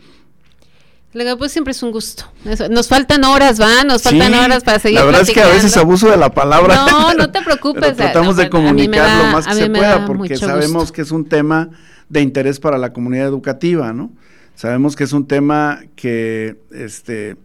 Pues 1.39 1.53
siempre 1.53 1.73
es 1.73 1.83
un 1.83 1.93
gusto. 1.93 2.25
Nos 2.71 2.89
faltan 2.89 3.25
horas, 3.25 3.61
¿va? 3.61 3.85
Nos 3.85 4.03
faltan 4.03 4.35
horas 4.35 4.65
para 4.65 4.79
seguir. 4.79 4.99
La 4.99 5.05
verdad 5.05 5.23
es 5.23 5.31
que 5.31 5.41
a 5.41 5.49
veces 5.49 5.77
abuso 5.77 6.11
de 6.11 6.17
la 6.17 6.35
palabra. 6.35 6.87
No, 6.91 7.15
no 7.15 7.31
te 7.31 7.43
preocupes. 7.43 7.97
tratamos 7.97 8.37
de 8.37 8.51
comunicar 8.51 9.25
lo 9.25 9.33
más 9.33 9.47
que 9.47 9.55
se 9.55 9.71
pueda 9.71 10.05
porque 10.07 10.37
sabemos 10.37 10.93
que 10.93 11.03
es 11.03 11.11
un 11.11 11.27
tema 11.27 11.71
de 12.09 12.21
interés 12.21 12.61
para 12.61 12.79
la 12.79 12.93
comunidad 12.93 13.27
educativa, 13.27 13.93
¿no? 13.93 14.13
Sabemos 14.55 14.95
que 14.95 15.05
es 15.05 15.13
un 15.13 15.27
tema 15.27 15.81
que, 15.97 16.57
este, 16.71 17.37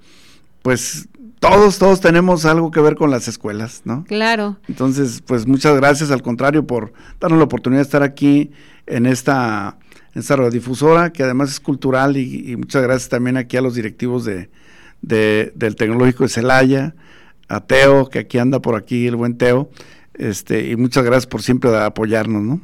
pues 0.62 1.08
todos, 1.40 1.80
todos 1.80 2.02
tenemos 2.02 2.46
algo 2.46 2.70
que 2.70 2.82
ver 2.82 2.96
con 2.96 3.10
las 3.10 3.28
escuelas, 3.28 3.82
¿no? 3.86 4.04
Claro. 4.08 4.58
Entonces, 4.68 5.24
pues 5.26 5.48
muchas 5.48 5.76
gracias 5.78 6.12
al 6.12 6.22
contrario 6.22 6.68
por 6.68 6.94
darnos 7.20 7.40
la 7.40 7.46
oportunidad 7.46 7.80
de 7.80 7.84
estar 7.86 8.04
aquí 8.04 8.52
en 8.86 9.06
esta 9.06 9.78
esta 10.20 10.36
radiodifusora, 10.36 11.12
que 11.12 11.24
además 11.24 11.52
es 11.52 11.60
cultural, 11.60 12.18
y, 12.18 12.56
muchas 12.58 12.84
gracias 12.84 13.10
también 13.10 13.38
aquí 13.38 13.58
a 13.58 13.62
los 13.62 13.76
directivos 13.76 14.26
de, 14.26 14.50
del 15.02 15.76
Tecnológico 15.76 16.24
de 16.24 16.30
Celaya, 16.30 16.96
a 17.48 17.62
Teo, 17.62 18.10
que 18.10 18.20
aquí 18.20 18.38
anda 18.38 18.62
por 18.62 18.76
aquí, 18.76 19.08
el 19.08 19.16
buen 19.16 19.38
Teo, 19.38 19.70
este, 20.14 20.70
y 20.70 20.76
muchas 20.76 21.04
gracias 21.04 21.28
por 21.28 21.42
siempre 21.42 21.76
apoyarnos, 21.76 22.44
¿no? 22.44 22.62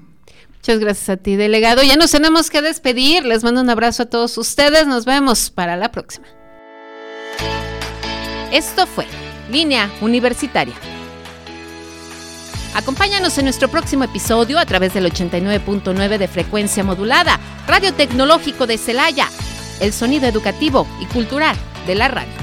Muchas 0.66 0.80
gracias 0.80 1.10
a 1.10 1.18
ti, 1.18 1.36
delegado. 1.36 1.84
Ya 1.84 1.96
nos 1.96 2.10
tenemos 2.10 2.50
que 2.50 2.64
despedir. 2.64 3.24
Les 3.24 3.44
mando 3.44 3.62
un 3.62 3.70
abrazo 3.70 4.02
a 4.02 4.06
todos 4.08 4.36
ustedes. 4.40 4.88
Nos 4.88 5.06
vemos 5.06 5.52
para 5.52 5.78
la 5.78 5.92
próxima. 5.92 6.26
Esto 8.52 8.88
fue 8.88 9.06
Línea 9.52 9.92
Universitaria. 10.02 10.74
Acompáñanos 12.76 13.38
en 13.38 13.46
nuestro 13.46 13.70
próximo 13.70 14.04
episodio 14.04 14.60
a 14.60 14.66
través 14.66 14.94
del 14.94 15.06
89.9 15.06 16.18
de 16.18 16.28
frecuencia 16.28 16.84
modulada, 16.84 17.40
Radio 17.68 17.94
Tecnológico 17.94 18.68
de 18.68 18.78
Celaya, 18.78 19.30
el 19.80 19.94
sonido 19.94 20.28
educativo 20.28 20.86
y 21.00 21.06
cultural 21.06 21.56
de 21.88 21.96
la 21.96 22.10
radio. 22.10 22.34